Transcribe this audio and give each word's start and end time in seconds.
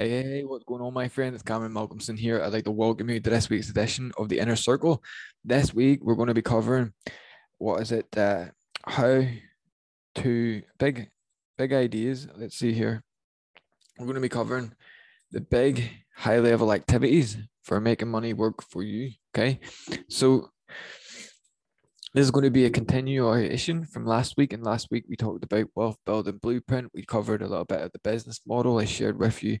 Hey, 0.00 0.10
hey, 0.10 0.22
hey, 0.22 0.44
what's 0.44 0.62
going 0.62 0.80
on, 0.80 0.94
my 0.94 1.08
friend? 1.08 1.34
It's 1.34 1.42
Cameron 1.42 1.72
Malcolmson 1.72 2.16
here. 2.16 2.40
I'd 2.40 2.52
like 2.52 2.62
to 2.66 2.70
welcome 2.70 3.10
you 3.10 3.18
to 3.18 3.30
this 3.30 3.50
week's 3.50 3.68
edition 3.68 4.12
of 4.16 4.28
the 4.28 4.38
Inner 4.38 4.54
Circle. 4.54 5.02
This 5.44 5.74
week, 5.74 6.04
we're 6.04 6.14
going 6.14 6.28
to 6.28 6.34
be 6.34 6.40
covering 6.40 6.92
what 7.58 7.82
is 7.82 7.90
it? 7.90 8.06
Uh, 8.16 8.44
how 8.86 9.24
to 10.14 10.62
big, 10.78 11.10
big 11.56 11.72
ideas. 11.72 12.28
Let's 12.36 12.56
see 12.56 12.72
here. 12.72 13.02
We're 13.98 14.06
going 14.06 14.14
to 14.14 14.20
be 14.20 14.28
covering 14.28 14.72
the 15.32 15.40
big 15.40 15.90
high 16.14 16.38
level 16.38 16.72
activities 16.72 17.36
for 17.64 17.80
making 17.80 18.06
money 18.06 18.32
work 18.32 18.62
for 18.62 18.84
you. 18.84 19.10
Okay. 19.34 19.58
So, 20.08 20.50
this 22.18 22.24
is 22.24 22.32
going 22.32 22.42
to 22.42 22.50
be 22.50 22.64
a 22.64 22.70
continuation 22.70 23.84
from 23.84 24.04
last 24.04 24.36
week. 24.36 24.52
And 24.52 24.64
last 24.64 24.88
week 24.90 25.04
we 25.08 25.14
talked 25.14 25.44
about 25.44 25.68
wealth 25.76 25.98
building 26.04 26.38
blueprint. 26.38 26.90
We 26.92 27.04
covered 27.04 27.42
a 27.42 27.46
little 27.46 27.64
bit 27.64 27.80
of 27.80 27.92
the 27.92 28.00
business 28.00 28.40
model. 28.44 28.78
I 28.78 28.86
shared 28.86 29.20
with 29.20 29.40
you 29.44 29.58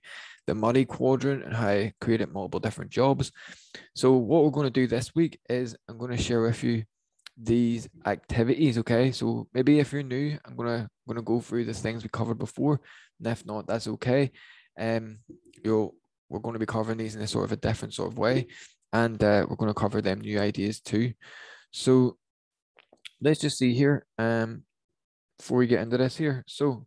the 0.48 0.56
money 0.56 0.84
quadrant 0.84 1.44
and 1.44 1.54
how 1.54 1.68
I 1.68 1.92
created 2.00 2.32
multiple 2.32 2.58
different 2.58 2.90
jobs. 2.90 3.30
So 3.94 4.14
what 4.14 4.42
we're 4.42 4.50
going 4.50 4.66
to 4.66 4.72
do 4.72 4.88
this 4.88 5.14
week 5.14 5.38
is 5.48 5.76
I'm 5.88 5.98
going 5.98 6.10
to 6.10 6.20
share 6.20 6.42
with 6.42 6.64
you 6.64 6.82
these 7.40 7.88
activities. 8.06 8.76
Okay. 8.78 9.12
So 9.12 9.46
maybe 9.54 9.78
if 9.78 9.92
you're 9.92 10.02
new, 10.02 10.36
I'm 10.44 10.56
gonna 10.56 10.88
gonna 11.06 11.22
go 11.22 11.40
through 11.40 11.66
the 11.66 11.74
things 11.74 12.02
we 12.02 12.08
covered 12.08 12.38
before. 12.38 12.80
And 13.20 13.28
if 13.28 13.46
not, 13.46 13.68
that's 13.68 13.86
okay. 13.86 14.32
Um, 14.76 15.18
you'll 15.64 15.94
we're 16.28 16.40
going 16.40 16.54
to 16.54 16.58
be 16.58 16.66
covering 16.66 16.98
these 16.98 17.14
in 17.14 17.22
a 17.22 17.28
sort 17.28 17.44
of 17.44 17.52
a 17.52 17.56
different 17.56 17.94
sort 17.94 18.10
of 18.10 18.18
way. 18.18 18.48
And 18.92 19.22
uh, 19.22 19.46
we're 19.48 19.54
going 19.54 19.70
to 19.70 19.80
cover 19.80 20.02
them 20.02 20.22
new 20.22 20.40
ideas 20.40 20.80
too. 20.80 21.12
So 21.70 22.16
let's 23.20 23.40
just 23.40 23.58
see 23.58 23.74
here 23.74 24.06
um 24.18 24.62
before 25.38 25.58
we 25.58 25.66
get 25.66 25.80
into 25.80 25.96
this 25.96 26.16
here. 26.16 26.44
So 26.48 26.86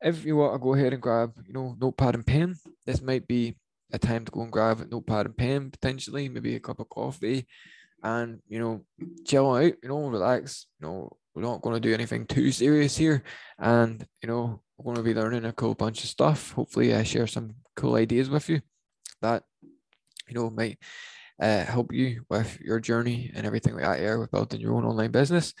if 0.00 0.24
you 0.24 0.36
want 0.36 0.54
to 0.54 0.58
go 0.58 0.74
ahead 0.74 0.92
and 0.92 1.02
grab 1.02 1.32
you 1.46 1.52
know 1.52 1.76
notepad 1.80 2.14
and 2.14 2.26
pen 2.26 2.56
this 2.86 3.00
might 3.00 3.26
be 3.26 3.56
a 3.92 3.98
time 3.98 4.24
to 4.24 4.32
go 4.32 4.42
and 4.42 4.52
grab 4.52 4.80
a 4.80 4.86
notepad 4.86 5.26
and 5.26 5.36
pen 5.36 5.70
potentially 5.70 6.28
maybe 6.28 6.56
a 6.56 6.60
cup 6.60 6.80
of 6.80 6.88
coffee 6.88 7.46
and 8.02 8.40
you 8.48 8.58
know 8.58 8.84
chill 9.26 9.54
out 9.54 9.72
you 9.82 9.88
know 9.88 10.08
relax 10.08 10.66
you 10.80 10.86
know 10.86 11.10
we're 11.34 11.42
not 11.42 11.62
going 11.62 11.74
to 11.74 11.80
do 11.80 11.92
anything 11.92 12.26
too 12.26 12.52
serious 12.52 12.96
here. 12.96 13.22
And 13.58 14.06
you 14.22 14.28
know 14.28 14.60
we're 14.78 14.94
going 14.94 14.96
to 14.96 15.02
be 15.02 15.14
learning 15.14 15.44
a 15.44 15.52
cool 15.52 15.74
bunch 15.74 16.02
of 16.02 16.10
stuff. 16.10 16.52
Hopefully 16.52 16.94
i 16.94 17.02
share 17.02 17.26
some 17.26 17.54
cool 17.76 17.96
ideas 17.96 18.30
with 18.30 18.48
you 18.48 18.60
that 19.20 19.42
you 20.28 20.34
know 20.34 20.50
might 20.50 20.78
uh, 21.40 21.64
help 21.64 21.92
you 21.92 22.24
with 22.28 22.60
your 22.60 22.80
journey 22.80 23.30
and 23.34 23.46
everything 23.46 23.74
like 23.74 23.84
that 23.84 23.98
here 23.98 24.18
with 24.18 24.30
building 24.30 24.60
your 24.60 24.74
own 24.74 24.84
online 24.84 25.10
business. 25.10 25.54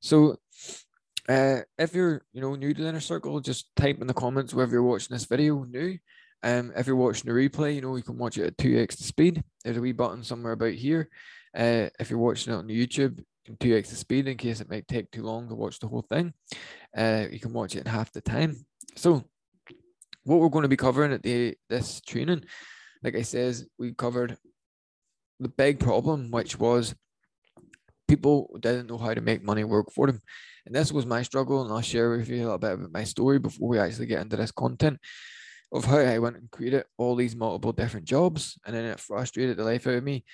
So 0.00 0.36
uh, 1.28 1.60
if 1.78 1.94
you're 1.94 2.22
you 2.32 2.40
know 2.40 2.54
new 2.54 2.74
to 2.74 2.82
the 2.82 2.88
inner 2.88 3.00
circle, 3.00 3.40
just 3.40 3.74
type 3.76 4.00
in 4.00 4.06
the 4.06 4.14
comments 4.14 4.52
whether 4.52 4.72
you're 4.72 4.82
watching 4.82 5.14
this 5.14 5.24
video 5.24 5.64
new. 5.64 5.98
Um, 6.42 6.72
if 6.76 6.86
you're 6.86 6.96
watching 6.96 7.32
the 7.32 7.38
replay, 7.38 7.74
you 7.74 7.80
know 7.80 7.96
you 7.96 8.02
can 8.02 8.18
watch 8.18 8.36
it 8.36 8.46
at 8.46 8.58
2x 8.58 8.98
the 8.98 9.04
speed. 9.04 9.42
There's 9.64 9.78
a 9.78 9.80
wee 9.80 9.92
button 9.92 10.22
somewhere 10.22 10.52
about 10.52 10.74
here. 10.74 11.08
Uh, 11.56 11.88
if 11.98 12.10
you're 12.10 12.18
watching 12.18 12.52
it 12.52 12.56
on 12.56 12.68
YouTube, 12.68 13.24
2x 13.48 13.88
the 13.88 13.96
speed 13.96 14.28
in 14.28 14.36
case 14.36 14.60
it 14.60 14.68
might 14.68 14.86
take 14.86 15.10
too 15.10 15.22
long 15.22 15.48
to 15.48 15.54
watch 15.54 15.78
the 15.78 15.88
whole 15.88 16.02
thing. 16.02 16.34
Uh, 16.96 17.24
you 17.30 17.40
can 17.40 17.52
watch 17.52 17.74
it 17.74 17.80
in 17.80 17.86
half 17.86 18.12
the 18.12 18.20
time. 18.20 18.66
So 18.96 19.24
what 20.24 20.38
we're 20.38 20.48
going 20.48 20.62
to 20.62 20.68
be 20.68 20.76
covering 20.76 21.12
at 21.12 21.22
the 21.22 21.56
this 21.70 22.02
training, 22.02 22.44
like 23.02 23.14
I 23.14 23.22
says, 23.22 23.66
we 23.78 23.94
covered 23.94 24.36
the 25.44 25.48
big 25.48 25.78
problem, 25.78 26.30
which 26.30 26.58
was 26.58 26.94
people 28.08 28.50
didn't 28.60 28.88
know 28.88 28.98
how 28.98 29.12
to 29.14 29.20
make 29.20 29.44
money 29.44 29.62
work 29.62 29.92
for 29.92 30.06
them. 30.06 30.20
And 30.66 30.74
this 30.74 30.90
was 30.90 31.04
my 31.04 31.22
struggle, 31.22 31.62
and 31.62 31.70
I'll 31.70 31.82
share 31.82 32.10
with 32.10 32.28
you 32.28 32.36
a 32.36 32.44
little 32.44 32.58
bit 32.58 32.72
about 32.72 32.92
my 32.92 33.04
story 33.04 33.38
before 33.38 33.68
we 33.68 33.78
actually 33.78 34.06
get 34.06 34.22
into 34.22 34.36
this 34.36 34.50
content 34.50 34.98
of 35.70 35.84
how 35.84 35.98
I 35.98 36.18
went 36.18 36.36
and 36.36 36.50
created 36.50 36.84
all 36.96 37.14
these 37.14 37.36
multiple 37.36 37.72
different 37.72 38.06
jobs, 38.06 38.58
and 38.64 38.74
then 38.74 38.84
it 38.86 39.00
frustrated 39.00 39.58
the 39.58 39.64
life 39.64 39.86
out 39.86 39.94
of 39.94 40.04
me. 40.04 40.24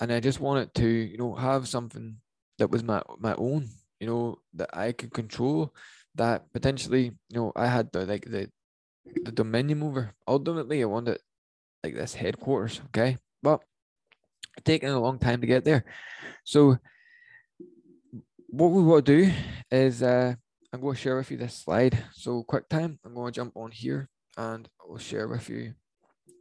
And 0.00 0.12
I 0.12 0.20
just 0.20 0.40
wanted 0.40 0.72
to, 0.74 0.86
you 0.86 1.18
know, 1.18 1.34
have 1.34 1.66
something 1.66 2.16
that 2.58 2.70
was 2.70 2.84
my 2.84 3.02
my 3.18 3.34
own, 3.34 3.68
you 3.98 4.06
know, 4.06 4.38
that 4.54 4.70
I 4.72 4.92
could 4.92 5.12
control, 5.12 5.74
that 6.14 6.52
potentially, 6.52 7.12
you 7.30 7.36
know, 7.36 7.52
I 7.56 7.66
had 7.66 7.90
the 7.92 8.06
like 8.06 8.26
the 8.30 8.48
the 9.24 9.32
dominion 9.32 9.82
over. 9.82 10.14
Ultimately, 10.28 10.82
I 10.82 10.86
wanted 10.86 11.18
like 11.82 11.94
this 11.94 12.14
headquarters, 12.14 12.80
okay, 12.86 13.18
but 13.42 13.62
taken 14.64 14.90
a 14.90 15.00
long 15.00 15.18
time 15.18 15.40
to 15.40 15.46
get 15.46 15.64
there. 15.64 15.84
So 16.44 16.76
what 18.48 18.70
we 18.70 18.82
want 18.82 19.06
to 19.06 19.24
do 19.24 19.32
is 19.70 20.02
uh, 20.02 20.34
I'm 20.72 20.80
going 20.80 20.94
to 20.94 21.00
share 21.00 21.16
with 21.16 21.30
you 21.30 21.36
this 21.36 21.54
slide. 21.54 22.02
So 22.12 22.42
quick 22.42 22.68
time, 22.68 22.98
I'm 23.04 23.14
going 23.14 23.32
to 23.32 23.36
jump 23.36 23.56
on 23.56 23.70
here 23.70 24.08
and 24.36 24.68
I'll 24.80 24.98
share 24.98 25.28
with 25.28 25.48
you 25.48 25.74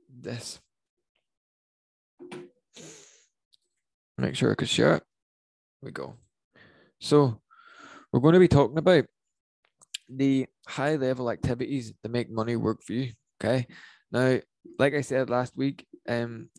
this. 0.09 0.59
Make 4.17 4.35
sure 4.35 4.51
I 4.51 4.55
can 4.55 4.67
share 4.67 4.95
it. 4.95 5.03
Here 5.81 5.87
we 5.87 5.91
go. 5.91 6.15
So 6.99 7.41
we're 8.11 8.19
going 8.19 8.33
to 8.33 8.39
be 8.39 8.47
talking 8.47 8.77
about 8.77 9.05
the 10.09 10.47
high 10.67 10.95
level 10.95 11.31
activities 11.31 11.93
that 12.03 12.09
make 12.09 12.29
money 12.29 12.55
work 12.55 12.83
for 12.83 12.93
you. 12.93 13.11
Okay. 13.41 13.65
Now, 14.11 14.39
like 14.77 14.93
I 14.93 15.01
said 15.01 15.29
last 15.29 15.55
week, 15.55 15.87
um, 16.07 16.49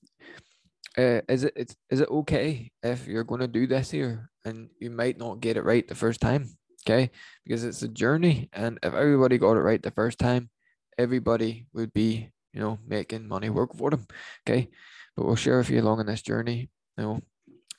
uh, 0.99 1.21
is 1.29 1.45
it 1.45 1.53
it's, 1.57 1.77
is 1.91 2.01
it 2.01 2.09
okay 2.09 2.71
if 2.83 3.07
you're 3.07 3.25
going 3.25 3.41
to 3.41 3.49
do 3.49 3.67
this 3.67 3.91
here 3.91 4.31
and 4.45 4.69
you 4.79 4.91
might 4.91 5.19
not 5.19 5.41
get 5.41 5.57
it 5.57 5.65
right 5.65 5.87
the 5.89 5.95
first 5.95 6.21
time 6.21 6.49
okay? 6.85 7.11
Because 7.45 7.65
it's 7.65 7.83
a 7.83 7.89
journey 7.89 8.49
and 8.53 8.79
if 8.83 8.93
everybody 8.93 9.39
got 9.39 9.57
it 9.57 9.61
right 9.61 9.83
the 9.83 9.91
first 9.91 10.19
time 10.19 10.51
everybody 10.99 11.67
would 11.73 11.93
be 11.93 12.31
you 12.53 12.61
know 12.61 12.79
making 12.87 13.29
money 13.29 13.51
work 13.51 13.75
for 13.75 13.91
them 13.91 14.07
okay? 14.47 14.69
But 15.17 15.27
we'll 15.27 15.37
share 15.37 15.59
with 15.59 15.71
you 15.71 15.81
along 15.81 16.01
in 16.01 16.07
this 16.07 16.23
journey 16.23 16.71
you 16.99 17.05
know 17.05 17.21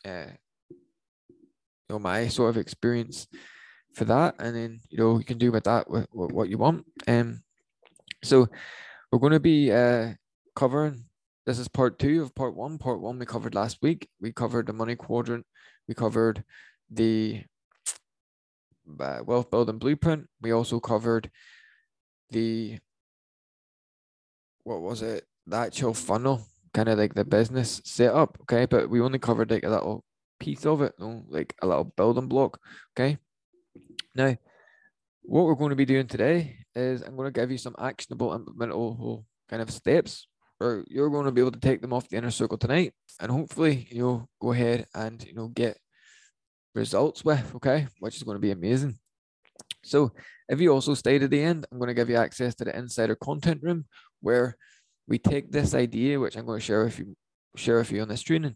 uh, 0.05 0.31
you 0.69 1.89
know 1.89 1.99
my 1.99 2.27
sort 2.27 2.49
of 2.49 2.57
experience 2.57 3.27
for 3.93 4.05
that. 4.05 4.35
And 4.39 4.55
then 4.55 4.79
you 4.89 4.97
know 4.97 5.17
you 5.17 5.23
can 5.25 5.37
do 5.37 5.51
with 5.51 5.63
that 5.65 5.89
with 5.89 6.07
what 6.11 6.49
you 6.49 6.57
want. 6.57 6.85
Um 7.07 7.43
so 8.23 8.47
we're 9.11 9.19
going 9.19 9.33
to 9.33 9.39
be 9.39 9.71
uh 9.71 10.13
covering 10.55 11.05
this 11.45 11.59
is 11.59 11.67
part 11.67 11.99
two 11.99 12.21
of 12.21 12.35
part 12.35 12.55
one. 12.55 12.77
Part 12.77 13.01
one 13.01 13.19
we 13.19 13.25
covered 13.25 13.55
last 13.55 13.79
week. 13.81 14.07
We 14.21 14.31
covered 14.31 14.67
the 14.67 14.73
money 14.73 14.95
quadrant. 14.95 15.45
We 15.87 15.93
covered 15.93 16.43
the 16.89 17.43
uh, 18.99 19.19
wealth 19.25 19.51
building 19.51 19.77
blueprint. 19.77 20.27
We 20.41 20.51
also 20.51 20.79
covered 20.79 21.29
the 22.31 22.79
what 24.63 24.81
was 24.81 25.01
it? 25.01 25.25
The 25.45 25.57
actual 25.57 25.93
funnel, 25.93 26.47
kind 26.73 26.87
of 26.87 26.97
like 26.97 27.13
the 27.13 27.25
business 27.25 27.81
setup. 27.83 28.37
Okay, 28.43 28.65
but 28.65 28.89
we 28.89 29.01
only 29.01 29.19
covered 29.19 29.51
like 29.51 29.65
a 29.65 29.69
little 29.69 30.05
piece 30.39 30.65
of 30.65 30.81
it, 30.81 30.93
like 30.99 31.55
a 31.61 31.67
little 31.67 31.83
building 31.83 32.27
block. 32.27 32.59
Okay. 32.97 33.17
Now, 34.15 34.37
what 35.23 35.45
we're 35.45 35.55
going 35.55 35.71
to 35.71 35.75
be 35.75 35.85
doing 35.85 36.07
today 36.07 36.57
is 36.75 37.01
I'm 37.01 37.17
going 37.17 37.31
to 37.31 37.39
give 37.39 37.51
you 37.51 37.57
some 37.57 37.75
actionable 37.77 38.37
implementable 38.37 39.25
kind 39.49 39.61
of 39.61 39.71
steps 39.71 40.27
or 40.59 40.83
you're 40.87 41.09
going 41.09 41.25
to 41.25 41.31
be 41.31 41.41
able 41.41 41.51
to 41.51 41.59
take 41.59 41.81
them 41.81 41.93
off 41.93 42.07
the 42.09 42.17
inner 42.17 42.31
circle 42.31 42.57
tonight 42.57 42.93
and 43.19 43.31
hopefully 43.31 43.87
you 43.89 44.01
know 44.01 44.27
go 44.41 44.51
ahead 44.51 44.85
and 44.93 45.23
you 45.25 45.33
know 45.33 45.47
get 45.47 45.77
results 46.75 47.23
with 47.23 47.55
okay 47.55 47.87
which 47.99 48.15
is 48.15 48.23
going 48.23 48.35
to 48.35 48.41
be 48.41 48.51
amazing. 48.51 48.97
So 49.83 50.11
if 50.49 50.61
you 50.61 50.71
also 50.71 50.93
stay 50.93 51.19
to 51.19 51.27
the 51.27 51.41
end 51.41 51.65
i'm 51.71 51.79
going 51.79 51.87
to 51.87 51.93
give 51.93 52.09
you 52.09 52.15
access 52.15 52.55
to 52.55 52.65
the 52.65 52.77
insider 52.77 53.15
content 53.15 53.61
room 53.63 53.85
where 54.21 54.57
we 55.07 55.17
take 55.17 55.51
this 55.51 55.73
idea 55.73 56.19
which 56.19 56.35
i'm 56.35 56.45
going 56.45 56.59
to 56.59 56.65
share 56.65 56.83
with 56.85 56.99
you 56.99 57.15
share 57.55 57.77
with 57.77 57.91
you 57.91 58.01
on 58.01 58.07
this 58.07 58.21
training 58.21 58.55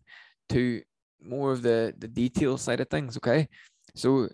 to 0.50 0.82
more 1.22 1.52
of 1.52 1.62
the 1.62 1.94
the 1.98 2.08
detail 2.08 2.58
side 2.58 2.80
of 2.80 2.90
things 2.90 3.18
okay? 3.18 3.48
So 3.96 4.30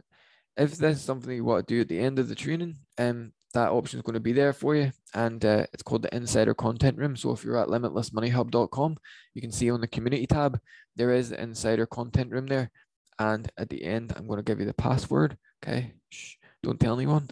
if 0.58 0.78
this 0.78 0.98
is 0.98 1.04
something 1.04 1.34
you 1.34 1.44
want 1.44 1.68
to 1.68 1.74
do 1.74 1.82
at 1.82 1.88
the 1.88 2.00
end 2.00 2.20
of 2.20 2.30
the 2.30 2.36
training 2.36 2.78
um 2.98 3.32
that 3.54 3.72
option 3.72 4.00
is 4.00 4.04
going 4.04 4.16
to 4.16 4.20
be 4.20 4.34
there 4.34 4.54
for 4.54 4.76
you. 4.76 4.92
And 5.14 5.44
uh, 5.46 5.66
it's 5.74 5.84
called 5.84 6.02
the 6.02 6.16
Insider 6.16 6.54
Content 6.54 6.98
Room. 6.98 7.16
So 7.16 7.32
if 7.32 7.44
you're 7.44 7.58
at 7.58 7.68
limitlessmoneyhub.com, 7.68 8.98
you 9.34 9.42
can 9.42 9.52
see 9.52 9.70
on 9.72 9.82
the 9.82 9.88
community 9.88 10.28
tab, 10.28 10.60
there 10.96 11.12
is 11.12 11.30
the 11.30 11.42
Insider 11.42 11.86
Content 11.86 12.32
Room 12.32 12.48
there. 12.48 12.72
And 13.20 13.50
at 13.58 13.70
the 13.70 13.84
end, 13.84 14.14
I'm 14.16 14.28
going 14.28 14.38
to 14.38 14.44
give 14.44 14.60
you 14.60 14.66
the 14.66 14.74
password. 14.74 15.38
Okay. 15.64 15.94
Shh, 16.10 16.36
don't 16.62 16.80
tell 16.80 16.96
anyone. 16.96 17.30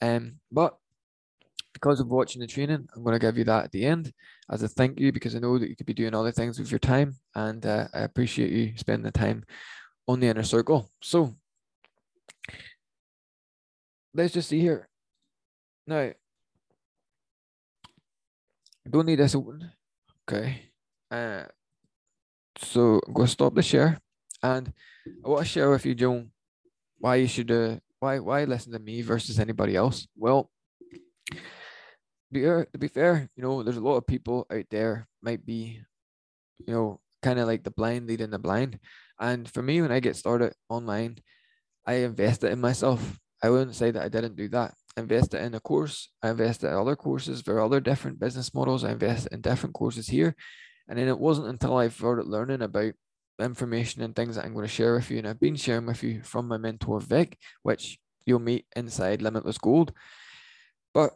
Um, 0.00 0.36
but 0.50 0.76
because 1.74 2.00
of 2.00 2.08
watching 2.08 2.40
the 2.40 2.46
training, 2.46 2.88
I'm 2.94 3.04
going 3.04 3.12
to 3.12 3.18
give 3.18 3.36
you 3.36 3.44
that 3.44 3.64
at 3.64 3.72
the 3.72 3.84
end 3.84 4.12
as 4.50 4.62
a 4.62 4.68
thank 4.68 4.98
you 4.98 5.12
because 5.12 5.36
I 5.36 5.38
know 5.38 5.58
that 5.58 5.68
you 5.68 5.76
could 5.76 5.86
be 5.86 5.94
doing 5.94 6.14
other 6.14 6.32
things 6.32 6.58
with 6.58 6.70
your 6.70 6.78
time. 6.78 7.14
And 7.34 7.64
uh, 7.64 7.88
I 7.92 8.00
appreciate 8.00 8.50
you 8.50 8.72
spending 8.76 9.04
the 9.04 9.10
time 9.10 9.44
on 10.06 10.20
the 10.20 10.28
inner 10.28 10.42
circle. 10.42 10.90
So 11.02 11.34
let's 14.14 14.32
just 14.32 14.48
see 14.48 14.60
here. 14.60 14.88
No. 15.88 16.12
Don't 18.84 19.06
need 19.06 19.16
this 19.16 19.34
open. 19.34 19.72
Okay. 20.28 20.60
Uh, 21.10 21.44
so 22.58 23.00
I'm 23.06 23.14
going 23.14 23.26
to 23.26 23.32
stop 23.32 23.54
the 23.54 23.62
share. 23.62 23.98
And 24.42 24.70
I 25.24 25.28
want 25.28 25.46
to 25.46 25.48
share 25.48 25.70
with 25.70 25.86
you, 25.86 25.94
Joan, 25.94 26.30
why 26.98 27.16
you 27.16 27.26
should, 27.26 27.50
uh, 27.50 27.76
why, 28.00 28.18
why 28.18 28.44
listen 28.44 28.72
to 28.72 28.78
me 28.78 29.00
versus 29.00 29.40
anybody 29.40 29.76
else. 29.76 30.06
Well, 30.14 30.50
be 32.30 32.42
to 32.42 32.66
be 32.78 32.88
fair, 32.88 33.30
you 33.34 33.42
know, 33.42 33.62
there's 33.62 33.78
a 33.78 33.80
lot 33.80 33.96
of 33.96 34.06
people 34.06 34.46
out 34.52 34.66
there 34.70 35.08
might 35.22 35.46
be, 35.46 35.80
you 36.66 36.74
know, 36.74 37.00
kind 37.22 37.38
of 37.38 37.46
like 37.46 37.64
the 37.64 37.70
blind 37.70 38.06
leading 38.06 38.28
the 38.28 38.38
blind. 38.38 38.78
And 39.18 39.48
for 39.48 39.62
me, 39.62 39.80
when 39.80 39.90
I 39.90 40.00
get 40.00 40.16
started 40.16 40.52
online, 40.68 41.16
I 41.86 42.04
invested 42.04 42.52
in 42.52 42.60
myself. 42.60 43.18
I 43.42 43.48
wouldn't 43.48 43.74
say 43.74 43.90
that 43.90 44.02
I 44.02 44.10
didn't 44.10 44.36
do 44.36 44.48
that. 44.50 44.74
I 44.98 45.00
invested 45.00 45.40
in 45.40 45.54
a 45.54 45.60
course. 45.60 46.10
I 46.24 46.30
invested 46.30 46.66
in 46.66 46.74
other 46.74 46.96
courses 46.96 47.40
for 47.40 47.60
other 47.60 47.78
different 47.78 48.18
business 48.18 48.52
models. 48.52 48.82
I 48.82 48.90
invested 48.90 49.32
in 49.32 49.40
different 49.40 49.76
courses 49.76 50.08
here. 50.08 50.34
And 50.88 50.98
then 50.98 51.06
it 51.06 51.20
wasn't 51.20 51.46
until 51.46 51.76
I 51.76 51.88
started 51.88 52.26
learning 52.26 52.62
about 52.62 52.94
information 53.38 54.02
and 54.02 54.16
things 54.16 54.34
that 54.34 54.44
I'm 54.44 54.54
going 54.54 54.66
to 54.66 54.72
share 54.72 54.94
with 54.94 55.08
you. 55.08 55.18
And 55.18 55.28
I've 55.28 55.38
been 55.38 55.54
sharing 55.54 55.86
with 55.86 56.02
you 56.02 56.22
from 56.24 56.48
my 56.48 56.56
mentor, 56.56 56.98
Vic, 56.98 57.38
which 57.62 57.98
you'll 58.26 58.40
meet 58.40 58.66
inside 58.74 59.22
Limitless 59.22 59.58
Gold. 59.58 59.92
But 60.92 61.12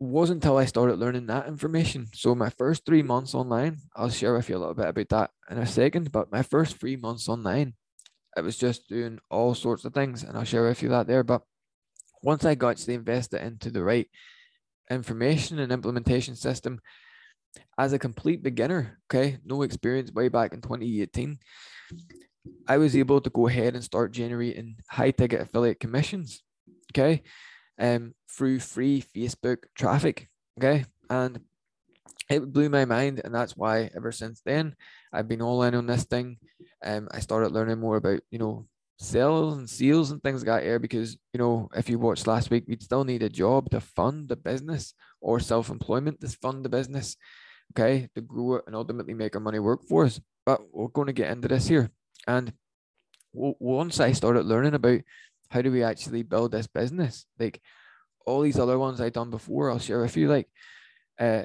wasn't 0.00 0.42
until 0.42 0.56
I 0.56 0.64
started 0.64 0.98
learning 0.98 1.26
that 1.26 1.48
information. 1.48 2.06
So 2.14 2.34
my 2.34 2.48
first 2.48 2.86
three 2.86 3.02
months 3.02 3.34
online, 3.34 3.76
I'll 3.94 4.08
share 4.08 4.32
with 4.32 4.48
you 4.48 4.56
a 4.56 4.58
little 4.58 4.74
bit 4.74 4.88
about 4.88 5.08
that 5.10 5.30
in 5.50 5.58
a 5.58 5.66
second. 5.66 6.12
But 6.12 6.32
my 6.32 6.42
first 6.42 6.80
three 6.80 6.96
months 6.96 7.28
online, 7.28 7.74
it 8.38 8.40
was 8.40 8.56
just 8.56 8.88
doing 8.88 9.18
all 9.30 9.54
sorts 9.54 9.84
of 9.84 9.92
things, 9.92 10.22
and 10.22 10.38
I'll 10.38 10.44
share 10.44 10.66
with 10.66 10.82
you 10.82 10.88
that 10.88 11.08
there. 11.08 11.24
But 11.24 11.42
once 12.22 12.44
I 12.44 12.54
got 12.54 12.76
to 12.78 12.92
invest 12.92 13.34
it 13.34 13.42
into 13.42 13.70
the 13.70 13.82
right 13.82 14.08
information 14.90 15.58
and 15.58 15.72
implementation 15.72 16.36
system, 16.36 16.80
as 17.78 17.92
a 17.92 17.98
complete 17.98 18.42
beginner, 18.42 18.98
okay, 19.10 19.38
no 19.44 19.62
experience 19.62 20.12
way 20.12 20.28
back 20.28 20.52
in 20.52 20.60
2018, 20.60 21.38
I 22.66 22.78
was 22.78 22.96
able 22.96 23.20
to 23.20 23.30
go 23.30 23.46
ahead 23.46 23.74
and 23.74 23.84
start 23.84 24.12
generating 24.12 24.76
high 24.88 25.10
ticket 25.10 25.40
affiliate 25.40 25.80
commissions, 25.80 26.42
okay, 26.92 27.22
um, 27.78 28.14
through 28.30 28.60
free 28.60 29.02
Facebook 29.14 29.58
traffic, 29.76 30.28
okay, 30.58 30.84
and 31.10 31.40
it 32.30 32.52
blew 32.52 32.68
my 32.68 32.84
mind, 32.84 33.20
and 33.24 33.34
that's 33.34 33.56
why 33.56 33.90
ever 33.96 34.12
since 34.12 34.42
then 34.44 34.74
I've 35.12 35.28
been 35.28 35.42
all 35.42 35.62
in 35.62 35.74
on 35.74 35.86
this 35.86 36.04
thing. 36.04 36.38
Um, 36.84 37.08
I 37.10 37.20
started 37.20 37.52
learning 37.52 37.80
more 37.80 37.96
about 37.96 38.20
you 38.30 38.38
know 38.38 38.66
sales 38.98 39.56
and 39.56 39.70
seals 39.70 40.10
and 40.10 40.22
things 40.22 40.42
that 40.42 40.62
here 40.62 40.78
because 40.78 41.16
you 41.32 41.38
know 41.38 41.68
if 41.76 41.88
you 41.88 41.98
watched 41.98 42.26
last 42.26 42.50
week 42.50 42.64
we'd 42.66 42.82
still 42.82 43.04
need 43.04 43.22
a 43.22 43.28
job 43.28 43.70
to 43.70 43.80
fund 43.80 44.28
the 44.28 44.34
business 44.34 44.92
or 45.20 45.38
self-employment 45.38 46.20
to 46.20 46.28
fund 46.28 46.64
the 46.64 46.68
business 46.68 47.16
okay 47.72 48.08
to 48.14 48.20
grow 48.20 48.56
it 48.56 48.64
and 48.66 48.74
ultimately 48.74 49.14
make 49.14 49.34
our 49.34 49.40
money 49.40 49.58
work 49.58 49.84
for 49.88 50.04
us. 50.04 50.20
But 50.44 50.62
we're 50.72 50.88
going 50.88 51.06
to 51.06 51.12
get 51.12 51.30
into 51.30 51.48
this 51.48 51.68
here. 51.68 51.90
And 52.26 52.52
once 53.32 54.00
i 54.00 54.10
started 54.10 54.46
learning 54.46 54.74
about 54.74 55.00
how 55.50 55.60
do 55.60 55.70
we 55.70 55.82
actually 55.82 56.22
build 56.22 56.50
this 56.50 56.66
business 56.66 57.26
like 57.38 57.60
all 58.24 58.40
these 58.40 58.58
other 58.58 58.78
ones 58.78 59.00
i've 59.00 59.12
done 59.12 59.30
before 59.30 59.70
i'll 59.70 59.78
share 59.78 60.00
with 60.00 60.16
you 60.16 60.28
like 60.28 60.48
uh 61.20 61.44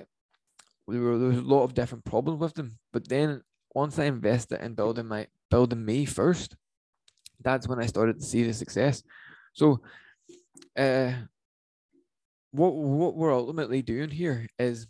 there, 0.88 1.02
were, 1.02 1.18
there 1.18 1.28
was 1.28 1.38
a 1.38 1.42
lot 1.42 1.64
of 1.64 1.74
different 1.74 2.04
problems 2.04 2.40
with 2.40 2.54
them. 2.56 2.78
But 2.92 3.08
then 3.10 3.42
once 3.76 4.00
i 4.00 4.06
invested 4.06 4.62
in 4.62 4.76
building 4.76 5.08
my 5.08 5.28
building 5.52 5.84
me 5.84 6.06
first 6.06 6.56
that's 7.44 7.68
when 7.68 7.80
I 7.80 7.86
started 7.86 8.20
to 8.20 8.26
see 8.26 8.44
the 8.44 8.54
success. 8.54 9.04
So, 9.54 9.82
uh, 10.78 11.14
what 12.52 12.74
what 12.74 13.16
we're 13.16 13.34
ultimately 13.34 13.82
doing 13.82 14.10
here 14.10 14.48
is 14.60 14.88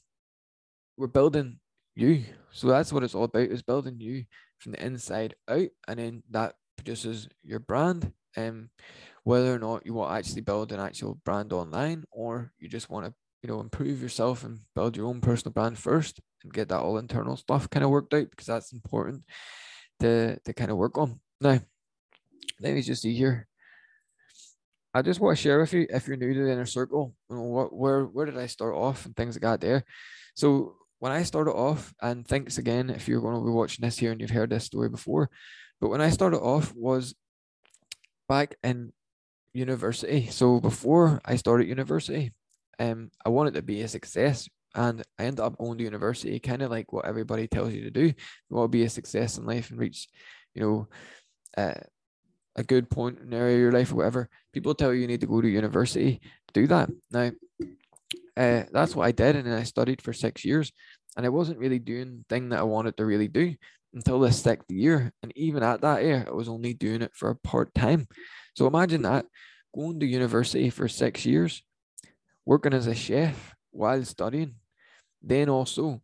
we're 0.97 1.07
building 1.07 1.59
you. 1.95 2.23
So 2.51 2.67
that's 2.67 2.91
what 2.93 3.03
it's 3.03 3.15
all 3.15 3.23
about: 3.25 3.49
is 3.49 3.61
building 3.61 3.99
you 3.99 4.25
from 4.59 4.73
the 4.73 4.85
inside 4.85 5.35
out, 5.47 5.69
and 5.87 5.99
then 5.99 6.23
that 6.31 6.55
produces 6.77 7.27
your 7.43 7.59
brand. 7.59 8.11
Um, 8.35 8.69
whether 9.23 9.53
or 9.53 9.59
not 9.59 9.85
you 9.85 9.93
want 9.93 10.11
to 10.11 10.17
actually 10.17 10.41
build 10.41 10.71
an 10.71 10.79
actual 10.79 11.15
brand 11.25 11.53
online, 11.53 12.03
or 12.11 12.51
you 12.59 12.67
just 12.67 12.89
want 12.89 13.05
to 13.05 13.13
you 13.41 13.49
know 13.49 13.59
improve 13.59 14.01
yourself 14.01 14.43
and 14.43 14.61
build 14.75 14.97
your 14.97 15.07
own 15.07 15.21
personal 15.21 15.53
brand 15.53 15.77
first 15.77 16.19
and 16.43 16.53
get 16.53 16.69
that 16.69 16.79
all 16.79 16.97
internal 16.97 17.37
stuff 17.37 17.69
kind 17.69 17.83
of 17.83 17.89
worked 17.91 18.13
out 18.13 18.29
because 18.29 18.47
that's 18.47 18.73
important 18.73 19.23
to 19.99 20.39
to 20.45 20.53
kind 20.53 20.71
of 20.71 20.77
work 20.77 20.97
on 20.97 21.19
now 21.41 21.59
let 22.63 22.73
me 22.73 22.81
just 22.81 23.01
see 23.01 23.13
here. 23.13 23.47
I 24.93 25.01
just 25.01 25.19
want 25.19 25.37
to 25.37 25.41
share 25.41 25.59
with 25.59 25.73
you 25.73 25.87
if 25.89 26.07
you're 26.07 26.17
new 26.17 26.33
to 26.33 26.43
the 26.45 26.51
inner 26.51 26.65
circle, 26.65 27.13
you 27.29 27.35
know, 27.35 27.43
what 27.43 27.75
where 27.75 28.05
where 28.05 28.25
did 28.25 28.37
I 28.37 28.45
start 28.45 28.75
off 28.75 29.05
and 29.05 29.15
things 29.15 29.35
like 29.35 29.41
that 29.41 29.61
there. 29.61 29.83
So 30.35 30.75
when 30.99 31.11
I 31.11 31.23
started 31.23 31.51
off, 31.51 31.93
and 32.01 32.25
thanks 32.25 32.57
again 32.57 32.89
if 32.89 33.07
you're 33.07 33.21
going 33.21 33.35
to 33.35 33.43
be 33.43 33.51
watching 33.51 33.83
this 33.83 33.97
here 33.97 34.11
and 34.11 34.21
you've 34.21 34.29
heard 34.29 34.49
this 34.49 34.65
story 34.65 34.89
before, 34.89 35.29
but 35.81 35.89
when 35.89 36.01
I 36.01 36.09
started 36.11 36.39
off 36.39 36.73
was 36.75 37.15
back 38.29 38.55
in 38.63 38.93
university. 39.53 40.27
So 40.27 40.59
before 40.59 41.21
I 41.25 41.35
started 41.35 41.67
university, 41.67 42.33
um, 42.79 43.11
I 43.25 43.29
wanted 43.29 43.55
to 43.55 43.61
be 43.61 43.81
a 43.81 43.87
success, 43.87 44.49
and 44.75 45.03
I 45.19 45.25
ended 45.25 45.41
up 45.41 45.57
going 45.57 45.77
to 45.77 45.83
university, 45.83 46.39
kind 46.39 46.61
of 46.61 46.71
like 46.71 46.93
what 46.93 47.05
everybody 47.05 47.47
tells 47.47 47.73
you 47.73 47.83
to 47.83 47.91
do. 47.91 48.05
You 48.05 48.13
want 48.49 48.71
to 48.71 48.77
be 48.77 48.83
a 48.83 48.89
success 48.89 49.37
in 49.37 49.45
life 49.45 49.69
and 49.69 49.79
reach, 49.79 50.07
you 50.55 50.61
know, 50.61 50.87
uh, 51.57 51.81
a 52.55 52.63
good 52.63 52.89
point 52.89 53.19
in 53.19 53.33
area 53.33 53.55
of 53.55 53.61
your 53.61 53.71
life 53.71 53.91
or 53.91 53.95
whatever, 53.95 54.29
people 54.53 54.75
tell 54.75 54.93
you 54.93 55.01
you 55.01 55.07
need 55.07 55.21
to 55.21 55.27
go 55.27 55.41
to 55.41 55.47
university, 55.47 56.21
do 56.53 56.67
that. 56.67 56.89
Now, 57.11 57.31
uh, 58.37 58.63
that's 58.71 58.95
what 58.95 59.05
I 59.05 59.11
did, 59.11 59.35
and 59.35 59.53
I 59.53 59.63
studied 59.63 60.01
for 60.01 60.13
six 60.13 60.45
years, 60.45 60.71
and 61.17 61.25
I 61.25 61.29
wasn't 61.29 61.59
really 61.59 61.79
doing 61.79 62.17
the 62.17 62.35
thing 62.35 62.49
that 62.49 62.59
I 62.59 62.63
wanted 62.63 62.97
to 62.97 63.05
really 63.05 63.27
do 63.27 63.55
until 63.93 64.19
the 64.19 64.31
sixth 64.31 64.71
year, 64.71 65.11
and 65.21 65.31
even 65.35 65.63
at 65.63 65.81
that 65.81 66.03
year, 66.03 66.25
I 66.27 66.31
was 66.31 66.49
only 66.49 66.73
doing 66.73 67.01
it 67.01 67.11
for 67.13 67.29
a 67.29 67.35
part 67.35 67.73
time. 67.73 68.07
So 68.55 68.67
imagine 68.67 69.03
that 69.03 69.25
going 69.73 69.99
to 69.99 70.05
university 70.05 70.69
for 70.69 70.87
six 70.87 71.25
years, 71.25 71.63
working 72.45 72.73
as 72.73 72.87
a 72.87 72.95
chef 72.95 73.55
while 73.71 74.03
studying, 74.03 74.55
then 75.21 75.49
also 75.49 76.01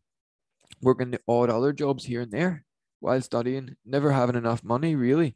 working 0.81 1.11
the 1.11 1.19
odd 1.27 1.49
other 1.49 1.73
jobs 1.73 2.05
here 2.05 2.21
and 2.21 2.31
there 2.31 2.63
while 2.99 3.21
studying, 3.21 3.75
never 3.85 4.11
having 4.11 4.35
enough 4.35 4.63
money 4.63 4.95
really 4.95 5.35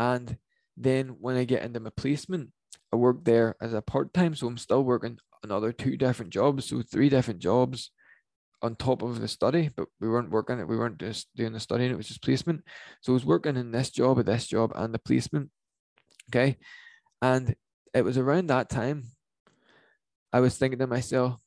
and 0.00 0.38
then 0.78 1.08
when 1.20 1.36
I 1.36 1.44
get 1.44 1.62
into 1.62 1.78
my 1.78 1.90
placement, 1.90 2.52
I 2.90 2.96
work 2.96 3.22
there 3.24 3.54
as 3.60 3.74
a 3.74 3.82
part 3.82 4.14
time. 4.14 4.34
So 4.34 4.46
I'm 4.46 4.56
still 4.56 4.82
working 4.82 5.18
another 5.44 5.72
two 5.72 5.98
different 5.98 6.32
jobs. 6.32 6.64
So 6.64 6.80
three 6.80 7.10
different 7.10 7.40
jobs 7.40 7.90
on 8.62 8.76
top 8.76 9.02
of 9.02 9.20
the 9.20 9.28
study, 9.28 9.70
but 9.76 9.88
we 10.00 10.08
weren't 10.08 10.30
working 10.30 10.58
it. 10.58 10.66
We 10.66 10.78
weren't 10.78 10.98
just 10.98 11.28
doing 11.36 11.52
the 11.52 11.60
study, 11.60 11.84
and 11.84 11.92
It 11.92 11.96
was 11.96 12.08
just 12.08 12.22
placement. 12.22 12.64
So 13.02 13.12
I 13.12 13.14
was 13.14 13.26
working 13.26 13.56
in 13.56 13.72
this 13.72 13.90
job, 13.90 14.18
at 14.18 14.26
this 14.26 14.46
job, 14.46 14.72
and 14.74 14.94
the 14.94 14.98
placement. 14.98 15.50
Okay. 16.30 16.56
And 17.20 17.54
it 17.92 18.02
was 18.02 18.16
around 18.16 18.46
that 18.46 18.70
time 18.70 19.04
I 20.32 20.40
was 20.40 20.56
thinking 20.56 20.78
to 20.78 20.86
myself, 20.86 21.38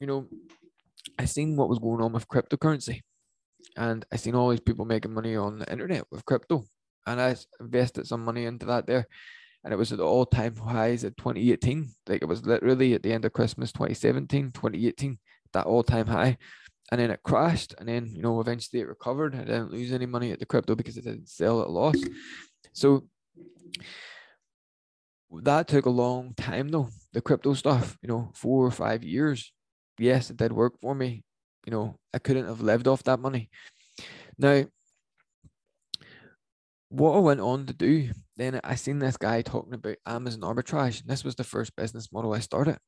you 0.00 0.08
know, 0.08 0.26
I 1.18 1.26
seen 1.26 1.54
what 1.54 1.68
was 1.68 1.78
going 1.78 2.00
on 2.00 2.12
with 2.12 2.28
cryptocurrency 2.28 3.02
and 3.76 4.04
I 4.12 4.16
seen 4.16 4.34
all 4.34 4.50
these 4.50 4.60
people 4.60 4.84
making 4.84 5.12
money 5.12 5.36
on 5.36 5.58
the 5.58 5.70
internet 5.70 6.04
with 6.10 6.24
crypto, 6.24 6.64
and 7.06 7.20
I 7.20 7.36
invested 7.60 8.06
some 8.06 8.24
money 8.24 8.44
into 8.44 8.66
that 8.66 8.86
there, 8.86 9.06
and 9.62 9.72
it 9.72 9.76
was 9.76 9.92
at 9.92 9.98
the 9.98 10.04
all 10.04 10.26
time 10.26 10.56
highs 10.56 11.04
at 11.04 11.16
2018. 11.16 11.88
Like 12.08 12.22
it 12.22 12.28
was 12.28 12.44
literally 12.44 12.94
at 12.94 13.02
the 13.02 13.12
end 13.12 13.24
of 13.24 13.32
Christmas 13.32 13.72
2017, 13.72 14.52
2018, 14.52 15.18
that 15.52 15.66
all 15.66 15.82
time 15.82 16.06
high, 16.06 16.38
and 16.90 17.00
then 17.00 17.10
it 17.10 17.22
crashed, 17.22 17.74
and 17.78 17.88
then 17.88 18.12
you 18.14 18.22
know 18.22 18.40
eventually 18.40 18.80
it 18.80 18.88
recovered. 18.88 19.34
I 19.34 19.40
didn't 19.40 19.72
lose 19.72 19.92
any 19.92 20.06
money 20.06 20.32
at 20.32 20.38
the 20.38 20.46
crypto 20.46 20.74
because 20.74 20.96
it 20.96 21.04
didn't 21.04 21.28
sell 21.28 21.62
at 21.62 21.70
loss. 21.70 21.96
So 22.72 23.04
that 25.42 25.68
took 25.68 25.86
a 25.86 25.90
long 25.90 26.34
time 26.34 26.68
though. 26.68 26.88
The 27.12 27.20
crypto 27.20 27.54
stuff, 27.54 27.98
you 28.02 28.08
know, 28.08 28.30
four 28.34 28.66
or 28.66 28.70
five 28.70 29.02
years. 29.02 29.52
Yes, 29.98 30.30
it 30.30 30.36
did 30.36 30.52
work 30.52 30.74
for 30.80 30.94
me 30.94 31.22
you 31.66 31.72
know, 31.72 31.96
I 32.12 32.18
couldn't 32.18 32.46
have 32.46 32.60
lived 32.60 32.88
off 32.88 33.02
that 33.04 33.20
money. 33.20 33.50
Now, 34.38 34.64
what 36.88 37.16
I 37.16 37.18
went 37.18 37.40
on 37.40 37.66
to 37.66 37.72
do, 37.72 38.10
then 38.36 38.60
I 38.62 38.74
seen 38.74 38.98
this 38.98 39.16
guy 39.16 39.42
talking 39.42 39.74
about 39.74 39.96
Amazon 40.06 40.42
arbitrage. 40.42 41.00
And 41.00 41.10
this 41.10 41.24
was 41.24 41.34
the 41.34 41.44
first 41.44 41.74
business 41.76 42.12
model 42.12 42.32
I 42.32 42.40
started. 42.40 42.78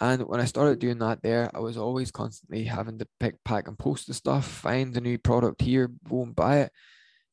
And 0.00 0.22
when 0.22 0.40
I 0.40 0.44
started 0.44 0.78
doing 0.78 0.98
that 0.98 1.22
there, 1.22 1.50
I 1.54 1.60
was 1.60 1.76
always 1.76 2.10
constantly 2.10 2.64
having 2.64 2.98
to 2.98 3.06
pick, 3.20 3.36
pack, 3.44 3.68
and 3.68 3.78
post 3.78 4.06
the 4.06 4.14
stuff, 4.14 4.44
find 4.46 4.96
a 4.96 5.00
new 5.00 5.18
product 5.18 5.62
here, 5.62 5.90
go 6.08 6.22
and 6.22 6.34
buy 6.34 6.58
it, 6.58 6.72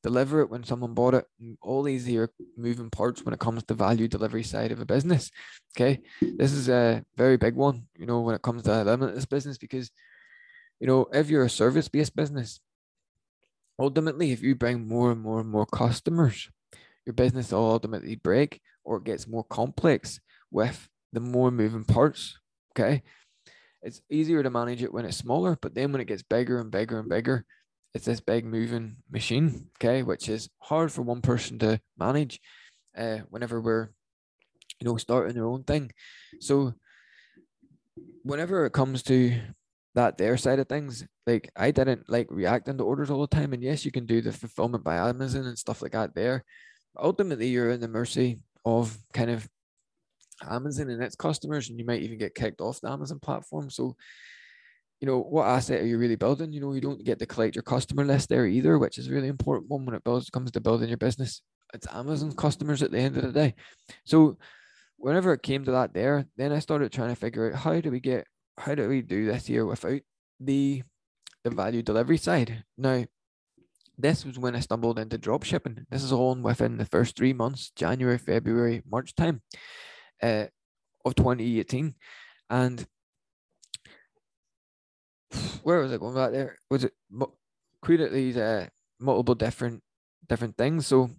deliver 0.04 0.42
it 0.42 0.50
when 0.50 0.64
someone 0.64 0.94
bought 0.94 1.16
it. 1.16 1.26
All 1.62 1.82
these 1.82 2.06
here 2.06 2.32
moving 2.56 2.92
parts 2.92 3.24
when 3.24 3.34
it 3.34 3.40
comes 3.40 3.64
to 3.64 3.74
value 3.74 4.08
delivery 4.08 4.44
side 4.44 4.72
of 4.72 4.80
a 4.80 4.86
business. 4.86 5.32
Okay. 5.76 6.02
This 6.22 6.54
is 6.54 6.70
a 6.70 7.04
very 7.16 7.38
big 7.38 7.56
one, 7.56 7.88
you 7.98 8.06
know, 8.06 8.22
when 8.22 8.36
it 8.36 8.44
comes 8.44 8.64
to 8.64 8.84
limitless 8.84 9.26
business 9.26 9.58
because 9.58 9.90
you 10.82 10.88
know, 10.88 11.06
if 11.14 11.30
you're 11.30 11.46
a 11.46 11.50
service 11.50 11.88
based 11.88 12.16
business, 12.16 12.60
ultimately, 13.78 14.32
if 14.32 14.42
you 14.42 14.56
bring 14.56 14.88
more 14.88 15.12
and 15.12 15.22
more 15.22 15.40
and 15.40 15.50
more 15.50 15.68
customers, 15.68 16.50
your 17.06 17.14
business 17.14 17.52
will 17.52 17.72
ultimately 17.72 18.16
break 18.16 18.60
or 18.84 18.98
it 18.98 19.04
gets 19.04 19.28
more 19.28 19.44
complex 19.44 20.20
with 20.50 20.90
the 21.14 21.20
more 21.20 21.52
moving 21.52 21.86
parts. 21.86 22.40
Okay. 22.72 23.04
It's 23.84 24.02
easier 24.10 24.42
to 24.42 24.50
manage 24.50 24.82
it 24.82 24.92
when 24.92 25.06
it's 25.06 25.18
smaller, 25.18 25.56
but 25.62 25.76
then 25.76 25.92
when 25.92 26.02
it 26.02 26.08
gets 26.08 26.24
bigger 26.24 26.60
and 26.60 26.72
bigger 26.72 27.00
and 27.00 27.10
bigger, 27.10 27.46
it's 27.94 28.06
this 28.06 28.20
big 28.20 28.44
moving 28.44 28.98
machine. 29.12 29.68
Okay. 29.78 30.02
Which 30.02 30.30
is 30.30 30.50
hard 30.58 30.92
for 30.92 31.04
one 31.04 31.22
person 31.22 31.60
to 31.60 31.80
manage 31.96 32.40
uh, 32.98 33.20
whenever 33.30 33.62
we're, 33.62 33.90
you 34.80 34.88
know, 34.88 34.98
starting 34.98 35.36
their 35.36 35.46
own 35.46 35.64
thing. 35.64 35.92
So 36.40 36.74
whenever 38.24 38.66
it 38.66 38.74
comes 38.74 39.04
to 39.04 39.40
that 39.96 40.18
their 40.18 40.38
side 40.38 40.60
of 40.60 40.68
things, 40.68 41.06
like 41.28 41.52
I 41.56 41.72
didn't 41.72 42.10
like 42.10 42.28
reacting 42.30 42.78
to 42.78 42.84
orders 42.84 43.10
all 43.10 43.22
the 43.22 43.28
time. 43.28 43.54
And 43.54 43.62
yes, 43.62 43.84
you 43.84 43.92
can 43.92 44.06
do 44.06 44.22
the 44.22 44.32
fulfillment 44.32 44.84
by 44.84 44.96
Amazon 44.96 45.46
and 45.46 45.58
stuff 45.58 45.82
like 45.82 45.92
that 45.92 46.16
there. 46.16 46.44
Ultimately, 46.98 47.48
you're 47.48 47.72
in 47.72 47.82
the 47.82 47.88
mercy 47.88 48.40
of 48.66 48.98
kind 49.14 49.30
of 49.30 49.48
Amazon 50.50 50.90
and 50.90 51.04
its 51.04 51.16
customers, 51.16 51.70
and 51.70 51.80
you 51.80 51.86
might 51.86 52.02
even 52.02 52.18
get 52.18 52.36
kicked 52.36 52.62
off 52.62 52.82
the 52.82 52.90
Amazon 52.90 53.20
platform. 53.20 53.70
So, 53.70 53.96
you 55.00 55.08
know, 55.08 55.20
what 55.20 55.48
asset 55.48 55.82
are 55.82 55.86
you 55.86 55.98
really 55.98 56.16
building? 56.16 56.54
You 56.54 56.62
know, 56.62 56.74
you 56.74 56.82
don't 56.82 57.04
get 57.04 57.20
to 57.20 57.26
collect 57.26 57.56
your 57.56 57.64
customer 57.64 58.06
list 58.06 58.30
there 58.30 58.46
either, 58.46 58.78
which 58.78 58.98
is 58.98 59.10
really 59.10 59.28
important 59.28 59.70
one 59.70 59.86
when 59.86 59.96
it 59.96 60.04
builds 60.04 60.30
comes 60.30 60.52
to 60.52 60.62
building 60.62 60.90
your 60.90 60.98
business. 60.98 61.42
It's 61.74 61.88
Amazon 61.92 62.34
customers 62.34 62.84
at 62.84 62.92
the 62.92 63.00
end 63.00 63.18
of 63.18 63.24
the 63.24 63.32
day. 63.32 63.56
So 64.06 64.38
whenever 64.98 65.34
it 65.34 65.44
came 65.44 65.66
to 65.66 65.72
that 65.72 65.94
there, 65.94 66.26
then 66.38 66.52
I 66.52 66.60
started 66.60 66.92
trying 66.92 67.10
to 67.10 67.16
figure 67.16 67.52
out 67.52 67.60
how 67.60 67.80
do 67.80 67.92
we 67.92 68.00
get 68.00 68.28
how 68.62 68.76
do 68.76 68.88
we 68.88 69.02
do 69.02 69.26
this 69.26 69.48
here 69.48 69.66
without 69.66 70.02
the 70.40 70.84
the 71.44 71.50
value 71.50 71.82
delivery 71.82 72.18
side. 72.18 72.64
Now, 72.78 73.06
this 73.98 74.26
was 74.26 74.38
when 74.40 74.56
I 74.56 74.60
stumbled 74.60 75.00
into 75.00 75.18
drop 75.18 75.44
shipping. 75.44 75.86
This 75.90 76.04
is 76.04 76.12
all 76.12 76.36
within 76.36 76.78
the 76.78 76.86
first 76.86 77.16
three 77.16 77.34
months, 77.34 77.72
January, 77.76 78.18
February, 78.18 78.82
March 78.90 79.16
time 79.16 79.42
uh, 80.22 80.46
of 81.06 81.16
2018. 81.16 81.96
And 82.50 82.86
where 85.64 85.80
was 85.80 85.92
I 85.92 85.98
going 85.98 86.16
back 86.16 86.32
there? 86.32 86.58
Was 86.70 86.84
it 86.84 86.94
created 87.82 88.12
these 88.12 88.38
uh, 88.38 88.68
multiple 89.00 89.36
different 89.36 89.82
different 90.28 90.58
things? 90.58 90.88
So 90.88 91.10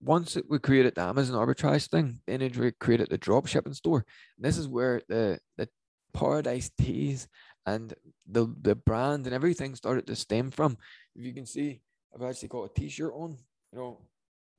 once 0.00 0.36
we 0.48 0.58
created 0.58 0.94
the 0.96 1.02
Amazon 1.02 1.36
arbitrage 1.36 1.88
thing, 1.88 2.20
then 2.26 2.40
we 2.58 2.72
created 2.72 3.08
the 3.10 3.18
drop 3.18 3.46
shipping 3.46 3.74
store. 3.74 4.04
And 4.36 4.44
this 4.44 4.58
is 4.58 4.68
where 4.68 5.02
the 5.08 5.38
the 5.56 5.68
Paradise 6.14 6.70
Tees 6.78 7.28
and 7.66 7.94
the 8.26 8.52
the 8.60 8.74
brand 8.74 9.26
and 9.26 9.34
everything 9.34 9.74
started 9.74 10.06
to 10.06 10.16
stem 10.16 10.50
from. 10.50 10.76
If 11.14 11.24
you 11.24 11.32
can 11.32 11.46
see, 11.46 11.80
I've 12.14 12.22
actually 12.22 12.48
got 12.48 12.70
a 12.70 12.80
T-shirt 12.80 13.12
on, 13.14 13.36
you 13.72 13.78
know, 13.78 13.98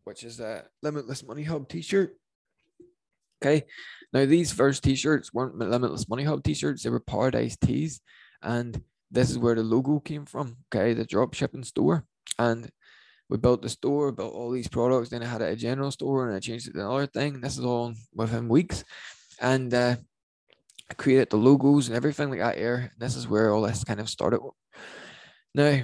which 0.03 0.23
is 0.23 0.39
a 0.39 0.65
Limitless 0.81 1.23
Money 1.23 1.43
Hub 1.43 1.67
T-shirt. 1.67 2.17
Okay, 3.43 3.65
now 4.13 4.25
these 4.25 4.53
first 4.53 4.83
T-shirts 4.83 5.33
weren't 5.33 5.57
Limitless 5.57 6.07
Money 6.07 6.23
Hub 6.23 6.43
T-shirts; 6.43 6.83
they 6.83 6.89
were 6.89 6.99
Paradise 6.99 7.57
Tees, 7.57 7.99
and 8.41 8.81
this 9.11 9.29
is 9.29 9.37
where 9.37 9.55
the 9.55 9.63
logo 9.63 9.99
came 9.99 10.25
from. 10.25 10.57
Okay, 10.73 10.93
the 10.93 11.05
drop 11.05 11.33
shipping 11.33 11.63
store, 11.63 12.05
and 12.39 12.69
we 13.29 13.37
built 13.37 13.61
the 13.61 13.69
store, 13.69 14.11
built 14.11 14.33
all 14.33 14.51
these 14.51 14.67
products. 14.67 15.09
Then 15.09 15.23
I 15.23 15.27
had 15.27 15.41
a 15.41 15.55
general 15.55 15.91
store, 15.91 16.27
and 16.27 16.35
I 16.35 16.39
changed 16.39 16.67
it 16.69 16.73
to 16.73 16.79
another 16.79 17.07
thing. 17.07 17.41
This 17.41 17.57
is 17.57 17.65
all 17.65 17.93
within 18.13 18.47
weeks, 18.47 18.83
and 19.41 19.73
uh, 19.73 19.95
I 20.89 20.93
created 20.95 21.29
the 21.29 21.37
logos 21.37 21.87
and 21.87 21.95
everything 21.95 22.29
like 22.29 22.39
that 22.39 22.57
here. 22.57 22.91
And 22.91 22.99
this 22.99 23.15
is 23.15 23.27
where 23.27 23.53
all 23.53 23.61
this 23.61 23.83
kind 23.83 23.99
of 23.99 24.09
started. 24.09 24.41
Now, 25.55 25.81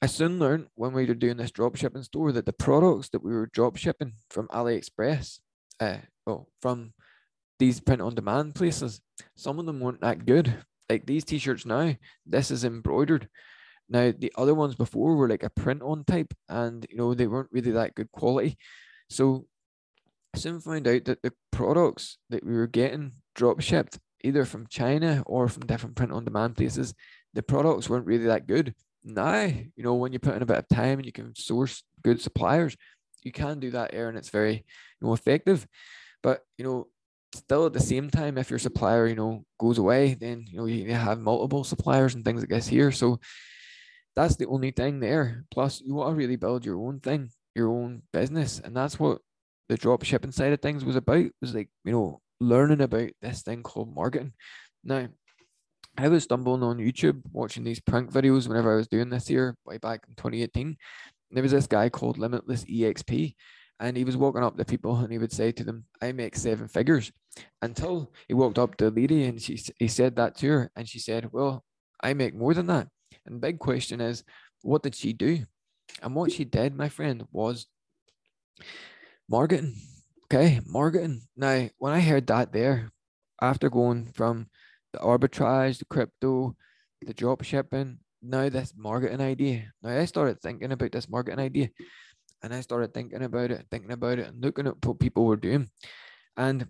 I 0.00 0.06
soon 0.06 0.38
learned 0.38 0.68
when 0.74 0.92
we 0.92 1.06
were 1.06 1.14
doing 1.14 1.36
this 1.36 1.50
drop 1.50 1.76
shipping 1.76 2.02
store 2.02 2.30
that 2.32 2.46
the 2.46 2.52
products 2.52 3.08
that 3.10 3.22
we 3.22 3.32
were 3.32 3.50
drop 3.52 3.76
shipping 3.76 4.12
from 4.30 4.48
AliExpress, 4.48 5.40
uh, 5.80 5.98
well, 6.26 6.48
from 6.62 6.92
these 7.58 7.80
print 7.80 8.02
on 8.02 8.14
demand 8.14 8.54
places, 8.54 9.00
some 9.36 9.58
of 9.58 9.66
them 9.66 9.80
weren't 9.80 10.00
that 10.02 10.24
good. 10.24 10.54
Like 10.88 11.06
these 11.06 11.24
t-shirts 11.24 11.66
now, 11.66 11.96
this 12.24 12.50
is 12.50 12.64
embroidered. 12.64 13.28
Now 13.88 14.12
the 14.16 14.32
other 14.36 14.54
ones 14.54 14.74
before 14.74 15.16
were 15.16 15.28
like 15.28 15.42
a 15.42 15.50
print 15.50 15.82
on 15.82 16.04
type, 16.04 16.32
and 16.48 16.86
you 16.90 16.96
know 16.96 17.14
they 17.14 17.26
weren't 17.26 17.50
really 17.52 17.72
that 17.72 17.94
good 17.94 18.12
quality. 18.12 18.56
So 19.10 19.46
I 20.34 20.38
soon 20.38 20.60
found 20.60 20.86
out 20.86 21.06
that 21.06 21.22
the 21.22 21.32
products 21.50 22.18
that 22.30 22.44
we 22.44 22.52
were 22.52 22.66
getting 22.66 23.12
drop 23.34 23.60
shipped 23.60 23.98
either 24.22 24.44
from 24.44 24.66
China 24.66 25.22
or 25.26 25.48
from 25.48 25.66
different 25.66 25.96
print 25.96 26.12
on 26.12 26.24
demand 26.24 26.56
places, 26.56 26.94
the 27.34 27.42
products 27.42 27.88
weren't 27.88 28.06
really 28.06 28.26
that 28.26 28.46
good. 28.46 28.74
Now, 29.04 29.44
you 29.44 29.82
know, 29.84 29.94
when 29.94 30.12
you 30.12 30.18
put 30.18 30.34
in 30.34 30.42
a 30.42 30.46
bit 30.46 30.58
of 30.58 30.68
time 30.68 30.98
and 30.98 31.06
you 31.06 31.12
can 31.12 31.34
source 31.34 31.82
good 32.02 32.20
suppliers, 32.20 32.76
you 33.22 33.32
can 33.32 33.60
do 33.60 33.70
that 33.70 33.94
air 33.94 34.08
and 34.08 34.18
it's 34.18 34.30
very, 34.30 34.54
you 34.54 35.06
know, 35.06 35.12
effective. 35.12 35.66
But, 36.22 36.42
you 36.56 36.64
know, 36.64 36.88
still 37.34 37.66
at 37.66 37.72
the 37.72 37.80
same 37.80 38.10
time, 38.10 38.38
if 38.38 38.50
your 38.50 38.58
supplier, 38.58 39.06
you 39.06 39.14
know, 39.14 39.44
goes 39.58 39.78
away, 39.78 40.14
then, 40.14 40.44
you 40.48 40.58
know, 40.58 40.66
you 40.66 40.92
have 40.92 41.20
multiple 41.20 41.64
suppliers 41.64 42.14
and 42.14 42.24
things 42.24 42.40
like 42.40 42.50
this 42.50 42.66
here. 42.66 42.90
So 42.90 43.20
that's 44.16 44.36
the 44.36 44.46
only 44.46 44.72
thing 44.72 45.00
there. 45.00 45.44
Plus, 45.50 45.80
you 45.80 45.94
want 45.94 46.10
to 46.10 46.16
really 46.16 46.36
build 46.36 46.64
your 46.64 46.78
own 46.78 47.00
thing, 47.00 47.30
your 47.54 47.68
own 47.68 48.02
business. 48.12 48.60
And 48.62 48.76
that's 48.76 48.98
what 48.98 49.20
the 49.68 49.76
drop 49.76 50.02
shipping 50.02 50.32
side 50.32 50.52
of 50.52 50.60
things 50.60 50.84
was 50.84 50.96
about, 50.96 51.26
was 51.40 51.54
like, 51.54 51.68
you 51.84 51.92
know, 51.92 52.20
learning 52.40 52.80
about 52.80 53.10
this 53.20 53.42
thing 53.42 53.62
called 53.62 53.94
marketing. 53.94 54.32
Now, 54.84 55.08
I 55.96 56.08
was 56.08 56.24
stumbling 56.24 56.62
on 56.62 56.78
YouTube 56.78 57.22
watching 57.32 57.64
these 57.64 57.80
prank 57.80 58.12
videos 58.12 58.46
whenever 58.46 58.72
I 58.72 58.76
was 58.76 58.88
doing 58.88 59.10
this 59.10 59.26
here 59.26 59.56
way 59.64 59.78
back 59.78 60.04
in 60.08 60.14
2018. 60.14 60.76
There 61.30 61.42
was 61.42 61.52
this 61.52 61.66
guy 61.66 61.88
called 61.88 62.18
Limitless 62.18 62.64
EXP, 62.64 63.34
and 63.80 63.96
he 63.96 64.04
was 64.04 64.16
walking 64.16 64.42
up 64.42 64.56
to 64.56 64.64
people 64.64 64.96
and 64.96 65.12
he 65.12 65.18
would 65.18 65.32
say 65.32 65.52
to 65.52 65.64
them, 65.64 65.84
I 66.00 66.12
make 66.12 66.36
seven 66.36 66.68
figures. 66.68 67.10
Until 67.62 68.12
he 68.26 68.34
walked 68.34 68.58
up 68.58 68.76
to 68.76 68.88
a 68.88 68.90
lady 68.90 69.24
and 69.24 69.40
she 69.40 69.60
he 69.78 69.88
said 69.88 70.16
that 70.16 70.36
to 70.36 70.48
her, 70.48 70.70
and 70.74 70.88
she 70.88 70.98
said, 70.98 71.30
Well, 71.32 71.64
I 72.02 72.14
make 72.14 72.34
more 72.34 72.54
than 72.54 72.66
that. 72.66 72.88
And 73.26 73.36
the 73.36 73.40
big 73.40 73.58
question 73.58 74.00
is, 74.00 74.24
what 74.62 74.82
did 74.82 74.94
she 74.94 75.12
do? 75.12 75.44
And 76.02 76.14
what 76.14 76.32
she 76.32 76.44
did, 76.44 76.74
my 76.74 76.88
friend, 76.88 77.26
was 77.32 77.66
marketing. 79.28 79.76
Okay, 80.30 80.60
marketing. 80.66 81.22
Now, 81.34 81.70
when 81.78 81.94
I 81.94 82.00
heard 82.00 82.26
that 82.26 82.52
there, 82.52 82.90
after 83.40 83.70
going 83.70 84.12
from 84.12 84.48
the 84.92 84.98
arbitrage, 84.98 85.78
the 85.78 85.86
crypto, 85.86 86.54
the 87.00 87.14
drop 87.14 87.42
shipping, 87.44 88.00
now 88.20 88.50
this 88.50 88.74
marketing 88.76 89.22
idea. 89.22 89.72
Now 89.82 89.98
I 89.98 90.04
started 90.04 90.42
thinking 90.42 90.70
about 90.70 90.92
this 90.92 91.08
marketing 91.08 91.40
idea 91.40 91.70
and 92.42 92.52
I 92.52 92.60
started 92.60 92.92
thinking 92.92 93.22
about 93.22 93.50
it, 93.52 93.66
thinking 93.70 93.90
about 93.90 94.18
it, 94.18 94.26
and 94.26 94.42
looking 94.42 94.66
at 94.66 94.84
what 94.84 95.00
people 95.00 95.24
were 95.24 95.36
doing. 95.36 95.70
And 96.36 96.68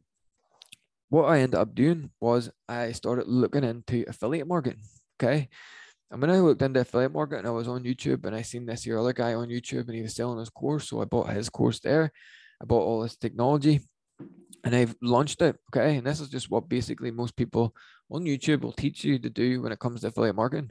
what 1.09 1.25
I 1.25 1.41
ended 1.41 1.59
up 1.59 1.75
doing 1.75 2.11
was 2.21 2.51
I 2.69 2.93
started 2.93 3.27
looking 3.27 3.65
into 3.65 4.05
affiliate 4.07 4.47
marketing. 4.47 4.83
Okay. 5.21 5.49
And 6.13 6.21
when 6.23 6.31
I 6.31 6.39
looked 6.39 6.63
into 6.63 6.79
affiliate 6.79 7.13
marketing, 7.13 7.47
I 7.47 7.51
was 7.51 7.67
on 7.67 7.83
YouTube 7.83 8.25
and 8.25 8.37
I 8.37 8.43
seen 8.43 8.67
this 8.67 8.85
here 8.85 9.01
other 9.01 9.13
guy 9.13 9.35
on 9.35 9.49
YouTube 9.49 9.87
and 9.89 9.97
he 9.97 10.03
was 10.03 10.15
selling 10.15 10.39
his 10.39 10.49
course. 10.49 10.89
So 10.89 11.03
I 11.03 11.07
bought 11.07 11.31
his 11.31 11.51
course 11.51 11.81
there 11.81 12.13
about 12.61 12.77
all 12.77 13.03
this 13.03 13.17
technology 13.17 13.81
and 14.65 14.75
I've 14.75 14.95
launched 15.03 15.43
it. 15.43 15.57
Okay. 15.71 15.97
And 15.97 16.07
this 16.07 16.21
is 16.21 16.29
just 16.29 16.51
what 16.51 16.69
basically 16.69 17.11
most 17.11 17.37
people 17.37 17.75
on 18.11 18.25
YouTube 18.25 18.63
will 18.63 18.73
teach 18.73 19.05
you 19.05 19.19
to 19.19 19.31
do 19.31 19.63
when 19.63 19.73
it 19.73 19.79
comes 19.79 20.01
to 20.01 20.09
affiliate 20.09 20.37
marketing 20.37 20.71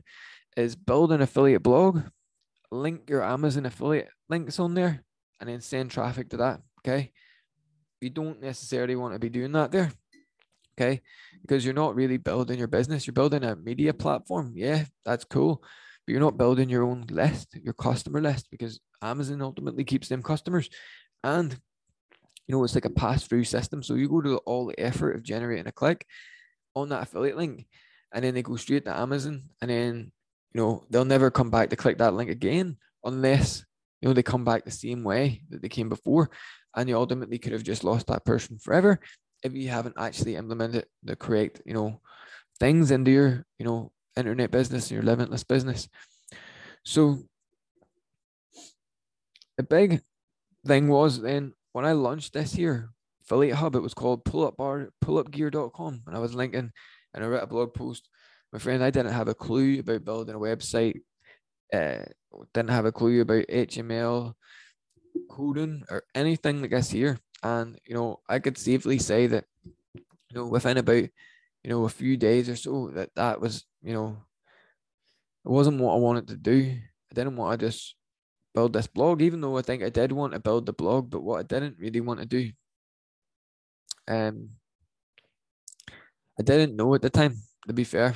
is 0.56 0.76
build 0.76 1.12
an 1.12 1.22
affiliate 1.22 1.64
blog, 1.64 2.02
link 2.72 3.10
your 3.10 3.24
Amazon 3.24 3.66
affiliate 3.66 4.10
links 4.28 4.60
on 4.60 4.74
there, 4.74 5.04
and 5.40 5.50
then 5.50 5.62
send 5.62 5.92
traffic 5.92 6.30
to 6.30 6.38
that. 6.38 6.62
Okay. 6.80 7.12
You 8.02 8.10
don't 8.10 8.42
necessarily 8.42 8.96
want 8.96 9.14
to 9.14 9.20
be 9.20 9.30
doing 9.30 9.52
that 9.54 9.72
there. 9.72 9.92
Okay. 10.80 11.02
Because 11.42 11.64
you're 11.64 11.74
not 11.74 11.96
really 11.96 12.18
building 12.18 12.60
your 12.60 12.68
business. 12.68 13.08
You're 13.08 13.14
building 13.14 13.44
a 13.44 13.56
media 13.56 13.94
platform. 13.94 14.54
Yeah, 14.56 14.86
that's 15.06 15.26
cool. 15.26 15.64
But 16.06 16.12
you're 16.12 16.22
not 16.22 16.38
building 16.38 16.70
your 16.70 16.84
own 16.84 17.06
list, 17.10 17.56
your 17.64 17.74
customer 17.74 18.22
list, 18.22 18.48
because 18.52 18.80
Amazon 19.02 19.42
ultimately 19.42 19.84
keeps 19.84 20.08
them 20.08 20.24
customers. 20.24 20.70
And 21.24 21.58
you 22.48 22.56
know, 22.56 22.64
it's 22.64 22.76
like 22.76 22.86
a 22.86 22.90
pass 22.90 23.28
through 23.28 23.44
system. 23.44 23.84
So 23.84 23.96
you 23.96 24.08
go 24.08 24.22
to 24.22 24.38
all 24.38 24.66
the 24.66 24.80
effort 24.80 25.16
of 25.16 25.24
generating 25.24 25.68
a 25.68 25.72
click 25.72 26.06
on 26.76 26.90
that 26.90 27.04
affiliate 27.04 27.38
link, 27.38 27.66
and 28.14 28.24
then 28.24 28.34
they 28.34 28.42
go 28.42 28.56
straight 28.56 28.86
to 28.86 28.98
Amazon, 28.98 29.44
and 29.62 29.70
then 29.70 30.12
you 30.54 30.62
know 30.62 30.84
they'll 30.90 31.06
never 31.06 31.30
come 31.30 31.52
back 31.52 31.70
to 31.70 31.76
click 31.76 31.98
that 31.98 32.14
link 32.14 32.30
again 32.30 32.78
unless 33.04 33.66
you 34.02 34.08
know 34.08 34.14
they 34.14 34.24
come 34.24 34.46
back 34.46 34.64
the 34.64 34.72
same 34.72 35.04
way 35.04 35.42
that 35.50 35.62
they 35.62 35.70
came 35.70 35.90
before, 35.90 36.30
and 36.76 36.88
you 36.88 36.96
ultimately 36.96 37.38
could 37.38 37.54
have 37.54 37.64
just 37.64 37.84
lost 37.84 38.08
that 38.08 38.26
person 38.26 38.58
forever 38.58 39.00
if 39.44 39.54
you 39.54 39.70
haven't 39.70 39.96
actually 40.00 40.36
implemented 40.36 40.86
the 41.04 41.16
correct 41.16 41.62
you 41.66 41.74
know 41.74 42.00
things 42.60 42.92
into 42.92 43.12
your 43.12 43.46
you 43.60 43.66
know 43.66 43.92
internet 44.16 44.52
business, 44.52 44.90
and 44.90 44.96
your 44.96 45.04
limitless 45.04 45.44
business. 45.44 45.90
So 46.86 47.20
the 49.58 49.64
big 49.64 50.02
thing 50.66 50.88
was 50.88 51.22
then 51.22 51.54
when 51.78 51.86
I 51.86 51.92
launched 51.92 52.34
this 52.34 52.58
year, 52.58 52.90
affiliate 53.22 53.58
hub, 53.58 53.76
it 53.76 53.84
was 53.84 53.94
called 53.94 54.26
pull 54.26 54.48
up 54.48 54.58
bar 54.58 54.90
pullupgear.com. 55.06 56.02
And 56.08 56.16
I 56.16 56.18
was 56.18 56.34
linking 56.34 56.72
and 57.14 57.24
I 57.24 57.28
wrote 57.28 57.44
a 57.44 57.46
blog 57.46 57.76
post. 57.76 58.10
My 58.52 58.58
friend, 58.58 58.84
I 58.84 58.90
didn't 58.90 59.14
have 59.14 59.28
a 59.28 59.36
clue 59.36 59.82
about 59.82 60.04
building 60.04 60.34
a 60.34 60.40
website, 60.40 61.02
uh, 61.72 62.06
didn't 62.56 62.72
have 62.72 62.86
a 62.86 62.92
clue 62.92 63.22
about 63.22 63.46
HTML 63.46 64.34
coding 65.30 65.84
or 65.92 66.02
anything 66.16 66.62
like 66.62 66.72
this 66.72 66.90
here. 66.90 67.20
And 67.44 67.80
you 67.86 67.94
know, 67.94 68.22
I 68.28 68.40
could 68.40 68.58
safely 68.58 68.98
say 68.98 69.28
that, 69.28 69.46
you 69.94 70.02
know, 70.34 70.48
within 70.48 70.78
about, 70.78 71.04
you 71.04 71.70
know, 71.70 71.86
a 71.86 71.90
few 71.90 72.18
days 72.18 72.50
or 72.50 72.56
so, 72.56 72.90
that 72.96 73.14
that 73.14 73.40
was, 73.40 73.66
you 73.84 73.94
know, 73.94 74.18
it 75.46 75.52
wasn't 75.52 75.80
what 75.80 75.94
I 75.94 75.98
wanted 75.98 76.30
to 76.30 76.38
do. 76.38 76.76
I 77.12 77.14
didn't 77.14 77.36
want 77.36 77.60
to 77.60 77.68
just 77.68 77.94
build 78.58 78.74
this 78.74 78.88
blog, 78.88 79.22
even 79.22 79.40
though 79.42 79.56
I 79.58 79.62
think 79.62 79.84
I 79.84 79.90
did 79.90 80.12
want 80.12 80.34
to 80.34 80.40
build 80.40 80.66
the 80.66 80.74
blog, 80.74 81.12
but 81.12 81.22
what 81.22 81.40
I 81.40 81.44
didn't 81.44 81.78
really 81.78 82.02
want 82.02 82.20
to 82.20 82.26
do, 82.26 82.52
um, 84.08 84.50
I 86.40 86.42
didn't 86.42 86.76
know 86.76 86.96
at 86.96 87.04
the 87.04 87.12
time, 87.12 87.36
to 87.68 87.74
be 87.74 87.84
fair. 87.84 88.16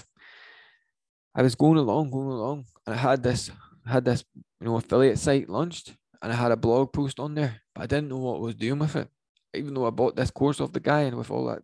I 1.36 1.43
was 1.43 1.53
going 1.53 1.77
along, 1.77 2.10
going 2.10 2.33
along, 2.38 2.65
and 2.86 2.95
I 2.95 2.98
had 2.98 3.21
this 3.21 3.51
had 3.86 4.05
this, 4.05 4.24
you 4.36 4.65
know, 4.65 4.77
affiliate 4.77 5.19
site 5.19 5.50
launched 5.50 5.95
and 6.21 6.31
I 6.31 6.36
had 6.36 6.51
a 6.51 6.57
blog 6.57 6.93
post 6.93 7.19
on 7.19 7.36
there, 7.36 7.62
but 7.74 7.83
I 7.83 7.88
didn't 7.88 8.10
know 8.10 8.17
what 8.17 8.38
I 8.38 8.39
was 8.39 8.55
doing 8.55 8.79
with 8.79 8.95
it. 8.95 9.10
Even 9.53 9.74
though 9.74 9.88
I 9.88 9.89
bought 9.89 10.15
this 10.15 10.31
course 10.31 10.62
off 10.62 10.71
the 10.71 10.79
guy 10.79 11.01
and 11.01 11.17
with 11.17 11.31
all 11.31 11.45
that 11.48 11.63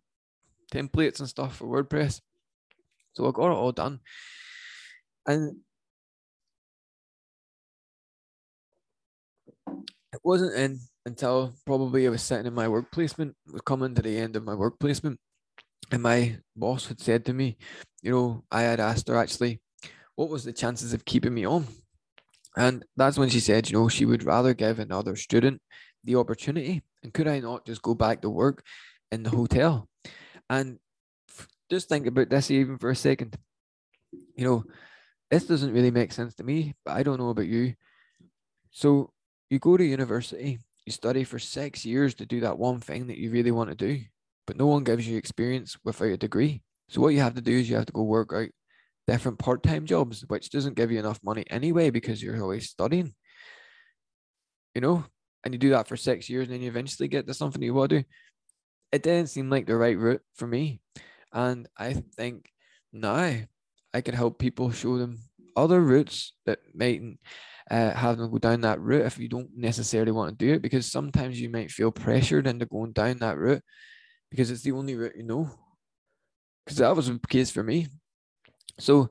templates 0.72 1.20
and 1.20 1.28
stuff 1.28 1.56
for 1.56 1.66
WordPress. 1.66 2.20
So 3.14 3.26
I 3.26 3.32
got 3.32 3.52
it 3.52 3.60
all 3.62 3.72
done. 3.72 4.00
And 5.26 5.62
it 10.12 10.20
wasn't 10.24 10.54
in 10.54 10.80
until 11.06 11.54
probably 11.66 12.06
I 12.06 12.10
was 12.10 12.22
sitting 12.22 12.46
in 12.46 12.54
my 12.54 12.68
work 12.68 12.90
placement, 12.92 13.34
coming 13.64 13.94
to 13.94 14.02
the 14.02 14.18
end 14.18 14.36
of 14.36 14.44
my 14.44 14.54
work 14.54 14.78
placement. 14.78 15.18
And 15.90 16.02
my 16.02 16.38
boss 16.54 16.86
had 16.86 17.00
said 17.00 17.24
to 17.26 17.32
me, 17.32 17.56
you 18.02 18.12
know, 18.12 18.44
I 18.50 18.62
had 18.62 18.80
asked 18.80 19.08
her 19.08 19.16
actually, 19.16 19.60
what 20.16 20.28
was 20.28 20.44
the 20.44 20.52
chances 20.52 20.92
of 20.92 21.04
keeping 21.04 21.32
me 21.32 21.46
on? 21.46 21.66
And 22.56 22.84
that's 22.96 23.18
when 23.18 23.28
she 23.30 23.40
said, 23.40 23.70
you 23.70 23.78
know, 23.78 23.88
she 23.88 24.04
would 24.04 24.24
rather 24.24 24.52
give 24.52 24.78
another 24.78 25.16
student 25.16 25.62
the 26.04 26.16
opportunity. 26.16 26.82
And 27.02 27.14
could 27.14 27.28
I 27.28 27.40
not 27.40 27.64
just 27.64 27.82
go 27.82 27.94
back 27.94 28.22
to 28.22 28.30
work 28.30 28.64
in 29.12 29.22
the 29.22 29.30
hotel? 29.30 29.88
And 30.50 30.78
just 31.70 31.88
think 31.88 32.06
about 32.06 32.30
this 32.30 32.50
even 32.50 32.78
for 32.78 32.90
a 32.90 32.96
second. 32.96 33.36
You 34.36 34.44
know, 34.44 34.64
this 35.30 35.46
doesn't 35.46 35.72
really 35.72 35.90
make 35.90 36.12
sense 36.12 36.34
to 36.36 36.44
me, 36.44 36.74
but 36.84 36.96
I 36.96 37.02
don't 37.02 37.18
know 37.18 37.30
about 37.30 37.46
you. 37.46 37.74
So 38.70 39.10
you 39.50 39.58
go 39.58 39.76
to 39.76 39.84
university, 39.84 40.58
you 40.84 40.92
study 40.92 41.24
for 41.24 41.38
six 41.38 41.84
years 41.84 42.14
to 42.14 42.26
do 42.26 42.40
that 42.40 42.58
one 42.58 42.80
thing 42.80 43.06
that 43.08 43.18
you 43.18 43.30
really 43.30 43.50
want 43.50 43.70
to 43.70 43.74
do, 43.74 44.00
but 44.46 44.56
no 44.56 44.66
one 44.66 44.84
gives 44.84 45.06
you 45.06 45.16
experience 45.16 45.76
without 45.84 46.06
a 46.08 46.16
degree. 46.16 46.62
So 46.88 47.00
what 47.00 47.14
you 47.14 47.20
have 47.20 47.34
to 47.34 47.40
do 47.40 47.52
is 47.52 47.68
you 47.68 47.76
have 47.76 47.86
to 47.86 47.92
go 47.92 48.02
work 48.02 48.32
out 48.34 48.48
different 49.06 49.38
part-time 49.38 49.86
jobs, 49.86 50.24
which 50.28 50.50
doesn't 50.50 50.76
give 50.76 50.90
you 50.90 50.98
enough 50.98 51.20
money 51.22 51.44
anyway 51.48 51.90
because 51.90 52.22
you're 52.22 52.42
always 52.42 52.68
studying. 52.68 53.14
You 54.74 54.80
know, 54.80 55.04
and 55.44 55.54
you 55.54 55.58
do 55.58 55.70
that 55.70 55.88
for 55.88 55.96
six 55.96 56.28
years, 56.28 56.46
and 56.46 56.54
then 56.54 56.62
you 56.62 56.68
eventually 56.68 57.08
get 57.08 57.26
to 57.26 57.34
something 57.34 57.62
you 57.62 57.74
want 57.74 57.90
to 57.90 58.00
do. 58.00 58.04
It 58.92 59.02
didn't 59.02 59.28
seem 59.28 59.50
like 59.50 59.66
the 59.66 59.76
right 59.76 59.98
route 59.98 60.22
for 60.34 60.46
me, 60.46 60.80
and 61.32 61.66
I 61.76 61.94
think 62.16 62.50
now 62.92 63.34
I 63.92 64.00
can 64.02 64.14
help 64.14 64.38
people 64.38 64.70
show 64.70 64.98
them 64.98 65.18
other 65.56 65.80
routes 65.80 66.32
that 66.46 66.60
might 66.74 67.02
uh, 67.70 67.92
have 67.92 68.18
them 68.18 68.30
go 68.30 68.38
down 68.38 68.62
that 68.62 68.80
route 68.80 69.06
if 69.06 69.18
you 69.18 69.28
don't 69.28 69.50
necessarily 69.56 70.12
want 70.12 70.38
to 70.38 70.44
do 70.44 70.54
it, 70.54 70.62
because 70.62 70.90
sometimes 70.90 71.40
you 71.40 71.50
might 71.50 71.70
feel 71.70 71.90
pressured 71.90 72.46
into 72.46 72.66
going 72.66 72.92
down 72.92 73.18
that 73.18 73.38
route 73.38 73.62
because 74.30 74.50
it's 74.50 74.62
the 74.62 74.72
only 74.72 74.94
route 74.94 75.16
you 75.16 75.24
know. 75.24 75.50
Because 76.64 76.78
that 76.78 76.94
was 76.94 77.08
the 77.08 77.18
case 77.28 77.50
for 77.50 77.62
me. 77.62 77.88
So 78.78 79.10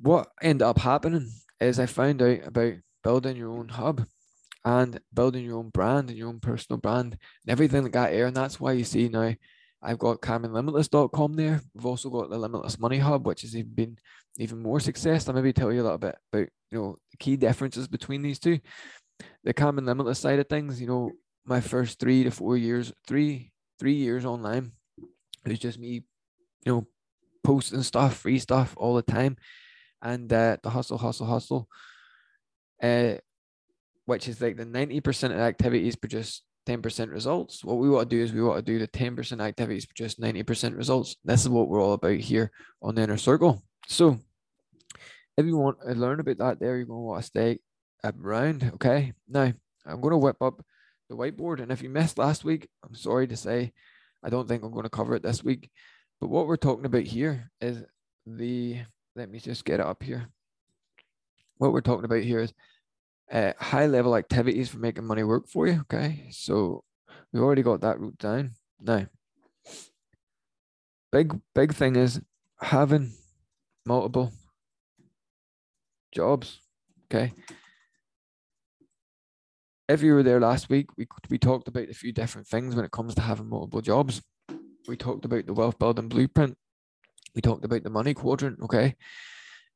what 0.00 0.28
ended 0.42 0.62
up 0.62 0.78
happening 0.78 1.30
is 1.60 1.78
I 1.78 1.86
found 1.86 2.20
out 2.20 2.46
about 2.46 2.74
building 3.02 3.36
your 3.36 3.50
own 3.50 3.68
hub 3.68 4.04
and 4.64 5.00
building 5.12 5.44
your 5.44 5.58
own 5.58 5.70
brand 5.70 6.08
and 6.08 6.18
your 6.18 6.28
own 6.28 6.40
personal 6.40 6.78
brand 6.78 7.12
and 7.12 7.50
everything 7.50 7.82
like 7.82 7.92
that. 7.92 8.12
And 8.12 8.36
that's 8.36 8.58
why 8.58 8.72
you 8.72 8.84
see 8.84 9.08
now 9.08 9.34
I've 9.84 9.98
got 9.98 10.22
CarmenLimitless.com 10.22 11.34
there. 11.34 11.60
We've 11.74 11.84
also 11.84 12.08
got 12.08 12.30
the 12.30 12.38
Limitless 12.38 12.78
Money 12.78 12.98
Hub, 12.98 13.26
which 13.26 13.42
has 13.42 13.54
been 13.54 13.98
even 14.38 14.62
more 14.62 14.80
success. 14.80 15.28
I'll 15.28 15.34
maybe 15.34 15.52
tell 15.52 15.70
you 15.70 15.82
a 15.82 15.84
little 15.84 15.98
bit 15.98 16.16
about 16.32 16.48
you 16.70 16.78
know 16.78 16.96
the 17.10 17.18
key 17.18 17.36
differences 17.36 17.86
between 17.86 18.22
these 18.22 18.38
two. 18.38 18.60
The 19.44 19.52
Carmen 19.52 19.84
Limitless 19.84 20.18
side 20.18 20.38
of 20.38 20.48
things, 20.48 20.80
you 20.80 20.86
know, 20.86 21.12
my 21.44 21.60
first 21.60 22.00
three 22.00 22.24
to 22.24 22.30
four 22.30 22.56
years, 22.56 22.92
three 23.06 23.52
three 23.78 23.92
years 23.92 24.24
online, 24.24 24.72
it 25.44 25.50
was 25.50 25.58
just 25.58 25.78
me, 25.78 26.02
you 26.64 26.72
know, 26.72 26.86
posting 27.42 27.82
stuff, 27.82 28.16
free 28.16 28.38
stuff 28.38 28.72
all 28.78 28.94
the 28.94 29.02
time, 29.02 29.36
and 30.00 30.32
uh, 30.32 30.56
the 30.62 30.70
hustle, 30.70 30.96
hustle, 30.96 31.26
hustle, 31.26 31.68
uh, 32.82 33.14
which 34.06 34.28
is 34.28 34.40
like 34.40 34.56
the 34.56 34.64
ninety 34.64 35.00
percent 35.00 35.34
of 35.34 35.40
activities 35.40 35.94
produce 35.94 36.42
ten 36.66 36.82
percent 36.82 37.10
results. 37.10 37.64
What 37.64 37.78
we 37.78 37.88
want 37.88 38.08
to 38.10 38.16
do 38.16 38.22
is 38.22 38.32
we 38.32 38.42
want 38.42 38.64
to 38.64 38.72
do 38.72 38.78
the 38.78 38.86
ten 38.86 39.16
percent 39.16 39.40
activities 39.40 39.86
produce 39.86 40.18
ninety 40.18 40.42
percent 40.42 40.76
results. 40.76 41.16
This 41.24 41.42
is 41.42 41.48
what 41.48 41.68
we're 41.68 41.82
all 41.82 41.92
about 41.94 42.16
here 42.16 42.50
on 42.82 42.94
the 42.94 43.02
inner 43.02 43.16
circle. 43.16 43.62
So, 43.86 44.18
if 45.36 45.46
you 45.46 45.56
want 45.56 45.78
to 45.86 45.94
learn 45.94 46.20
about 46.20 46.38
that, 46.38 46.60
there 46.60 46.76
you're 46.76 46.86
going 46.86 46.98
to 46.98 47.02
want 47.02 47.22
to 47.22 47.26
stay 47.26 47.58
around. 48.04 48.72
Okay, 48.74 49.12
now 49.28 49.52
I'm 49.86 50.00
going 50.00 50.12
to 50.12 50.18
whip 50.18 50.40
up 50.40 50.64
the 51.08 51.16
whiteboard, 51.16 51.60
and 51.60 51.70
if 51.70 51.82
you 51.82 51.90
missed 51.90 52.18
last 52.18 52.44
week, 52.44 52.68
I'm 52.84 52.94
sorry 52.94 53.26
to 53.28 53.36
say, 53.36 53.72
I 54.22 54.30
don't 54.30 54.48
think 54.48 54.62
I'm 54.62 54.72
going 54.72 54.84
to 54.84 54.90
cover 54.90 55.14
it 55.14 55.22
this 55.22 55.44
week. 55.44 55.70
But 56.20 56.30
what 56.30 56.46
we're 56.46 56.56
talking 56.56 56.86
about 56.86 57.02
here 57.02 57.50
is 57.60 57.82
the, 58.26 58.78
let 59.14 59.28
me 59.28 59.38
just 59.38 59.64
get 59.64 59.80
it 59.80 59.86
up 59.86 60.02
here. 60.02 60.28
What 61.58 61.72
we're 61.72 61.82
talking 61.82 62.06
about 62.06 62.22
here 62.22 62.40
is 62.40 62.54
uh, 63.30 63.52
high 63.58 63.86
level 63.86 64.16
activities 64.16 64.68
for 64.68 64.78
making 64.78 65.04
money 65.04 65.22
work 65.22 65.48
for 65.48 65.66
you. 65.66 65.80
Okay. 65.82 66.28
So 66.30 66.84
we've 67.32 67.42
already 67.42 67.62
got 67.62 67.80
that 67.82 67.98
route 67.98 68.18
down. 68.18 68.52
Now, 68.80 69.06
big, 71.12 71.38
big 71.54 71.74
thing 71.74 71.96
is 71.96 72.20
having 72.60 73.12
multiple 73.86 74.32
jobs. 76.14 76.60
Okay. 77.06 77.32
If 79.88 80.02
you 80.02 80.14
were 80.14 80.22
there 80.22 80.40
last 80.40 80.70
week, 80.70 80.86
we, 80.96 81.06
we 81.28 81.38
talked 81.38 81.68
about 81.68 81.90
a 81.90 81.94
few 81.94 82.12
different 82.12 82.46
things 82.46 82.74
when 82.74 82.84
it 82.84 82.90
comes 82.90 83.14
to 83.16 83.20
having 83.20 83.48
multiple 83.48 83.82
jobs 83.82 84.22
we 84.86 84.96
talked 84.96 85.24
about 85.24 85.46
the 85.46 85.54
wealth 85.54 85.78
building 85.78 86.08
blueprint. 86.08 86.56
We 87.34 87.42
talked 87.42 87.64
about 87.64 87.82
the 87.82 87.90
money 87.90 88.14
quadrant. 88.14 88.60
Okay. 88.62 88.96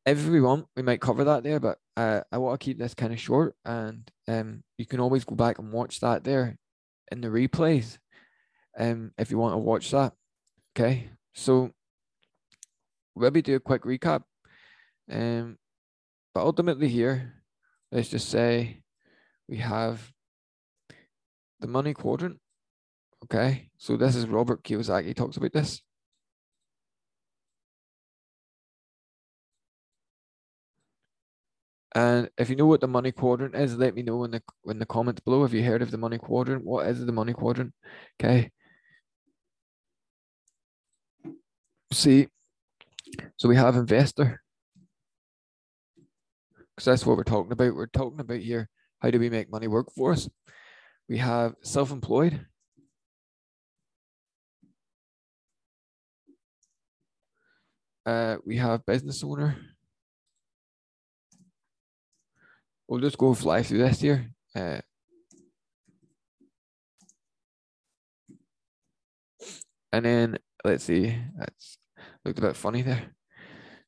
If 0.08 0.26
we 0.26 0.40
want, 0.40 0.66
we 0.76 0.82
might 0.82 1.00
cover 1.00 1.24
that 1.24 1.42
there, 1.42 1.60
but 1.60 1.78
uh, 1.96 2.22
I 2.32 2.38
want 2.38 2.58
to 2.58 2.64
keep 2.64 2.78
this 2.78 2.94
kind 2.94 3.12
of 3.12 3.20
short. 3.20 3.54
And 3.64 4.10
um, 4.26 4.62
you 4.76 4.86
can 4.86 5.00
always 5.00 5.24
go 5.24 5.34
back 5.34 5.58
and 5.58 5.72
watch 5.72 6.00
that 6.00 6.24
there 6.24 6.56
in 7.10 7.20
the 7.20 7.28
replays 7.28 7.98
um, 8.78 9.12
if 9.18 9.30
you 9.30 9.38
want 9.38 9.54
to 9.54 9.58
watch 9.58 9.90
that. 9.90 10.12
Okay. 10.76 11.10
So 11.34 11.70
maybe 13.16 13.42
do 13.42 13.56
a 13.56 13.60
quick 13.60 13.82
recap. 13.82 14.22
Um, 15.10 15.58
but 16.34 16.44
ultimately, 16.44 16.88
here, 16.88 17.34
let's 17.92 18.08
just 18.08 18.28
say 18.28 18.82
we 19.48 19.58
have 19.58 20.12
the 21.60 21.66
money 21.66 21.94
quadrant 21.94 22.38
Okay, 23.24 23.68
so 23.78 23.96
this 23.96 24.14
is 24.14 24.26
Robert 24.26 24.62
Kiyosaki 24.62 25.14
talks 25.14 25.36
about 25.36 25.52
this. 25.52 25.82
And 31.94 32.28
if 32.36 32.50
you 32.50 32.56
know 32.56 32.66
what 32.66 32.80
the 32.80 32.86
money 32.88 33.12
quadrant 33.12 33.54
is, 33.54 33.76
let 33.76 33.94
me 33.94 34.02
know 34.02 34.24
in 34.24 34.30
the 34.32 34.42
in 34.66 34.78
the 34.78 34.86
comments 34.86 35.20
below. 35.20 35.42
Have 35.42 35.54
you 35.54 35.64
heard 35.64 35.82
of 35.82 35.90
the 35.90 35.98
money 35.98 36.18
quadrant? 36.18 36.64
What 36.64 36.86
is 36.86 37.04
the 37.04 37.12
money 37.12 37.32
quadrant? 37.32 37.72
Okay. 38.20 38.50
See, 41.92 42.28
so 43.36 43.48
we 43.48 43.56
have 43.56 43.76
investor. 43.76 44.42
Because 46.76 46.84
that's 46.84 47.06
what 47.06 47.16
we're 47.16 47.24
talking 47.24 47.52
about. 47.52 47.74
We're 47.74 47.86
talking 47.86 48.20
about 48.20 48.40
here, 48.40 48.68
how 49.00 49.10
do 49.10 49.18
we 49.18 49.30
make 49.30 49.50
money 49.50 49.66
work 49.66 49.88
for 49.96 50.12
us? 50.12 50.28
We 51.08 51.18
have 51.18 51.54
self-employed. 51.62 52.46
Uh, 58.04 58.36
we 58.44 58.56
have 58.58 58.86
business 58.86 59.24
owner. 59.24 59.56
We'll 62.88 63.00
just 63.00 63.18
go 63.18 63.34
fly 63.34 63.62
through 63.62 63.78
this 63.78 64.00
here. 64.00 64.30
Uh, 64.56 64.80
and 69.92 70.04
then 70.04 70.38
let's 70.64 70.84
see, 70.84 71.14
that's 71.36 71.78
looked 72.24 72.38
a 72.38 72.42
bit 72.42 72.56
funny 72.56 72.82
there. 72.82 73.14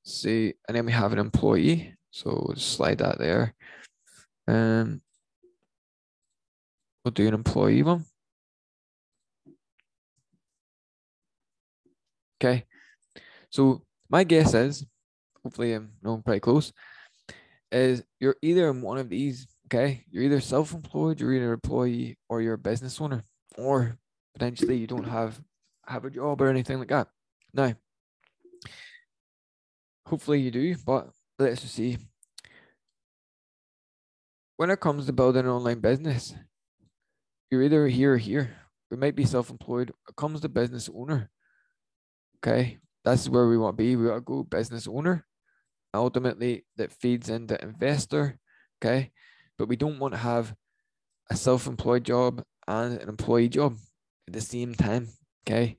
See, 0.05 0.55
and 0.69 0.77
then 0.77 0.87
we 0.87 0.93
have 0.93 1.13
an 1.13 1.19
employee. 1.19 1.95
So 2.11 2.45
we'll 2.47 2.57
slide 2.57 2.99
that 2.99 3.19
there. 3.19 3.55
Um, 4.47 5.01
we'll 7.05 7.13
do 7.13 7.29
an 7.29 7.35
employee 7.35 7.83
one. 7.83 8.05
Okay. 12.43 12.65
So 13.51 13.83
my 14.09 14.25
guess 14.25 14.55
is, 14.55 14.87
hopefully 15.43 15.73
I'm 15.73 15.93
no 16.03 16.19
pretty 16.19 16.41
close, 16.41 16.73
is 17.73 18.03
you're 18.19 18.37
either 18.43 18.69
in 18.69 18.83
one 18.83 18.99
of 18.99 19.09
these, 19.09 19.47
okay? 19.67 20.05
You're 20.11 20.25
either 20.25 20.41
self-employed, 20.41 21.21
you're 21.21 21.35
either 21.35 21.49
an 21.49 21.53
employee, 21.55 22.19
or 22.29 22.43
you're 22.43 22.55
a 22.55 22.59
business 22.59 23.01
owner, 23.01 23.25
or 23.57 23.97
potentially 24.35 24.77
you 24.77 24.87
don't 24.87 25.09
have 25.09 25.41
have 25.87 26.05
a 26.05 26.11
job 26.11 26.41
or 26.41 26.49
anything 26.49 26.79
like 26.79 26.89
that. 26.89 27.09
Now, 27.53 27.75
hopefully 30.07 30.41
you 30.41 30.51
do, 30.51 30.77
but 30.87 31.11
let's 31.39 31.63
just 31.63 31.75
see. 31.75 31.99
When 34.57 34.71
it 34.71 34.81
comes 34.81 35.07
to 35.07 35.13
building 35.13 35.45
an 35.45 35.51
online 35.51 35.81
business, 35.81 36.35
you're 37.51 37.63
either 37.63 37.89
here 37.89 38.15
or 38.15 38.19
here. 38.19 38.57
You 38.91 38.97
might 38.97 39.17
be 39.17 39.25
self-employed. 39.25 39.91
It 39.91 40.17
comes 40.17 40.41
to 40.41 40.49
business 40.49 40.91
owner 40.95 41.31
Okay. 42.43 42.79
That's 43.05 43.29
where 43.29 43.49
we 43.49 43.59
want 43.59 43.77
to 43.77 43.83
be. 43.83 43.97
We 43.97 44.07
want 44.07 44.19
to 44.19 44.21
go 44.21 44.43
business 44.43 44.89
owner. 44.89 45.27
Ultimately, 45.93 46.65
that 46.77 46.93
feeds 46.93 47.29
into 47.29 47.61
investor. 47.63 48.39
Okay. 48.83 49.11
But 49.59 49.69
we 49.69 49.77
don't 49.77 49.99
want 49.99 50.15
to 50.15 50.19
have 50.19 50.55
a 51.31 51.37
self 51.37 51.67
employed 51.67 52.05
job 52.05 52.43
and 52.67 53.01
an 53.01 53.09
employee 53.09 53.49
job 53.49 53.77
at 54.27 54.35
the 54.35 54.41
same 54.41 54.75
time. 54.75 55.09
Okay. 55.47 55.77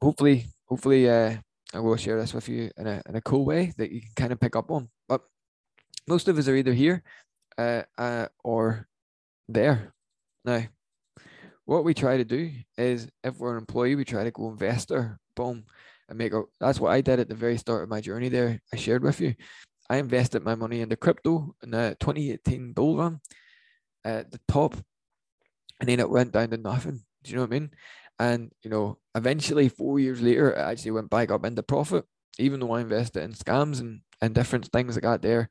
Hopefully, 0.00 0.46
hopefully, 0.66 1.08
uh, 1.08 1.36
I 1.72 1.80
will 1.80 1.96
share 1.96 2.18
this 2.18 2.34
with 2.34 2.48
you 2.48 2.70
in 2.76 2.86
a, 2.86 3.02
in 3.08 3.16
a 3.16 3.20
cool 3.20 3.44
way 3.44 3.72
that 3.76 3.92
you 3.92 4.00
can 4.00 4.10
kind 4.16 4.32
of 4.32 4.40
pick 4.40 4.56
up 4.56 4.70
on. 4.70 4.88
But 5.08 5.22
most 6.08 6.28
of 6.28 6.38
us 6.38 6.48
are 6.48 6.56
either 6.56 6.72
here 6.72 7.02
uh, 7.58 7.82
uh, 7.98 8.26
or 8.42 8.88
there. 9.48 9.92
Now, 10.44 10.64
what 11.66 11.84
we 11.84 11.94
try 11.94 12.16
to 12.16 12.24
do 12.24 12.50
is 12.76 13.08
if 13.22 13.38
we're 13.38 13.52
an 13.52 13.58
employee, 13.58 13.94
we 13.94 14.04
try 14.04 14.24
to 14.24 14.30
go 14.30 14.48
investor, 14.48 15.18
boom, 15.36 15.64
and 16.10 16.18
make 16.18 16.34
a 16.34 16.42
that's 16.60 16.78
what 16.78 16.92
I 16.92 17.00
did 17.00 17.20
at 17.20 17.28
the 17.28 17.34
very 17.34 17.56
start 17.56 17.82
of 17.82 17.88
my 17.88 18.00
journey 18.00 18.28
there. 18.28 18.60
I 18.72 18.76
shared 18.76 19.02
with 19.02 19.20
you. 19.20 19.34
I 19.88 19.96
invested 19.96 20.42
my 20.42 20.54
money 20.54 20.82
into 20.82 20.96
crypto 20.96 21.54
in 21.62 21.70
the 21.70 21.96
2018 22.00 22.72
bull 22.72 22.96
run 22.96 23.20
at 24.04 24.30
the 24.30 24.40
top, 24.46 24.74
and 25.80 25.88
then 25.88 26.00
it 26.00 26.10
went 26.10 26.32
down 26.32 26.50
to 26.50 26.58
nothing. 26.58 27.02
Do 27.22 27.30
you 27.30 27.36
know 27.36 27.42
what 27.42 27.50
I 27.50 27.58
mean? 27.58 27.70
And 28.18 28.52
you 28.62 28.70
know, 28.70 28.98
eventually 29.14 29.68
four 29.68 29.98
years 29.98 30.20
later, 30.20 30.50
it 30.50 30.58
actually 30.58 30.92
went 30.92 31.10
back 31.10 31.30
up 31.30 31.46
into 31.46 31.62
profit, 31.62 32.04
even 32.38 32.60
though 32.60 32.72
I 32.72 32.82
invested 32.82 33.22
in 33.22 33.32
scams 33.32 33.80
and, 33.80 34.00
and 34.20 34.34
different 34.34 34.66
things 34.66 34.96
that 34.96 35.00
got 35.00 35.22
there 35.22 35.48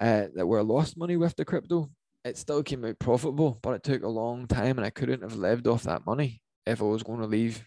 uh, 0.00 0.24
that 0.34 0.46
were 0.46 0.62
lost 0.62 0.96
money 0.96 1.16
with 1.16 1.36
the 1.36 1.44
crypto 1.44 1.90
it 2.26 2.36
still 2.36 2.62
came 2.62 2.84
out 2.84 2.98
profitable, 2.98 3.58
but 3.62 3.74
it 3.74 3.82
took 3.84 4.02
a 4.02 4.08
long 4.08 4.48
time 4.48 4.78
and 4.78 4.84
I 4.84 4.90
couldn't 4.90 5.22
have 5.22 5.36
lived 5.36 5.68
off 5.68 5.84
that 5.84 6.04
money 6.04 6.42
if 6.66 6.82
I 6.82 6.84
was 6.84 7.04
going 7.04 7.20
to 7.20 7.26
leave 7.26 7.64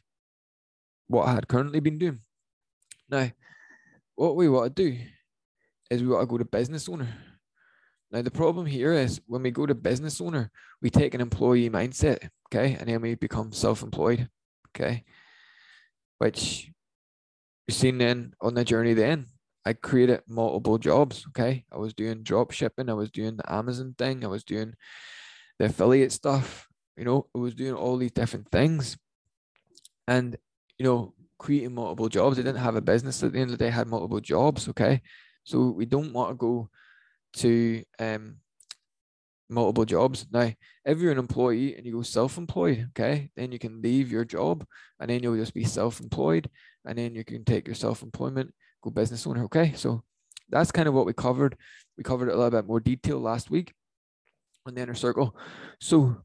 what 1.09 1.27
I 1.27 1.33
had 1.33 1.49
currently 1.49 1.81
been 1.81 1.97
doing. 1.97 2.19
Now, 3.09 3.29
what 4.15 4.37
we 4.37 4.47
want 4.47 4.73
to 4.73 4.91
do 4.91 4.97
is 5.91 6.01
we 6.01 6.07
want 6.07 6.21
to 6.21 6.31
go 6.31 6.37
to 6.37 6.45
business 6.45 6.87
owner. 6.87 7.09
Now, 8.11 8.21
the 8.21 8.31
problem 8.31 8.65
here 8.65 8.93
is 8.93 9.19
when 9.27 9.43
we 9.43 9.51
go 9.51 9.65
to 9.65 9.75
business 9.75 10.21
owner, 10.21 10.49
we 10.81 10.89
take 10.89 11.13
an 11.13 11.21
employee 11.21 11.69
mindset, 11.69 12.29
okay, 12.47 12.77
and 12.79 12.87
then 12.87 13.01
we 13.01 13.15
become 13.15 13.51
self 13.51 13.83
employed, 13.83 14.29
okay, 14.69 15.03
which 16.19 16.71
we've 17.67 17.75
seen 17.75 17.97
then 17.97 18.33
on 18.41 18.53
the 18.53 18.63
journey 18.63 18.93
then 18.93 19.27
I 19.65 19.73
created 19.73 20.21
multiple 20.27 20.77
jobs. 20.77 21.25
Okay. 21.29 21.65
I 21.71 21.77
was 21.77 21.93
doing 21.93 22.23
drop 22.23 22.51
shipping. 22.51 22.89
I 22.89 22.93
was 22.93 23.11
doing 23.11 23.37
the 23.37 23.53
Amazon 23.53 23.93
thing. 23.97 24.23
I 24.23 24.27
was 24.27 24.43
doing 24.43 24.73
the 25.59 25.65
affiliate 25.65 26.11
stuff. 26.11 26.67
You 26.97 27.05
know, 27.05 27.27
I 27.35 27.39
was 27.39 27.53
doing 27.53 27.75
all 27.75 27.97
these 27.97 28.11
different 28.11 28.49
things. 28.49 28.97
And, 30.07 30.37
you 30.79 30.85
know, 30.85 31.13
creating 31.37 31.75
multiple 31.75 32.09
jobs. 32.09 32.37
They 32.37 32.43
didn't 32.43 32.61
have 32.61 32.75
a 32.75 32.81
business 32.81 33.21
at 33.21 33.33
the 33.33 33.39
end 33.39 33.51
of 33.51 33.57
the 33.57 33.63
day, 33.63 33.69
had 33.69 33.87
multiple 33.87 34.19
jobs. 34.19 34.67
Okay. 34.69 35.01
So 35.43 35.69
we 35.69 35.85
don't 35.85 36.13
want 36.13 36.31
to 36.31 36.35
go 36.35 36.69
to 37.33 37.83
um 37.99 38.37
multiple 39.49 39.85
jobs. 39.85 40.25
Now, 40.31 40.51
if 40.85 40.99
you're 40.99 41.11
an 41.11 41.17
employee 41.17 41.75
and 41.75 41.85
you 41.85 41.93
go 41.93 42.01
self-employed, 42.01 42.89
okay, 42.89 43.31
then 43.35 43.51
you 43.51 43.59
can 43.59 43.81
leave 43.81 44.11
your 44.11 44.23
job 44.23 44.65
and 44.99 45.09
then 45.09 45.23
you'll 45.23 45.37
just 45.37 45.53
be 45.53 45.63
self-employed 45.63 46.49
and 46.85 46.97
then 46.97 47.15
you 47.15 47.23
can 47.23 47.43
take 47.43 47.67
your 47.67 47.75
self-employment 47.75 48.53
go 48.81 48.89
business 48.91 49.25
owner. 49.27 49.43
Okay, 49.45 49.73
so 49.75 50.03
that's 50.49 50.71
kind 50.71 50.87
of 50.87 50.93
what 50.93 51.05
we 51.05 51.13
covered. 51.13 51.57
We 51.97 52.03
covered 52.03 52.29
it 52.29 52.33
a 52.33 52.37
little 52.37 52.51
bit 52.51 52.67
more 52.67 52.79
detail 52.79 53.19
last 53.19 53.49
week 53.49 53.73
on 54.65 54.75
the 54.75 54.81
inner 54.81 54.93
circle. 54.93 55.35
So 55.81 56.17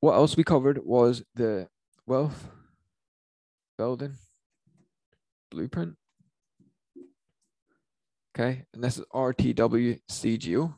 what 0.00 0.14
else 0.14 0.36
we 0.36 0.44
covered 0.44 0.84
was 0.84 1.22
the 1.34 1.68
wealth 2.06 2.48
building 3.76 4.16
blueprint. 5.50 5.96
Okay, 8.34 8.64
and 8.72 8.82
this 8.82 8.98
is 8.98 9.04
RTWCGO. 9.12 10.74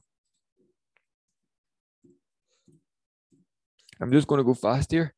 I'm 4.00 4.12
just 4.12 4.26
going 4.26 4.38
to 4.38 4.44
go 4.44 4.54
fast 4.54 4.90
here. 4.90 5.14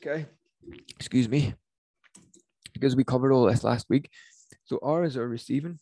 Okay, 0.00 0.26
excuse 0.96 1.28
me 1.28 1.54
because 2.82 2.96
we 2.96 3.04
covered 3.04 3.32
all 3.32 3.46
this 3.46 3.62
last 3.62 3.86
week. 3.88 4.10
So 4.64 4.80
R 4.82 5.04
is 5.04 5.16
our 5.16 5.28
receiving 5.28 5.78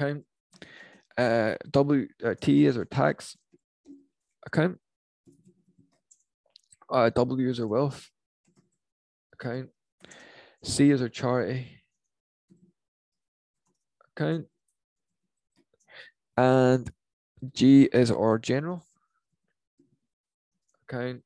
Okay, 0.00 0.20
Uh, 1.18 1.56
W 1.70 2.06
uh, 2.24 2.34
T 2.40 2.64
is 2.64 2.78
our 2.78 2.84
tax 2.84 3.36
account. 4.46 4.78
Uh, 6.90 7.10
w 7.10 7.50
is 7.50 7.60
our 7.60 7.66
wealth 7.66 8.10
account. 9.34 9.68
C 10.62 10.90
is 10.90 11.02
our 11.02 11.08
charity 11.08 11.82
account. 14.16 14.46
And 16.36 16.90
G 17.52 17.84
is 17.92 18.10
our 18.10 18.38
general 18.38 18.86
account. 20.88 21.22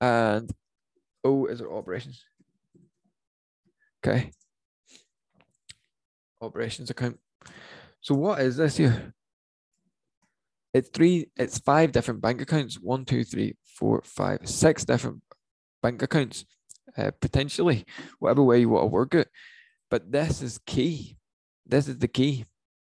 And 0.00 0.50
O 1.22 1.46
is 1.46 1.60
our 1.60 1.72
operations. 1.72 2.24
Okay. 4.04 4.32
Operations 6.42 6.90
account. 6.90 7.18
So 8.00 8.14
what 8.14 8.40
is 8.40 8.56
this 8.56 8.76
here? 8.76 9.14
It's 10.74 10.88
three, 10.88 11.30
it's 11.36 11.58
five 11.58 11.92
different 11.92 12.20
bank 12.20 12.42
accounts. 12.42 12.74
One, 12.80 13.04
two, 13.04 13.22
three, 13.22 13.56
four, 13.74 14.02
five, 14.04 14.40
six 14.44 14.84
different 14.84 15.22
bank 15.82 16.02
accounts, 16.02 16.44
uh, 16.96 17.10
potentially, 17.20 17.84
whatever 18.18 18.42
way 18.42 18.60
you 18.60 18.68
want 18.68 18.84
to 18.84 18.88
work 18.88 19.14
it. 19.14 19.28
But 19.90 20.10
this 20.10 20.42
is 20.42 20.58
key. 20.64 21.16
This 21.66 21.88
is 21.88 21.98
the 21.98 22.08
key 22.08 22.46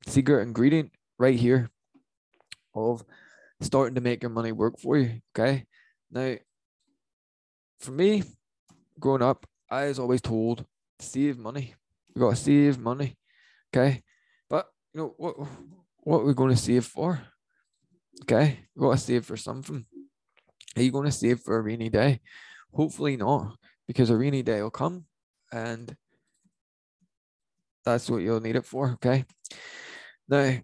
secret 0.06 0.42
ingredient 0.42 0.92
right 1.18 1.38
here 1.38 1.70
of 2.74 3.04
starting 3.60 3.94
to 3.96 4.00
make 4.00 4.22
your 4.22 4.30
money 4.30 4.52
work 4.52 4.78
for 4.78 4.96
you. 4.96 5.20
Okay. 5.36 5.66
Now, 6.10 6.36
for 7.80 7.90
me, 7.90 8.22
growing 8.98 9.22
up, 9.22 9.46
I 9.70 9.86
was 9.86 9.98
always 9.98 10.22
told 10.22 10.64
save 10.98 11.38
money. 11.38 11.74
We 12.14 12.20
gotta 12.20 12.36
save 12.36 12.78
money. 12.78 13.16
Okay. 13.74 14.02
But 14.48 14.66
you 14.94 15.00
know 15.00 15.14
what 15.16 15.36
what 15.98 16.20
are 16.20 16.24
we 16.24 16.34
gonna 16.34 16.56
save 16.56 16.86
for? 16.86 17.20
Okay, 18.22 18.60
we 18.74 18.80
gotta 18.80 18.98
save 18.98 19.24
for 19.24 19.36
something. 19.36 19.84
Are 20.78 20.82
you 20.82 20.92
gonna 20.92 21.10
save 21.10 21.40
for 21.40 21.56
a 21.56 21.60
rainy 21.62 21.88
day? 21.88 22.20
Hopefully 22.72 23.16
not, 23.16 23.56
because 23.88 24.10
a 24.10 24.16
rainy 24.16 24.42
day 24.42 24.62
will 24.62 24.70
come 24.70 25.06
and 25.50 25.96
that's 27.84 28.08
what 28.08 28.18
you'll 28.18 28.40
need 28.40 28.54
it 28.54 28.64
for. 28.64 28.90
Okay. 28.92 29.24
Now, 30.28 30.58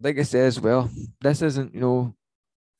like 0.00 0.18
I 0.18 0.22
said 0.22 0.46
as 0.46 0.58
well, 0.58 0.88
this 1.20 1.42
isn't, 1.42 1.74
you 1.74 1.80
know, 1.80 2.14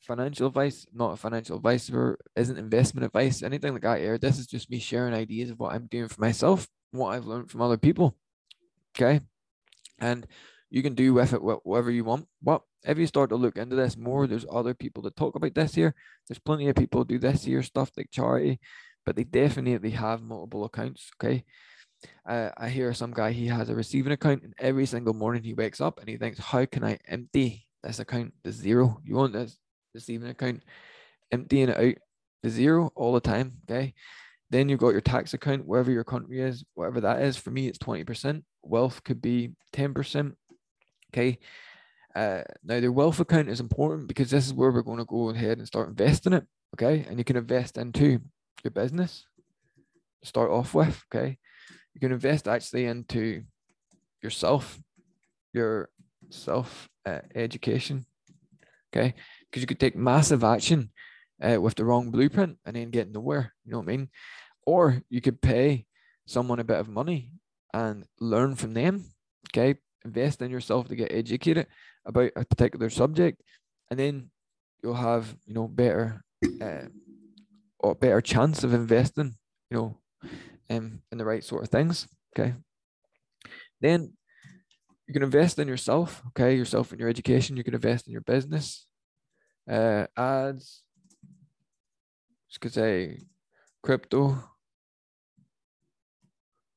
financial 0.00 0.46
advice, 0.46 0.86
not 0.94 1.18
financial 1.18 1.56
advice 1.56 1.90
or 1.90 2.18
isn't 2.34 2.58
investment 2.58 3.04
advice, 3.04 3.42
anything 3.42 3.74
like 3.74 3.82
that 3.82 4.00
here. 4.00 4.16
This 4.16 4.38
is 4.38 4.46
just 4.46 4.70
me 4.70 4.78
sharing 4.78 5.12
ideas 5.12 5.50
of 5.50 5.58
what 5.58 5.74
I'm 5.74 5.86
doing 5.86 6.08
for 6.08 6.20
myself, 6.20 6.66
what 6.92 7.10
I've 7.10 7.26
learned 7.26 7.50
from 7.50 7.60
other 7.60 7.76
people. 7.76 8.16
Okay. 8.96 9.20
And 9.98 10.26
you 10.74 10.82
can 10.82 10.94
do 10.94 11.14
with 11.14 11.32
it 11.32 11.40
whatever 11.40 11.92
you 11.92 12.02
want. 12.02 12.26
But 12.42 12.62
if 12.82 12.98
you 12.98 13.06
start 13.06 13.30
to 13.30 13.36
look 13.36 13.56
into 13.56 13.76
this 13.76 13.96
more, 13.96 14.26
there's 14.26 14.44
other 14.50 14.74
people 14.74 15.04
that 15.04 15.14
talk 15.14 15.36
about 15.36 15.54
this 15.54 15.76
here. 15.76 15.94
There's 16.26 16.40
plenty 16.40 16.68
of 16.68 16.74
people 16.74 17.04
do 17.04 17.16
this 17.16 17.44
here 17.44 17.62
stuff 17.62 17.92
like 17.96 18.10
charity, 18.10 18.58
but 19.06 19.14
they 19.14 19.22
definitely 19.22 19.90
have 19.90 20.20
multiple 20.20 20.64
accounts. 20.64 21.12
Okay. 21.16 21.44
Uh, 22.26 22.50
I 22.56 22.70
hear 22.70 22.92
some 22.92 23.12
guy 23.12 23.30
he 23.30 23.46
has 23.46 23.68
a 23.68 23.74
receiving 23.76 24.12
account, 24.12 24.42
and 24.42 24.52
every 24.58 24.84
single 24.84 25.14
morning 25.14 25.44
he 25.44 25.54
wakes 25.54 25.80
up 25.80 26.00
and 26.00 26.08
he 26.08 26.16
thinks, 26.16 26.40
"How 26.40 26.66
can 26.66 26.82
I 26.82 26.98
empty 27.06 27.68
this 27.84 28.00
account 28.00 28.34
to 28.42 28.50
zero? 28.50 29.00
You 29.04 29.14
want 29.14 29.32
this 29.32 29.56
receiving 29.94 30.28
account, 30.28 30.64
emptying 31.30 31.68
it 31.68 31.78
out 31.78 31.94
to 32.42 32.50
zero 32.50 32.90
all 32.96 33.12
the 33.12 33.20
time. 33.20 33.58
Okay. 33.70 33.94
Then 34.50 34.68
you've 34.68 34.80
got 34.80 34.90
your 34.90 35.00
tax 35.00 35.34
account, 35.34 35.66
wherever 35.66 35.90
your 35.90 36.04
country 36.04 36.40
is, 36.40 36.64
whatever 36.74 37.00
that 37.00 37.22
is. 37.22 37.36
For 37.36 37.50
me, 37.50 37.68
it's 37.68 37.78
20%. 37.78 38.42
Wealth 38.62 39.02
could 39.02 39.22
be 39.22 39.52
10%. 39.72 40.34
Okay. 41.14 41.38
Uh, 42.14 42.42
now, 42.64 42.80
the 42.80 42.92
wealth 42.92 43.20
account 43.20 43.48
is 43.48 43.60
important 43.60 44.08
because 44.08 44.30
this 44.30 44.46
is 44.46 44.52
where 44.52 44.70
we're 44.70 44.82
going 44.82 44.98
to 44.98 45.04
go 45.04 45.30
ahead 45.30 45.58
and 45.58 45.66
start 45.66 45.88
investing 45.88 46.32
it. 46.32 46.44
Okay. 46.74 47.06
And 47.08 47.18
you 47.18 47.24
can 47.24 47.36
invest 47.36 47.78
into 47.78 48.20
your 48.62 48.70
business 48.70 49.26
start 50.22 50.50
off 50.50 50.74
with. 50.74 51.04
Okay. 51.14 51.38
You 51.94 52.00
can 52.00 52.12
invest 52.12 52.48
actually 52.48 52.86
into 52.86 53.42
yourself, 54.22 54.80
your 55.52 55.90
self 56.30 56.88
uh, 57.04 57.20
education. 57.34 58.06
Okay 58.94 59.14
because 59.54 59.62
you 59.62 59.68
could 59.68 59.78
take 59.78 59.94
massive 59.94 60.42
action 60.42 60.90
uh, 61.40 61.60
with 61.60 61.76
the 61.76 61.84
wrong 61.84 62.10
blueprint 62.10 62.58
and 62.66 62.74
then 62.74 62.90
get 62.90 63.08
nowhere. 63.08 63.54
You 63.64 63.70
know 63.70 63.78
what 63.78 63.84
I 63.84 63.96
mean? 63.96 64.08
Or 64.66 65.00
you 65.08 65.20
could 65.20 65.40
pay 65.40 65.86
someone 66.26 66.58
a 66.58 66.64
bit 66.64 66.80
of 66.80 66.88
money 66.88 67.30
and 67.72 68.04
learn 68.18 68.56
from 68.56 68.74
them. 68.74 69.04
Okay, 69.48 69.78
invest 70.04 70.42
in 70.42 70.50
yourself 70.50 70.88
to 70.88 70.96
get 70.96 71.12
educated 71.12 71.66
about 72.04 72.30
a 72.36 72.44
particular 72.44 72.90
subject, 72.90 73.42
and 73.90 73.98
then 73.98 74.30
you'll 74.82 74.94
have 74.94 75.34
you 75.46 75.54
know 75.54 75.68
better 75.68 76.24
uh, 76.60 76.86
or 77.78 77.94
better 77.94 78.20
chance 78.20 78.64
of 78.64 78.74
investing, 78.74 79.36
you 79.70 79.76
know, 79.76 79.98
um, 80.70 81.00
in 81.12 81.18
the 81.18 81.24
right 81.24 81.44
sort 81.44 81.62
of 81.62 81.68
things. 81.68 82.08
Okay. 82.36 82.54
Then 83.80 84.12
you 85.06 85.12
can 85.12 85.22
invest 85.22 85.58
in 85.58 85.68
yourself, 85.68 86.22
okay, 86.28 86.56
yourself 86.56 86.92
in 86.92 86.98
your 86.98 87.08
education. 87.08 87.56
You 87.56 87.64
can 87.64 87.74
invest 87.74 88.06
in 88.06 88.12
your 88.12 88.22
business, 88.22 88.86
uh, 89.70 90.06
ads. 90.16 90.82
Just 92.48 92.60
could 92.60 92.72
say 92.72 93.18
crypto. 93.82 94.42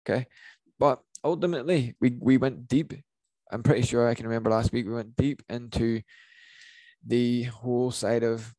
Okay, 0.03 0.27
but 0.79 1.01
ultimately 1.23 1.95
we 1.99 2.17
we 2.19 2.37
went 2.37 2.67
deep. 2.67 2.93
I'm 3.51 3.63
pretty 3.63 3.83
sure 3.83 4.07
I 4.07 4.13
can 4.15 4.27
remember 4.27 4.49
last 4.49 4.71
week 4.71 4.85
we 4.85 4.93
went 4.93 5.15
deep 5.15 5.41
into 5.49 6.01
the 7.05 7.43
whole 7.43 7.91
side 7.91 8.23
of 8.23 8.53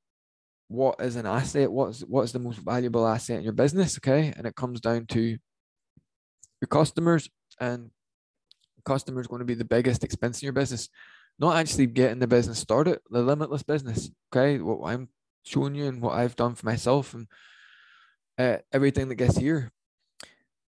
what 0.68 1.00
is 1.00 1.16
an 1.16 1.26
asset, 1.26 1.70
what's 1.70 2.00
what's 2.00 2.32
the 2.32 2.38
most 2.38 2.58
valuable 2.58 3.06
asset 3.06 3.38
in 3.38 3.44
your 3.44 3.52
business, 3.52 3.98
okay, 3.98 4.32
and 4.36 4.46
it 4.46 4.54
comes 4.54 4.80
down 4.80 5.06
to 5.06 5.20
your 6.60 6.68
customers 6.70 7.28
and 7.60 7.90
customers 8.84 9.26
going 9.26 9.40
to 9.40 9.46
be 9.46 9.54
the 9.54 9.64
biggest 9.64 10.04
expense 10.04 10.42
in 10.42 10.46
your 10.46 10.52
business. 10.52 10.88
Not 11.38 11.56
actually 11.56 11.86
getting 11.86 12.18
the 12.18 12.26
business 12.26 12.58
started, 12.58 12.98
the 13.10 13.22
limitless 13.22 13.62
business. 13.62 14.10
Okay, 14.32 14.58
what 14.58 14.90
I'm 14.90 15.08
showing 15.44 15.74
you 15.74 15.86
and 15.86 16.02
what 16.02 16.14
I've 16.14 16.36
done 16.36 16.54
for 16.54 16.66
myself 16.66 17.14
and 17.14 17.26
uh, 18.38 18.58
everything 18.72 19.08
that 19.08 19.14
gets 19.14 19.36
here. 19.36 19.70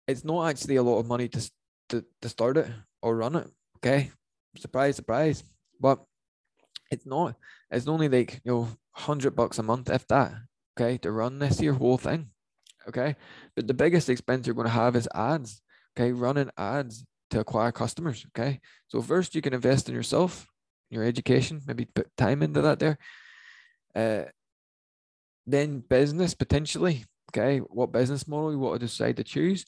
It's 0.07 0.25
not 0.25 0.49
actually 0.49 0.77
a 0.77 0.83
lot 0.83 0.99
of 0.99 1.07
money 1.07 1.29
to, 1.29 1.51
to 1.91 2.05
to 2.21 2.29
start 2.29 2.57
it 2.57 2.69
or 3.03 3.17
run 3.17 3.37
it. 3.37 3.49
Okay, 3.83 4.11
surprise, 4.57 4.97
surprise. 4.97 5.45
But 5.81 6.05
it's 6.91 7.07
not. 7.07 7.37
It's 7.71 7.89
only 7.89 8.09
like 8.09 8.41
you 8.45 8.53
know, 8.53 8.69
hundred 8.93 9.37
bucks 9.37 9.59
a 9.59 9.63
month, 9.63 9.91
if 9.91 10.07
that. 10.09 10.33
Okay, 10.79 10.99
to 10.99 11.11
run 11.11 11.39
this 11.39 11.59
here 11.59 11.75
whole 11.75 11.99
thing. 11.99 12.31
Okay, 12.89 13.17
but 13.57 13.67
the 13.67 13.75
biggest 13.75 14.09
expense 14.09 14.47
you're 14.47 14.55
going 14.55 14.67
to 14.67 14.73
have 14.73 14.97
is 14.97 15.09
ads. 15.15 15.63
Okay, 15.97 16.13
running 16.13 16.51
ads 16.57 17.05
to 17.31 17.41
acquire 17.41 17.73
customers. 17.73 18.27
Okay. 18.29 18.61
So 18.89 19.01
first 19.01 19.35
you 19.35 19.43
can 19.43 19.55
invest 19.55 19.89
in 19.89 19.95
yourself, 19.95 20.47
your 20.91 21.05
education, 21.05 21.63
maybe 21.67 21.87
put 21.87 22.15
time 22.17 22.43
into 22.43 22.61
that 22.63 22.79
there. 22.79 22.99
Uh, 23.95 24.25
then 25.47 25.81
business 25.81 26.35
potentially. 26.35 27.05
Okay. 27.31 27.59
What 27.59 27.93
business 27.93 28.29
model 28.29 28.53
you 28.53 28.59
want 28.59 28.81
to 28.81 28.87
decide 28.87 29.17
to 29.17 29.25
choose. 29.25 29.65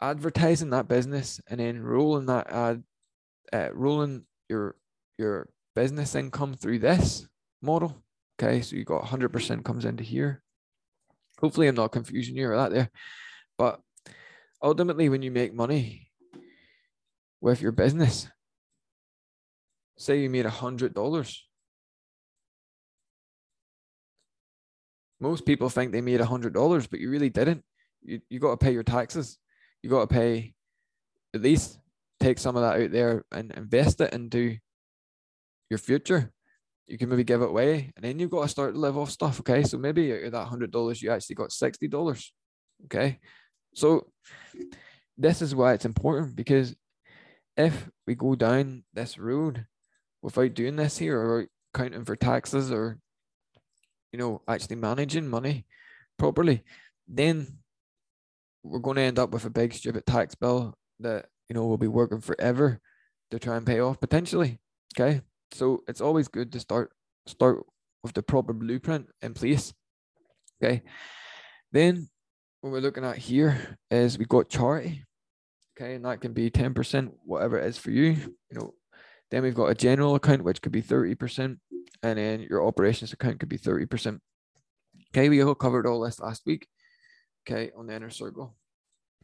Advertising 0.00 0.70
that 0.70 0.88
business 0.88 1.40
and 1.48 1.60
then 1.60 1.82
rolling 1.82 2.26
that 2.26 2.50
ad, 2.50 2.82
uh, 3.52 3.68
rolling 3.72 4.24
your 4.48 4.76
your 5.18 5.48
business 5.74 6.14
income 6.14 6.54
through 6.54 6.78
this 6.78 7.26
model. 7.60 8.02
Okay, 8.40 8.60
so 8.62 8.76
you 8.76 8.84
got 8.84 9.04
100% 9.04 9.64
comes 9.64 9.84
into 9.84 10.02
here. 10.02 10.42
Hopefully, 11.40 11.68
I'm 11.68 11.74
not 11.74 11.92
confusing 11.92 12.36
you 12.36 12.48
or 12.48 12.56
that 12.56 12.72
there, 12.72 12.90
but 13.58 13.80
ultimately, 14.62 15.08
when 15.08 15.22
you 15.22 15.30
make 15.30 15.54
money, 15.54 16.12
with 17.42 17.60
your 17.60 17.72
business. 17.72 18.28
Say 19.98 20.20
you 20.20 20.30
made 20.30 20.46
a 20.46 20.50
hundred 20.50 20.94
dollars. 20.94 21.44
Most 25.20 25.44
people 25.44 25.68
think 25.68 25.92
they 25.92 26.00
made 26.00 26.20
a 26.20 26.26
hundred 26.26 26.54
dollars, 26.54 26.86
but 26.86 27.00
you 27.00 27.10
really 27.10 27.28
didn't. 27.28 27.62
You 28.00 28.20
you 28.30 28.38
got 28.38 28.52
to 28.52 28.64
pay 28.64 28.72
your 28.72 28.84
taxes. 28.84 29.38
You 29.82 29.90
got 29.90 30.08
to 30.08 30.14
pay 30.14 30.54
at 31.34 31.42
least 31.42 31.78
take 32.22 32.38
some 32.38 32.56
of 32.56 32.62
that 32.62 32.80
out 32.80 32.92
there 32.92 33.24
and 33.32 33.52
invest 33.52 34.00
it 34.00 34.12
into 34.12 34.56
your 35.70 35.78
future. 35.78 36.32
You 36.86 36.98
can 36.98 37.08
maybe 37.08 37.24
give 37.24 37.42
it 37.42 37.48
away, 37.48 37.92
and 37.96 38.04
then 38.04 38.18
you've 38.18 38.30
got 38.30 38.42
to 38.42 38.48
start 38.48 38.74
to 38.74 38.80
live 38.80 38.98
off 38.98 39.10
stuff. 39.10 39.40
Okay, 39.40 39.62
so 39.62 39.78
maybe 39.78 40.12
out 40.12 40.24
of 40.24 40.32
that 40.32 40.46
hundred 40.46 40.70
dollars, 40.70 41.00
you 41.00 41.10
actually 41.10 41.36
got 41.36 41.52
sixty 41.52 41.88
dollars. 41.88 42.32
Okay, 42.84 43.18
so 43.74 44.06
this 45.16 45.42
is 45.42 45.54
why 45.54 45.72
it's 45.72 45.84
important 45.84 46.36
because 46.36 46.74
if 47.56 47.88
we 48.06 48.14
go 48.14 48.34
down 48.34 48.82
this 48.94 49.18
road 49.18 49.66
without 50.22 50.54
doing 50.54 50.76
this 50.76 50.98
here 50.98 51.18
or 51.18 51.46
accounting 51.74 52.04
for 52.04 52.16
taxes 52.16 52.72
or 52.72 52.98
you 54.12 54.18
know 54.18 54.42
actually 54.48 54.76
managing 54.76 55.28
money 55.28 55.66
properly 56.18 56.62
then 57.08 57.46
we're 58.62 58.78
going 58.78 58.96
to 58.96 59.02
end 59.02 59.18
up 59.18 59.30
with 59.30 59.44
a 59.44 59.50
big 59.50 59.72
stupid 59.72 60.04
tax 60.06 60.34
bill 60.34 60.74
that 61.00 61.26
you 61.52 61.60
know 61.60 61.66
will 61.66 61.76
be 61.78 61.88
working 62.00 62.20
forever 62.20 62.80
to 63.30 63.38
try 63.38 63.56
and 63.56 63.66
pay 63.66 63.78
off 63.78 64.00
potentially 64.00 64.58
okay 64.94 65.20
so 65.52 65.82
it's 65.86 66.00
always 66.00 66.28
good 66.28 66.50
to 66.50 66.58
start 66.58 66.92
start 67.26 67.64
with 68.02 68.14
the 68.14 68.22
proper 68.22 68.54
blueprint 68.54 69.06
in 69.20 69.34
place 69.34 69.74
okay 70.62 70.82
then 71.72 72.08
what 72.62 72.72
we're 72.72 72.80
looking 72.80 73.04
at 73.04 73.18
here 73.18 73.78
is 73.90 74.18
we 74.18 74.24
got 74.24 74.48
charity 74.48 75.04
Okay, 75.82 75.94
and 75.94 76.04
that 76.04 76.20
can 76.20 76.32
be 76.32 76.50
10%, 76.50 77.12
whatever 77.24 77.58
it 77.58 77.66
is 77.66 77.78
for 77.78 77.90
you. 77.90 78.10
You 78.10 78.58
know, 78.58 78.74
then 79.30 79.42
we've 79.42 79.54
got 79.54 79.70
a 79.70 79.74
general 79.74 80.14
account, 80.14 80.44
which 80.44 80.60
could 80.60 80.72
be 80.72 80.82
30%, 80.82 81.58
and 82.02 82.18
then 82.18 82.40
your 82.42 82.66
operations 82.66 83.12
account 83.12 83.40
could 83.40 83.48
be 83.48 83.58
30%. 83.58 84.20
Okay, 85.10 85.28
we 85.28 85.42
all 85.42 85.54
covered 85.54 85.86
all 85.86 86.00
this 86.00 86.20
last 86.20 86.42
week. 86.44 86.66
Okay, 87.42 87.70
on 87.76 87.86
the 87.86 87.94
inner 87.94 88.10
circle. 88.10 88.54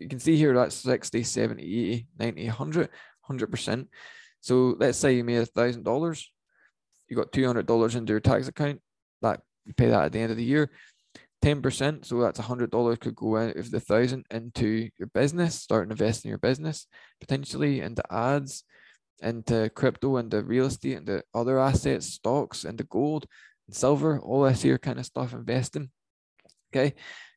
You 0.00 0.08
can 0.08 0.18
see 0.18 0.36
here 0.36 0.54
that's 0.54 0.76
60, 0.76 1.22
70, 1.22 1.62
80, 1.62 2.06
90, 2.18 2.46
100, 2.46 2.88
100%. 3.30 3.86
So 4.40 4.76
let's 4.78 4.98
say 4.98 5.14
you 5.14 5.24
made 5.24 5.38
a 5.38 5.46
thousand 5.46 5.84
dollars, 5.84 6.30
you 7.08 7.16
got 7.16 7.32
two 7.32 7.46
hundred 7.46 7.66
dollars 7.66 7.94
into 7.94 8.12
your 8.12 8.20
tax 8.20 8.48
account. 8.48 8.80
That 9.22 9.40
you 9.64 9.74
pay 9.74 9.88
that 9.88 10.04
at 10.06 10.12
the 10.12 10.20
end 10.20 10.30
of 10.30 10.36
the 10.36 10.44
year. 10.44 10.70
10%, 11.44 12.04
so 12.04 12.20
that's 12.20 12.40
$100 12.40 12.98
could 12.98 13.14
go 13.14 13.36
out 13.36 13.54
of 13.54 13.70
the 13.70 13.78
thousand 13.78 14.26
into 14.28 14.88
your 14.98 15.06
business, 15.14 15.54
start 15.54 15.88
investing 15.88 16.28
in 16.28 16.30
your 16.30 16.38
business, 16.38 16.88
potentially 17.20 17.80
into 17.80 18.02
ads, 18.12 18.64
into 19.22 19.70
crypto, 19.70 20.16
into 20.16 20.42
real 20.42 20.66
estate, 20.66 20.96
into 20.96 21.22
other 21.32 21.60
assets, 21.60 22.06
stocks, 22.06 22.64
into 22.64 22.82
gold 22.82 23.26
and 23.68 23.76
silver, 23.76 24.18
all 24.18 24.42
this 24.42 24.62
here 24.62 24.78
kind 24.78 24.98
of 24.98 25.06
stuff, 25.06 25.32
investing. 25.32 25.90
Okay, 26.74 26.94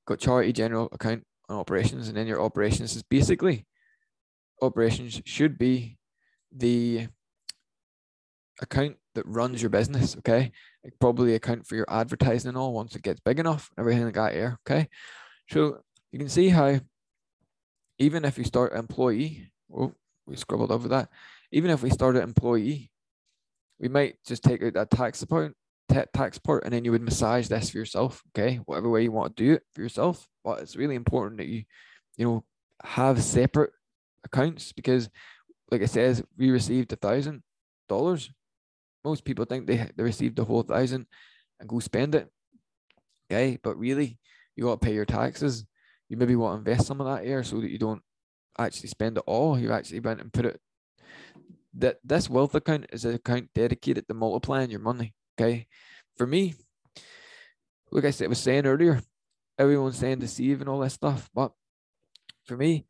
got 0.07 0.19
charity 0.19 0.51
general 0.51 0.89
account 0.91 1.23
operations, 1.53 2.07
and 2.07 2.17
then 2.17 2.27
your 2.27 2.41
operations 2.41 2.95
is 2.95 3.03
basically 3.03 3.65
operations 4.61 5.21
should 5.25 5.57
be 5.57 5.97
the 6.55 7.07
account 8.61 8.97
that 9.15 9.25
runs 9.25 9.61
your 9.61 9.69
business. 9.69 10.15
Okay. 10.17 10.51
It 10.83 10.99
probably 10.99 11.35
account 11.35 11.67
for 11.67 11.75
your 11.75 11.89
advertising 11.89 12.49
and 12.49 12.57
all 12.57 12.73
once 12.73 12.95
it 12.95 13.03
gets 13.03 13.19
big 13.19 13.39
enough, 13.39 13.71
everything 13.77 14.05
like 14.05 14.13
that 14.13 14.33
here. 14.33 14.59
Okay. 14.67 14.87
So 15.49 15.79
you 16.11 16.19
can 16.19 16.29
see 16.29 16.49
how 16.49 16.79
even 17.99 18.25
if 18.25 18.37
you 18.37 18.43
start 18.43 18.73
employee, 18.73 19.51
oh, 19.75 19.93
we 20.25 20.35
scribbled 20.35 20.71
over 20.71 20.87
that. 20.89 21.09
Even 21.51 21.71
if 21.71 21.83
we 21.83 21.89
start 21.89 22.15
an 22.15 22.23
employee, 22.23 22.91
we 23.79 23.89
might 23.89 24.15
just 24.25 24.43
take 24.43 24.63
out 24.63 24.73
that 24.73 24.91
tax 24.91 25.19
tax 26.13 26.37
part, 26.37 26.63
and 26.63 26.73
then 26.73 26.85
you 26.85 26.91
would 26.91 27.01
massage 27.01 27.47
this 27.47 27.69
for 27.69 27.77
yourself. 27.77 28.21
Okay, 28.29 28.57
whatever 28.65 28.89
way 28.89 29.03
you 29.03 29.11
want 29.11 29.35
to 29.35 29.43
do 29.43 29.53
it 29.53 29.63
for 29.73 29.81
yourself. 29.81 30.27
But 30.43 30.61
it's 30.61 30.75
really 30.75 30.95
important 30.95 31.37
that 31.37 31.47
you, 31.47 31.63
you 32.17 32.25
know, 32.25 32.43
have 32.83 33.21
separate 33.21 33.71
accounts 34.23 34.71
because, 34.71 35.09
like 35.69 35.81
it 35.81 35.89
says, 35.89 36.23
we 36.37 36.51
received 36.51 36.93
a 36.93 36.95
thousand 36.95 37.43
dollars 37.87 38.31
most 39.03 39.25
people 39.25 39.45
think 39.45 39.67
they, 39.67 39.87
they 39.95 40.03
received 40.03 40.35
the 40.35 40.45
whole 40.45 40.63
thousand 40.63 41.05
and 41.59 41.69
go 41.69 41.79
spend 41.79 42.15
it. 42.15 42.29
Okay, 43.31 43.57
but 43.63 43.77
really, 43.77 44.19
you 44.55 44.65
got 44.65 44.81
to 44.81 44.85
pay 44.85 44.93
your 44.93 45.05
taxes. 45.05 45.65
You 46.09 46.17
maybe 46.17 46.35
want 46.35 46.53
to 46.53 46.71
invest 46.71 46.87
some 46.87 46.99
of 46.99 47.07
that 47.07 47.25
here 47.25 47.43
so 47.43 47.61
that 47.61 47.69
you 47.69 47.77
don't 47.77 48.01
actually 48.59 48.89
spend 48.89 49.17
it 49.17 49.23
all. 49.25 49.57
You 49.57 49.71
actually 49.71 50.01
went 50.01 50.19
and 50.19 50.33
put 50.33 50.45
it. 50.45 50.59
That 51.73 51.99
this 52.03 52.29
wealth 52.29 52.53
account 52.53 52.87
is 52.91 53.05
an 53.05 53.15
account 53.15 53.49
dedicated 53.55 54.07
to 54.07 54.13
multiplying 54.13 54.69
your 54.69 54.81
money. 54.81 55.13
Okay, 55.41 55.67
for 56.17 56.27
me, 56.27 56.53
like 57.91 58.05
I 58.05 58.11
said, 58.11 58.29
was 58.29 58.39
saying 58.39 58.65
earlier, 58.65 59.01
everyone's 59.57 59.97
saying 59.97 60.19
to 60.19 60.27
save 60.27 60.61
and 60.61 60.69
all 60.69 60.79
that 60.79 60.91
stuff, 60.91 61.29
but 61.33 61.51
for 62.45 62.55
me, 62.57 62.85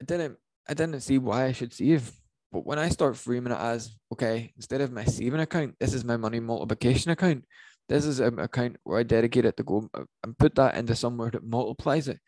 I 0.00 0.04
didn't. 0.04 0.38
I 0.68 0.74
didn't 0.74 1.00
see 1.00 1.18
why 1.18 1.44
I 1.44 1.52
should 1.52 1.72
save 1.72 2.10
but 2.52 2.64
when 2.64 2.78
I 2.78 2.88
start 2.88 3.18
framing 3.18 3.52
it 3.52 3.58
as, 3.58 3.94
okay, 4.12 4.52
instead 4.56 4.80
of 4.80 4.92
my 4.92 5.04
saving 5.04 5.40
account, 5.40 5.76
this 5.78 5.92
is 5.92 6.04
my 6.04 6.16
money 6.16 6.40
multiplication 6.40 7.10
account. 7.10 7.44
This 7.88 8.06
is 8.06 8.18
an 8.18 8.38
account 8.38 8.76
where 8.82 8.98
I 8.98 9.02
dedicate 9.02 9.44
it 9.44 9.56
to 9.58 9.62
go 9.62 9.88
uh, 9.92 10.04
and 10.24 10.38
put 10.38 10.54
that 10.54 10.74
into 10.74 10.94
somewhere 10.94 11.30
that 11.30 11.44
multiplies 11.44 12.08
it. 12.08 12.18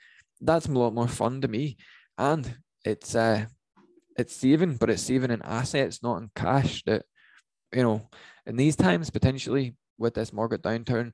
That's 0.41 0.67
a 0.67 0.73
lot 0.73 0.93
more 0.93 1.09
fun 1.09 1.41
to 1.41 1.49
me. 1.49 1.79
And 2.17 2.59
it's 2.85 3.15
uh 3.15 3.47
it's 4.19 4.37
saving, 4.37 4.77
but 4.77 4.91
it's 4.91 5.03
saving 5.03 5.31
in 5.31 5.41
assets, 5.43 6.03
not 6.03 6.19
in 6.19 6.31
cash. 6.35 6.83
That 6.85 7.05
you 7.73 7.83
know, 7.83 8.11
in 8.49 8.57
these 8.57 8.75
times, 8.75 9.11
potentially 9.11 9.77
with 9.99 10.15
this 10.15 10.33
market 10.33 10.63
downturn, 10.63 11.13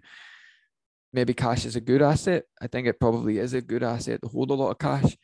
maybe 1.12 1.34
cash 1.34 1.66
is 1.66 1.76
a 1.76 1.80
good 1.80 2.00
asset. 2.00 2.44
I 2.62 2.68
think 2.68 2.86
it 2.86 3.00
probably 3.00 3.38
is 3.38 3.54
a 3.54 3.60
good 3.60 3.82
asset 3.82 4.22
to 4.22 4.28
hold 4.28 4.50
a 4.50 4.54
lot 4.54 4.70
of 4.70 4.78
cash. 4.78 5.16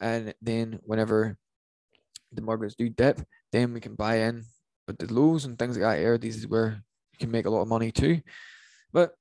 And 0.00 0.34
then 0.42 0.80
whenever 0.82 1.38
the 2.32 2.42
markets 2.42 2.74
do 2.74 2.88
dip, 2.88 3.20
then 3.52 3.72
we 3.72 3.80
can 3.80 3.94
buy 3.94 4.16
in. 4.16 4.44
But 4.86 4.98
the 4.98 5.12
lows 5.12 5.44
and 5.44 5.56
things 5.56 5.78
like 5.78 5.82
that, 5.82 5.98
here, 6.00 6.18
this 6.18 6.36
is 6.36 6.48
where 6.48 6.82
you 7.12 7.18
can 7.20 7.30
make 7.30 7.46
a 7.46 7.50
lot 7.50 7.62
of 7.62 7.68
money 7.68 7.92
too. 7.92 8.20
But 8.92 9.14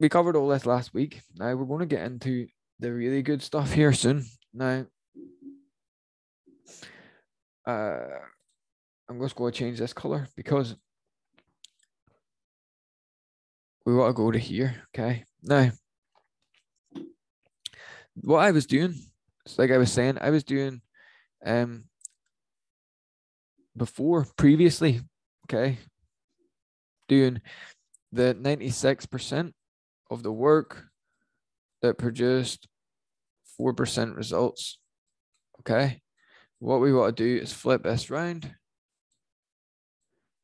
we 0.00 0.08
covered 0.08 0.34
all 0.34 0.48
this 0.48 0.66
last 0.66 0.92
week. 0.92 1.22
Now 1.36 1.54
we're 1.54 1.66
going 1.66 1.80
to 1.80 1.86
get 1.86 2.04
into 2.04 2.48
the 2.80 2.92
really 2.92 3.22
good 3.22 3.42
stuff 3.42 3.72
here 3.72 3.92
soon. 3.92 4.24
Now, 4.52 4.86
uh, 7.64 8.00
I'm 9.08 9.20
just 9.20 9.36
going 9.36 9.52
to 9.52 9.58
change 9.58 9.78
this 9.78 9.92
color 9.92 10.26
because 10.36 10.74
we 13.84 13.94
want 13.94 14.10
to 14.10 14.22
go 14.22 14.30
to 14.30 14.38
here. 14.38 14.82
Okay. 14.94 15.24
Now, 15.42 15.70
what 18.16 18.38
I 18.38 18.50
was 18.50 18.66
doing, 18.66 18.94
like 19.58 19.70
I 19.70 19.78
was 19.78 19.92
saying, 19.92 20.18
I 20.20 20.30
was 20.30 20.44
doing 20.44 20.80
um 21.44 21.84
before 23.76 24.26
previously, 24.36 25.00
okay, 25.46 25.78
doing 27.08 27.40
the 28.12 28.34
96% 28.34 29.52
of 30.10 30.22
the 30.22 30.32
work 30.32 30.86
that 31.82 31.98
produced 31.98 32.68
4% 33.60 34.16
results. 34.16 34.78
Okay. 35.60 36.00
What 36.60 36.80
we 36.80 36.92
want 36.92 37.16
to 37.16 37.22
do 37.22 37.42
is 37.42 37.52
flip 37.52 37.82
this 37.82 38.10
round. 38.10 38.54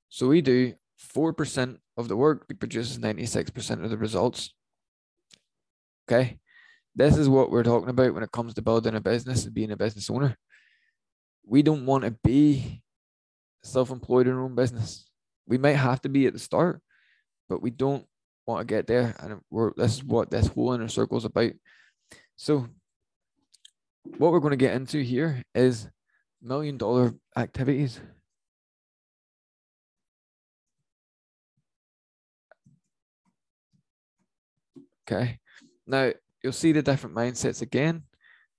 So 0.08 0.26
we 0.26 0.40
do 0.42 0.74
4% 1.14 1.78
of 2.00 2.08
the 2.08 2.16
work 2.16 2.48
that 2.48 2.58
produces 2.58 2.98
96% 2.98 3.84
of 3.84 3.90
the 3.90 3.98
results. 3.98 4.52
Okay. 6.08 6.38
This 6.96 7.16
is 7.16 7.28
what 7.28 7.50
we're 7.50 7.62
talking 7.62 7.88
about 7.88 8.14
when 8.14 8.22
it 8.22 8.32
comes 8.32 8.54
to 8.54 8.62
building 8.62 8.96
a 8.96 9.00
business 9.00 9.44
and 9.44 9.54
being 9.54 9.70
a 9.70 9.76
business 9.76 10.10
owner. 10.10 10.36
We 11.46 11.62
don't 11.62 11.86
want 11.86 12.04
to 12.04 12.16
be 12.24 12.82
self 13.62 13.90
employed 13.90 14.26
in 14.26 14.34
our 14.34 14.44
own 14.44 14.54
business. 14.54 15.08
We 15.46 15.58
might 15.58 15.76
have 15.76 16.00
to 16.02 16.08
be 16.08 16.26
at 16.26 16.32
the 16.32 16.38
start, 16.38 16.80
but 17.48 17.62
we 17.62 17.70
don't 17.70 18.04
want 18.46 18.60
to 18.60 18.74
get 18.74 18.86
there. 18.86 19.14
And 19.20 19.40
we're, 19.50 19.72
this 19.76 19.94
is 19.94 20.04
what 20.04 20.30
this 20.30 20.48
whole 20.48 20.72
inner 20.72 20.88
circle 20.88 21.18
is 21.18 21.24
about. 21.24 21.52
So, 22.36 22.66
what 24.18 24.32
we're 24.32 24.40
going 24.40 24.52
to 24.52 24.56
get 24.56 24.74
into 24.74 25.00
here 25.00 25.42
is 25.54 25.88
million 26.42 26.76
dollar 26.76 27.14
activities. 27.36 28.00
Okay. 35.10 35.38
Now 35.86 36.12
you'll 36.42 36.52
see 36.52 36.72
the 36.72 36.82
different 36.82 37.16
mindsets 37.16 37.62
again. 37.62 38.04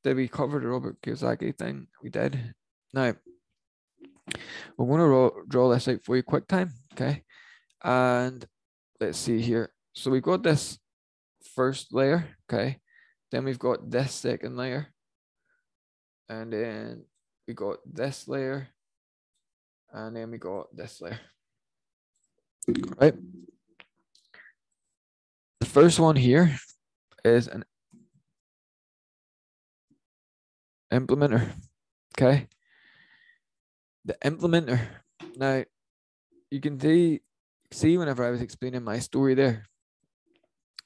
Did 0.03 0.17
we 0.17 0.27
cover 0.27 0.59
the 0.59 0.67
Robert 0.67 1.01
Kiyosaki 1.01 1.57
thing? 1.57 1.87
We 2.03 2.09
did. 2.09 2.53
Now 2.93 3.13
we're 4.77 4.85
going 4.85 5.31
to 5.31 5.45
draw 5.47 5.69
this 5.69 5.87
out 5.87 6.03
for 6.03 6.15
you 6.15 6.23
quick 6.23 6.47
time. 6.47 6.73
Okay. 6.93 7.23
And 7.83 8.45
let's 8.99 9.17
see 9.17 9.41
here. 9.41 9.71
So 9.93 10.11
we've 10.11 10.21
got 10.21 10.43
this 10.43 10.77
first 11.55 11.93
layer. 11.93 12.27
Okay. 12.51 12.79
Then 13.31 13.45
we've 13.45 13.59
got 13.59 13.89
this 13.89 14.11
second 14.13 14.57
layer. 14.57 14.87
And 16.27 16.51
then 16.51 17.05
we 17.47 17.53
got 17.53 17.77
this 17.85 18.27
layer. 18.27 18.67
And 19.93 20.15
then 20.15 20.31
we 20.31 20.37
got 20.37 20.75
this 20.75 20.99
layer. 21.01 21.19
Right. 22.97 23.15
First 25.71 26.01
one 26.01 26.17
here 26.17 26.59
is 27.23 27.47
an 27.47 27.63
implementer. 30.91 31.47
Okay. 32.13 32.47
The 34.03 34.17
implementer. 34.21 34.81
Now, 35.37 35.63
you 36.49 36.59
can 36.59 36.77
see, 36.77 37.21
see 37.71 37.97
whenever 37.97 38.25
I 38.25 38.31
was 38.31 38.41
explaining 38.41 38.83
my 38.83 38.99
story 38.99 39.33
there 39.33 39.63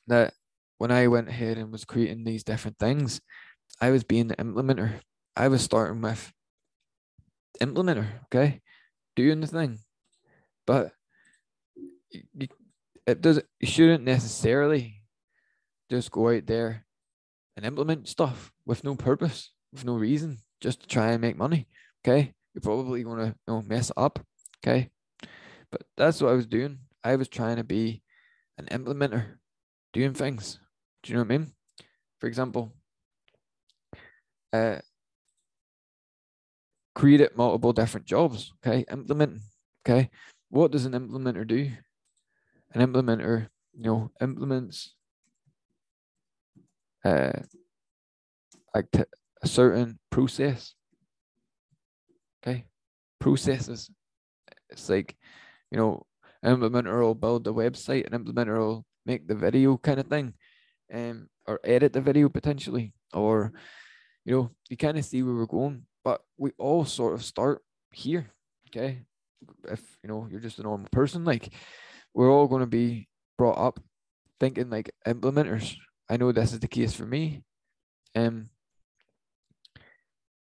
that 0.06 0.36
when 0.78 0.92
I 0.92 1.08
went 1.08 1.30
ahead 1.30 1.58
and 1.58 1.72
was 1.72 1.84
creating 1.84 2.24
these 2.24 2.44
different 2.44 2.78
things, 2.78 3.22
I 3.82 3.90
was 3.90 4.04
being 4.04 4.28
the 4.28 4.36
implementer. 4.36 5.00
I 5.36 5.48
was 5.48 5.64
starting 5.64 6.04
with 6.04 6.32
implementer, 7.60 8.06
okay, 8.26 8.62
doing 9.16 9.42
the 9.42 9.48
thing, 9.48 9.80
but 10.68 10.92
it 13.08 13.22
doesn't 13.22 13.46
You 13.60 13.68
shouldn't 13.68 14.04
necessarily 14.04 15.02
just 15.90 16.12
go 16.12 16.30
out 16.30 16.46
there 16.46 16.86
and 17.56 17.66
implement 17.66 18.08
stuff 18.08 18.52
with 18.66 18.84
no 18.84 18.96
purpose, 18.96 19.52
with 19.72 19.86
no 19.86 19.96
reason, 19.96 20.40
just 20.62 20.82
to 20.82 20.88
try 20.88 21.12
and 21.12 21.22
make 21.22 21.38
money. 21.38 21.68
Okay, 22.04 22.34
you're 22.54 22.62
probably 22.62 23.04
gonna 23.04 23.36
you 23.48 23.54
know 23.54 23.62
mess 23.62 23.92
up. 23.96 24.20
Okay, 24.60 24.90
but 25.72 25.84
that's 25.98 26.22
what 26.22 26.32
I 26.32 26.36
was 26.36 26.48
doing. 26.48 26.80
I 27.04 27.16
was 27.16 27.28
trying 27.28 27.58
to 27.58 27.64
be 27.64 28.02
an 28.58 28.66
implementer, 28.72 29.38
doing 29.94 30.14
things. 30.14 30.60
Do 31.04 31.12
you 31.12 31.18
know 31.18 31.24
what 31.24 31.34
I 31.34 31.38
mean? 31.38 31.52
For 32.20 32.28
example, 32.28 32.74
uh, 34.54 34.80
created 36.96 37.36
multiple 37.36 37.74
different 37.74 38.08
jobs. 38.08 38.52
Okay, 38.66 38.86
implementing. 38.92 39.42
Okay, 39.88 40.10
what 40.50 40.72
does 40.72 40.86
an 40.86 40.94
implementer 40.94 41.46
do? 41.46 41.72
An 42.76 42.86
implementer, 42.86 43.48
you 43.74 43.84
know, 43.84 44.12
implements 44.22 44.96
uh, 47.06 47.32
like 48.74 48.88
a 49.42 49.48
certain 49.48 49.98
process. 50.12 50.74
Okay, 52.46 52.66
processes. 53.20 53.90
It's 54.70 54.90
like, 54.90 55.16
you 55.72 55.78
know, 55.78 56.06
implementer 56.44 57.00
will 57.00 57.16
build 57.16 57.46
the 57.46 57.54
website, 57.54 58.12
an 58.12 58.26
implementer 58.26 58.58
will 58.58 58.86
make 59.06 59.26
the 59.26 59.36
video 59.36 59.78
kind 59.78 60.00
of 60.00 60.08
thing, 60.08 60.34
um, 60.94 61.30
or 61.48 61.62
edit 61.64 61.94
the 61.94 62.02
video 62.02 62.28
potentially, 62.28 62.92
or 63.14 63.54
you 64.26 64.36
know, 64.36 64.52
you 64.70 64.76
kind 64.76 64.98
of 64.98 65.06
see 65.06 65.24
where 65.24 65.36
we're 65.36 65.46
going. 65.46 65.84
But 66.04 66.22
we 66.38 66.52
all 66.58 66.84
sort 66.84 67.14
of 67.14 67.24
start 67.24 67.62
here. 67.94 68.32
Okay, 68.68 69.04
if 69.70 69.82
you 70.04 70.10
know 70.10 70.28
you're 70.30 70.42
just 70.42 70.60
a 70.60 70.64
normal 70.64 70.90
person, 70.92 71.24
like 71.24 71.54
we're 72.16 72.32
all 72.32 72.48
going 72.48 72.62
to 72.62 72.66
be 72.66 73.08
brought 73.38 73.58
up 73.58 73.80
thinking 74.40 74.70
like 74.70 74.90
implementers. 75.06 75.76
I 76.10 76.18
know 76.18 76.32
this 76.32 76.54
is 76.54 76.60
the 76.60 76.68
case 76.68 76.94
for 76.94 77.06
me. 77.06 77.44
Um, 78.16 78.50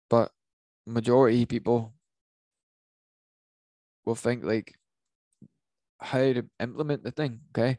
but 0.10 0.32
majority 0.86 1.46
people 1.46 1.94
will 4.06 4.16
think 4.16 4.44
like 4.44 4.76
how 6.00 6.20
to 6.20 6.44
implement 6.60 7.04
the 7.04 7.12
thing. 7.12 7.40
Okay. 7.56 7.78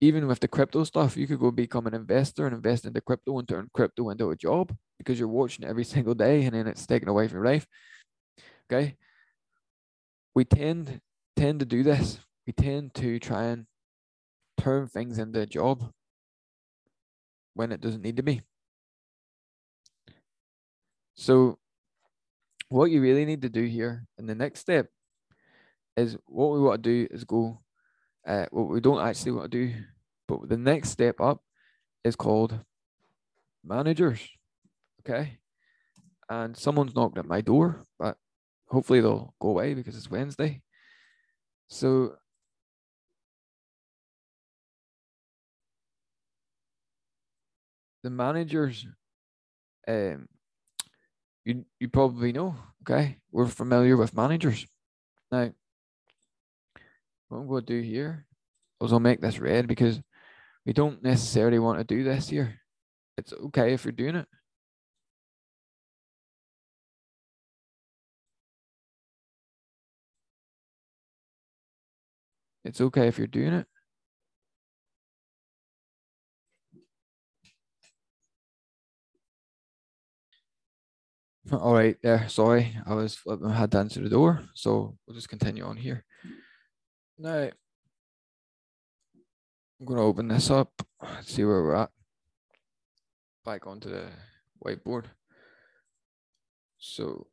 Even 0.00 0.26
with 0.26 0.40
the 0.40 0.48
crypto 0.48 0.84
stuff, 0.84 1.16
you 1.16 1.26
could 1.26 1.40
go 1.40 1.50
become 1.50 1.86
an 1.86 1.94
investor 1.94 2.46
and 2.46 2.54
invest 2.54 2.84
into 2.84 3.00
crypto 3.00 3.38
and 3.38 3.48
turn 3.48 3.68
crypto 3.72 4.10
into 4.10 4.30
a 4.30 4.36
job 4.36 4.74
because 4.98 5.18
you're 5.18 5.28
watching 5.28 5.64
every 5.64 5.84
single 5.84 6.14
day 6.14 6.44
and 6.44 6.54
then 6.54 6.68
it's 6.68 6.86
taken 6.86 7.08
away 7.08 7.26
from 7.26 7.38
your 7.38 7.46
life. 7.46 7.66
Okay. 8.70 8.96
We 10.34 10.44
tend 10.44 11.00
tend 11.36 11.60
to 11.60 11.66
do 11.66 11.82
this. 11.82 12.18
We 12.46 12.52
tend 12.52 12.94
to 12.94 13.18
try 13.18 13.44
and 13.44 13.66
turn 14.58 14.88
things 14.88 15.18
into 15.18 15.40
a 15.40 15.46
job 15.46 15.92
when 17.54 17.72
it 17.72 17.80
doesn't 17.80 18.02
need 18.02 18.16
to 18.16 18.22
be. 18.22 18.42
So 21.14 21.58
what 22.68 22.90
you 22.90 23.00
really 23.00 23.24
need 23.24 23.42
to 23.42 23.48
do 23.48 23.64
here 23.64 24.06
in 24.18 24.26
the 24.26 24.34
next 24.34 24.60
step 24.60 24.88
is 25.96 26.16
what 26.26 26.52
we 26.52 26.60
want 26.60 26.82
to 26.82 26.90
do 26.90 27.14
is 27.14 27.24
go 27.24 27.60
uh, 28.26 28.46
what 28.50 28.68
we 28.68 28.80
don't 28.80 29.06
actually 29.06 29.32
want 29.32 29.50
to 29.50 29.66
do, 29.66 29.74
but 30.26 30.48
the 30.48 30.56
next 30.56 30.90
step 30.90 31.20
up 31.20 31.42
is 32.04 32.16
called 32.16 32.58
managers. 33.64 34.20
Okay. 35.00 35.38
And 36.30 36.56
someone's 36.56 36.94
knocked 36.94 37.18
at 37.18 37.26
my 37.26 37.40
door, 37.40 37.84
but 37.98 38.16
hopefully 38.68 39.00
they'll 39.00 39.34
go 39.40 39.48
away 39.48 39.74
because 39.74 39.96
it's 39.96 40.10
Wednesday. 40.10 40.62
So 41.68 42.16
the 48.02 48.10
managers 48.10 48.86
um 49.88 50.28
you 51.44 51.64
you 51.80 51.88
probably 51.88 52.32
know, 52.32 52.54
okay? 52.82 53.18
We're 53.30 53.46
familiar 53.46 53.96
with 53.96 54.16
managers. 54.16 54.66
Now, 55.30 55.50
what 57.28 57.38
I'm 57.38 57.48
going 57.48 57.64
to 57.64 57.80
do 57.80 57.80
here 57.80 58.26
is 58.80 58.92
I'll 58.92 59.00
make 59.00 59.20
this 59.20 59.38
red 59.38 59.66
because 59.66 60.00
we 60.64 60.72
don't 60.72 61.02
necessarily 61.02 61.58
want 61.58 61.78
to 61.78 61.84
do 61.84 62.04
this 62.04 62.28
here. 62.28 62.60
It's 63.18 63.32
okay 63.32 63.72
if 63.72 63.84
you're 63.84 63.92
doing 63.92 64.16
it. 64.16 64.28
It's 72.64 72.80
okay 72.80 73.08
if 73.08 73.18
you're 73.18 73.26
doing 73.26 73.52
it. 73.54 73.66
All 81.52 81.74
right, 81.74 81.98
there. 82.02 82.26
Sorry, 82.30 82.74
I 82.86 82.94
was 82.94 83.18
had 83.52 83.72
to 83.72 83.78
answer 83.78 84.00
the 84.00 84.08
door, 84.08 84.40
so 84.54 84.96
we'll 85.06 85.14
just 85.14 85.28
continue 85.28 85.64
on 85.64 85.76
here. 85.76 86.02
Now, 87.18 87.50
I'm 89.78 89.84
going 89.84 89.98
to 89.98 90.04
open 90.04 90.28
this 90.28 90.50
up, 90.50 90.72
see 91.20 91.44
where 91.44 91.62
we're 91.62 91.74
at. 91.74 91.90
Back 93.44 93.66
onto 93.66 93.90
the 93.90 94.06
whiteboard. 94.64 95.04
So, 96.78 97.26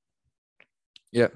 yeah. 1.14 1.30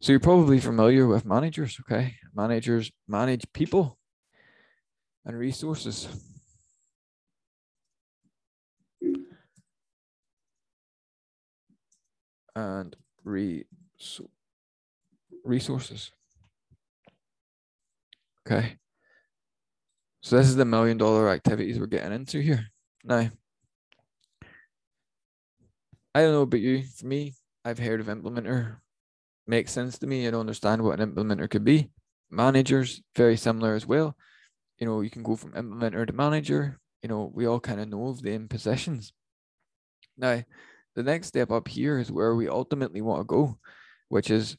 So 0.00 0.12
you're 0.12 0.18
probably 0.18 0.58
familiar 0.58 1.06
with 1.06 1.24
managers, 1.24 1.78
okay? 1.82 2.16
Managers 2.34 2.90
manage 3.06 3.44
people 3.52 4.00
and 5.24 5.38
resources. 5.38 6.08
And 12.56 12.94
re 13.24 13.64
resources. 15.44 16.12
Okay. 18.46 18.76
So 20.22 20.36
this 20.36 20.48
is 20.48 20.56
the 20.56 20.64
million 20.64 20.96
dollar 20.96 21.28
activities 21.28 21.78
we're 21.78 21.86
getting 21.86 22.12
into 22.12 22.40
here. 22.40 22.68
Now, 23.02 23.30
I 26.14 26.22
don't 26.22 26.32
know 26.32 26.42
about 26.42 26.60
you. 26.60 26.82
For 26.82 27.06
me, 27.06 27.34
I've 27.64 27.78
heard 27.78 28.00
of 28.00 28.06
implementer. 28.06 28.76
Makes 29.46 29.72
sense 29.72 29.98
to 29.98 30.06
me. 30.06 30.26
I 30.26 30.30
don't 30.30 30.40
understand 30.40 30.82
what 30.82 31.00
an 31.00 31.12
implementer 31.12 31.50
could 31.50 31.64
be. 31.64 31.90
Managers, 32.30 33.02
very 33.14 33.36
similar 33.36 33.74
as 33.74 33.86
well. 33.86 34.16
You 34.78 34.86
know, 34.86 35.00
you 35.02 35.10
can 35.10 35.22
go 35.22 35.36
from 35.36 35.52
implementer 35.52 36.06
to 36.06 36.12
manager. 36.12 36.80
You 37.02 37.08
know, 37.08 37.30
we 37.34 37.46
all 37.46 37.60
kind 37.60 37.80
of 37.80 37.88
know 37.88 38.08
of 38.08 38.22
the 38.22 38.38
positions. 38.48 39.12
Now, 40.16 40.42
the 40.94 41.02
next 41.02 41.28
step 41.28 41.50
up 41.50 41.68
here 41.68 41.98
is 41.98 42.12
where 42.12 42.34
we 42.34 42.48
ultimately 42.48 43.00
want 43.00 43.20
to 43.20 43.24
go, 43.24 43.58
which 44.08 44.30
is 44.30 44.56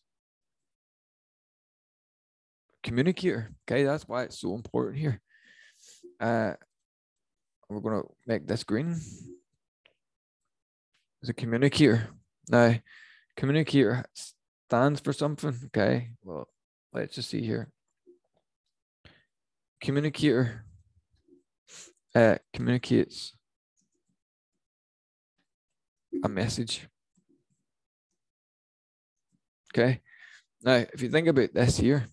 communicator. 2.83 3.51
Okay, 3.67 3.83
that's 3.83 4.07
why 4.07 4.23
it's 4.23 4.39
so 4.39 4.53
important 4.53 4.97
here. 4.97 5.21
Uh, 6.19 6.53
we're 7.69 7.79
going 7.79 8.01
to 8.01 8.09
make 8.27 8.47
this 8.47 8.63
green. 8.63 8.99
As 11.23 11.29
a 11.29 11.33
communicator. 11.33 12.09
Now, 12.49 12.75
communicator 13.35 14.05
stands 14.67 14.99
for 14.99 15.13
something. 15.13 15.57
Okay, 15.67 16.09
well, 16.23 16.47
let's 16.93 17.15
just 17.15 17.29
see 17.29 17.41
here. 17.41 17.69
Communicator 19.81 20.65
uh, 22.13 22.37
communicates 22.53 23.34
a 26.23 26.29
message. 26.29 26.87
Okay. 29.73 30.01
Now, 30.63 30.85
if 30.93 31.01
you 31.01 31.09
think 31.09 31.27
about 31.27 31.53
this 31.53 31.77
here, 31.77 32.07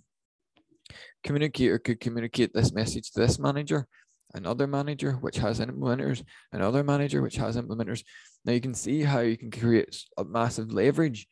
communicator 1.25 1.79
could 1.79 2.01
communicate 2.01 2.53
this 2.53 2.73
message 2.73 3.11
to 3.13 3.21
this 3.21 3.39
manager, 3.39 3.87
another 4.35 4.67
manager 4.67 5.13
which 5.13 5.37
has 5.37 5.61
implementers, 5.61 6.25
another 6.53 6.83
manager 6.83 7.23
which 7.23 7.37
has 7.37 7.57
implementers. 7.57 8.03
Now 8.45 8.53
you 8.53 8.61
can 8.61 8.75
see 8.75 9.03
how 9.03 9.21
you 9.21 9.37
can 9.37 9.51
create 9.51 9.97
a 10.17 10.25
massive 10.25 10.73
leverage 10.73 11.29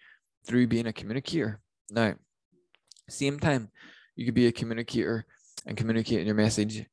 through 0.46 0.68
being 0.68 0.86
a 0.86 0.92
communicator. 0.92 1.60
Now, 1.90 2.14
same 3.08 3.40
time, 3.40 3.70
you 4.14 4.24
could 4.24 4.34
be 4.34 4.46
a 4.46 4.52
communicator 4.52 5.26
and 5.66 5.76
communicating 5.76 6.26
your 6.26 6.36
message 6.36 6.86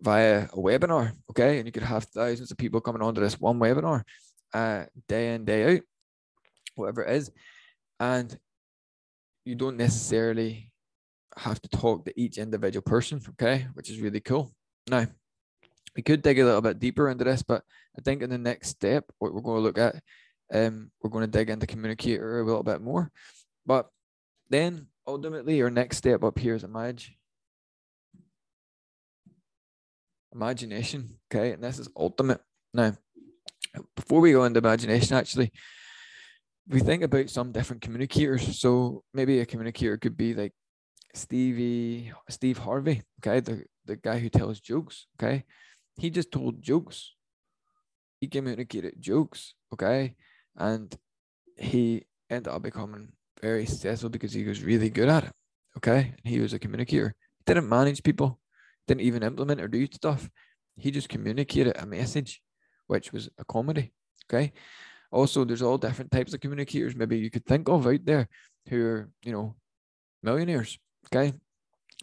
via 0.00 0.44
a 0.44 0.56
webinar, 0.56 1.12
okay? 1.30 1.58
And 1.58 1.66
you 1.66 1.72
could 1.72 1.82
have 1.82 2.04
thousands 2.04 2.50
of 2.50 2.58
people 2.58 2.80
coming 2.80 3.02
onto 3.02 3.20
this 3.20 3.40
one 3.40 3.58
webinar 3.58 4.02
uh, 4.52 4.84
day 5.08 5.34
in, 5.34 5.44
day 5.44 5.76
out, 5.76 5.82
whatever 6.74 7.04
it 7.04 7.16
is. 7.16 7.30
And 8.00 8.36
you 9.44 9.54
don't 9.54 9.76
necessarily 9.76 10.72
have 11.36 11.60
to 11.62 11.68
talk 11.68 12.04
to 12.04 12.20
each 12.20 12.38
individual 12.38 12.82
person, 12.82 13.20
okay, 13.30 13.66
which 13.74 13.90
is 13.90 14.00
really 14.00 14.20
cool. 14.20 14.52
Now, 14.88 15.06
we 15.94 16.02
could 16.02 16.22
dig 16.22 16.38
a 16.38 16.44
little 16.44 16.60
bit 16.60 16.78
deeper 16.78 17.08
into 17.08 17.24
this, 17.24 17.42
but 17.42 17.62
I 17.98 18.02
think 18.02 18.22
in 18.22 18.30
the 18.30 18.38
next 18.38 18.68
step, 18.68 19.04
what 19.18 19.32
we're 19.32 19.40
going 19.40 19.58
to 19.58 19.62
look 19.62 19.78
at, 19.78 19.96
um, 20.52 20.90
we're 21.02 21.10
going 21.10 21.24
to 21.24 21.38
dig 21.38 21.50
into 21.50 21.66
communicator 21.66 22.40
a 22.40 22.44
little 22.44 22.62
bit 22.62 22.80
more. 22.80 23.10
But 23.64 23.88
then 24.50 24.86
ultimately, 25.06 25.60
our 25.62 25.70
next 25.70 25.96
step 25.96 26.22
up 26.22 26.38
here 26.38 26.54
is 26.54 26.64
imagine. 26.64 27.14
Imagination, 30.34 31.18
okay, 31.32 31.52
and 31.52 31.64
this 31.64 31.78
is 31.78 31.88
ultimate. 31.96 32.42
Now, 32.74 32.94
before 33.94 34.20
we 34.20 34.32
go 34.32 34.44
into 34.44 34.58
imagination, 34.58 35.16
actually, 35.16 35.52
we 36.68 36.80
think 36.80 37.02
about 37.02 37.30
some 37.30 37.52
different 37.52 37.82
communicators. 37.82 38.58
So 38.58 39.04
maybe 39.14 39.40
a 39.40 39.46
communicator 39.46 39.96
could 39.96 40.16
be 40.16 40.34
like 40.34 40.52
Stevie, 41.14 42.12
Steve 42.28 42.58
Harvey, 42.58 43.02
okay, 43.20 43.40
the, 43.40 43.64
the 43.84 43.96
guy 43.96 44.18
who 44.18 44.28
tells 44.28 44.60
jokes, 44.60 45.06
okay. 45.18 45.44
He 45.96 46.10
just 46.10 46.30
told 46.30 46.60
jokes. 46.60 47.14
He 48.20 48.28
communicated 48.28 49.00
jokes, 49.00 49.54
okay, 49.72 50.14
and 50.56 50.94
he 51.56 52.04
ended 52.28 52.52
up 52.52 52.62
becoming 52.62 53.12
very 53.40 53.66
successful 53.66 54.10
because 54.10 54.32
he 54.32 54.44
was 54.44 54.62
really 54.62 54.90
good 54.90 55.08
at 55.08 55.24
it, 55.24 55.32
okay. 55.78 56.14
He 56.24 56.40
was 56.40 56.52
a 56.52 56.58
communicator. 56.58 57.14
Didn't 57.46 57.68
manage 57.68 58.02
people, 58.02 58.40
didn't 58.88 59.02
even 59.02 59.22
implement 59.22 59.60
or 59.60 59.68
do 59.68 59.86
stuff. 59.86 60.28
He 60.76 60.90
just 60.90 61.08
communicated 61.08 61.76
a 61.78 61.86
message, 61.86 62.42
which 62.86 63.12
was 63.12 63.28
a 63.38 63.44
comedy, 63.44 63.92
okay. 64.28 64.52
Also, 65.10 65.44
there's 65.44 65.62
all 65.62 65.78
different 65.78 66.10
types 66.10 66.34
of 66.34 66.40
communicators 66.40 66.96
maybe 66.96 67.18
you 67.18 67.30
could 67.30 67.46
think 67.46 67.68
of 67.68 67.86
out 67.86 68.04
there 68.04 68.28
who 68.68 68.84
are, 68.84 69.10
you 69.22 69.32
know, 69.32 69.54
millionaires, 70.22 70.78
Okay. 71.06 71.32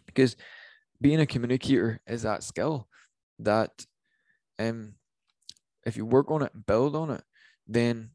Because 0.06 0.36
being 1.00 1.20
a 1.20 1.26
communicator 1.26 2.00
is 2.06 2.22
that 2.22 2.42
skill 2.42 2.88
that 3.40 3.84
um 4.58 4.94
if 5.84 5.96
you 5.96 6.06
work 6.06 6.30
on 6.30 6.42
it 6.42 6.52
and 6.54 6.64
build 6.64 6.96
on 6.96 7.10
it, 7.10 7.22
then 7.66 8.10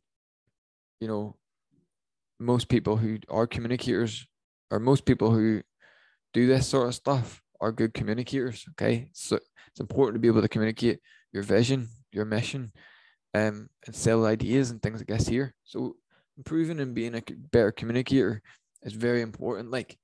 you 1.00 1.08
know 1.08 1.36
most 2.40 2.70
people 2.70 2.98
who 2.98 3.18
are 3.30 3.46
communicators 3.46 4.26
or 4.72 4.80
most 4.80 5.06
people 5.06 5.32
who 5.32 5.62
do 6.34 6.48
this 6.48 6.68
sort 6.68 6.88
of 6.88 6.96
stuff 6.96 7.42
are 7.60 7.72
good 7.72 7.94
communicators. 7.94 8.66
Okay. 8.72 9.10
So 9.14 9.38
it's 9.68 9.80
important 9.80 10.16
to 10.16 10.20
be 10.20 10.28
able 10.28 10.42
to 10.42 10.48
communicate 10.48 11.00
your 11.34 11.44
vision, 11.44 11.90
your 12.12 12.26
mission, 12.26 12.72
um, 13.34 13.70
and 13.86 13.96
sell 13.96 14.26
ideas 14.26 14.72
and 14.72 14.82
things 14.82 15.00
like 15.00 15.08
this 15.08 15.28
here. 15.28 15.54
So 15.64 15.96
improving 16.38 16.80
and 16.80 16.96
being 16.96 17.16
a 17.16 17.24
better 17.52 17.72
communicator 17.72 18.42
is 18.84 18.94
very 18.94 19.22
important. 19.22 19.72
Like 19.72 19.98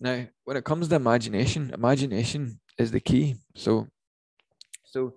now, 0.00 0.26
when 0.44 0.56
it 0.56 0.64
comes 0.64 0.88
to 0.88 0.94
imagination, 0.94 1.72
imagination 1.72 2.60
is 2.78 2.90
the 2.90 3.00
key. 3.00 3.36
So, 3.54 3.88
so 4.84 5.14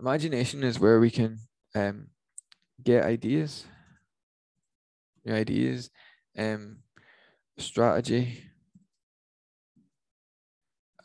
imagination 0.00 0.62
is 0.64 0.80
where 0.80 0.98
we 1.00 1.10
can 1.10 1.38
um, 1.74 2.08
get 2.82 3.04
ideas, 3.04 3.66
new 5.24 5.34
ideas, 5.34 5.90
um, 6.36 6.78
strategy, 7.58 8.42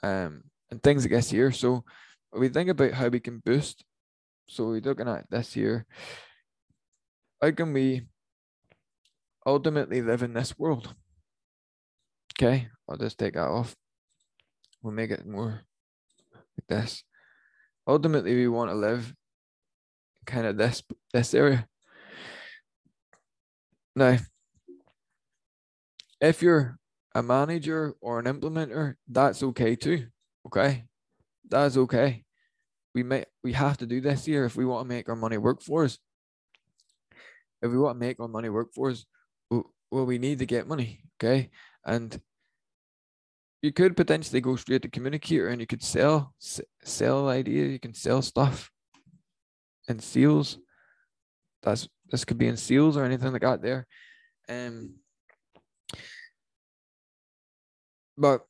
um, 0.03 0.43
and 0.69 0.81
things 0.81 1.03
like 1.03 1.11
this 1.11 1.29
here. 1.29 1.51
So, 1.51 1.83
we 2.33 2.47
think 2.47 2.69
about 2.69 2.93
how 2.93 3.09
we 3.09 3.19
can 3.19 3.39
boost. 3.39 3.83
So, 4.51 4.65
we're 4.65 4.81
looking 4.81 5.07
at 5.07 5.31
this 5.31 5.53
here. 5.53 5.85
How 7.41 7.51
can 7.51 7.71
we 7.71 8.01
ultimately 9.47 10.01
live 10.01 10.23
in 10.23 10.33
this 10.33 10.59
world? 10.59 10.93
Okay, 12.35 12.67
I'll 12.89 12.97
just 12.97 13.17
take 13.17 13.35
that 13.35 13.47
off. 13.47 13.77
We'll 14.83 14.93
make 14.93 15.09
it 15.09 15.25
more 15.25 15.61
like 16.33 16.67
this. 16.67 17.05
Ultimately, 17.87 18.35
we 18.35 18.49
want 18.49 18.71
to 18.71 18.75
live 18.75 19.15
kind 20.25 20.45
of 20.45 20.57
this 20.57 20.83
this 21.13 21.33
area. 21.33 21.65
Now, 23.95 24.17
if 26.19 26.41
you're 26.41 26.77
a 27.15 27.23
manager 27.23 27.95
or 28.01 28.19
an 28.19 28.25
implementer, 28.25 28.95
that's 29.07 29.41
okay 29.43 29.77
too. 29.77 30.07
Okay, 30.45 30.83
that's 31.49 31.77
okay. 31.77 32.25
We 32.93 33.03
may 33.03 33.25
we 33.43 33.53
have 33.53 33.77
to 33.77 33.85
do 33.85 34.01
this 34.01 34.25
here 34.25 34.45
if 34.45 34.55
we 34.55 34.65
want 34.65 34.85
to 34.85 34.93
make 34.93 35.07
our 35.07 35.15
money 35.15 35.37
work 35.37 35.61
for 35.61 35.85
us. 35.85 35.97
If 37.61 37.71
we 37.71 37.77
want 37.77 37.95
to 37.95 38.05
make 38.05 38.19
our 38.19 38.27
money 38.27 38.49
work 38.49 38.73
for 38.73 38.89
us, 38.89 39.05
well, 39.49 40.05
we 40.05 40.17
need 40.17 40.39
to 40.39 40.45
get 40.45 40.67
money. 40.67 41.01
Okay, 41.17 41.51
and 41.85 42.19
you 43.61 43.71
could 43.71 43.95
potentially 43.95 44.41
go 44.41 44.55
straight 44.55 44.81
to 44.81 44.89
communicator 44.89 45.47
and 45.47 45.61
you 45.61 45.67
could 45.67 45.83
sell 45.83 46.33
sell 46.83 47.29
idea 47.29 47.67
you 47.67 47.79
can 47.79 47.93
sell 47.93 48.21
stuff 48.21 48.71
and 49.87 50.01
seals 50.01 50.57
that's 51.61 51.87
this 52.09 52.25
could 52.25 52.37
be 52.37 52.47
in 52.47 52.57
seals 52.57 52.97
or 52.97 53.05
anything 53.05 53.31
like 53.31 53.41
that 53.41 53.61
there 53.61 53.87
um 54.49 54.95
but 58.17 58.41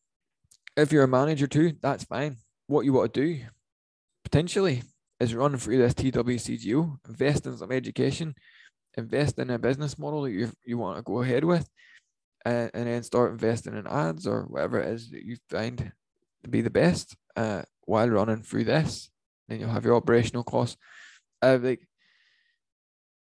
if 0.78 0.92
you're 0.92 1.04
a 1.04 1.08
manager 1.08 1.48
too 1.48 1.74
that's 1.82 2.06
fine 2.06 2.38
what 2.68 2.86
you 2.86 2.94
want 2.94 3.14
to 3.14 3.22
do 3.22 3.42
potentially 4.32 4.84
is 5.20 5.36
run 5.36 5.58
through 5.58 5.78
this 5.78 5.94
TWCGU, 5.94 6.98
invest 7.08 7.46
in 7.46 7.58
some 7.58 7.72
education 7.72 8.36
invest 8.98 9.40
in 9.40 9.50
a 9.50 9.58
business 9.58 9.98
model 9.98 10.24
that 10.24 10.32
you 10.32 10.52
you 10.66 10.78
want 10.78 10.98
to 10.98 11.02
go 11.02 11.22
ahead 11.22 11.46
with 11.46 11.70
and, 12.44 12.70
and 12.74 12.88
then 12.88 13.02
start 13.04 13.32
investing 13.32 13.74
in 13.74 13.88
ads 13.88 14.28
or 14.28 14.44
whatever 14.44 14.82
it 14.82 14.94
is 14.94 15.12
that 15.12 15.24
you 15.24 15.38
find 15.50 15.94
to 16.44 16.50
be 16.50 16.60
the 16.60 16.70
best. 16.70 17.16
Uh, 17.38 17.62
while 17.86 18.10
running 18.10 18.42
through 18.42 18.64
this. 18.64 19.10
Then 19.48 19.60
you'll 19.60 19.70
have 19.70 19.86
your 19.86 19.96
operational 19.96 20.44
costs. 20.44 20.78
Uh, 21.42 21.58
like 21.62 21.88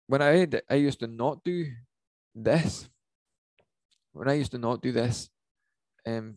when 0.07 0.21
I 0.21 0.47
I 0.69 0.75
used 0.75 1.01
to 1.01 1.07
not 1.07 1.43
do 1.45 1.67
this. 2.35 2.89
When 4.13 4.29
I 4.29 4.35
used 4.35 4.53
to 4.53 4.59
not 4.59 4.83
do 4.83 4.93
this, 4.93 5.31
um, 6.07 6.35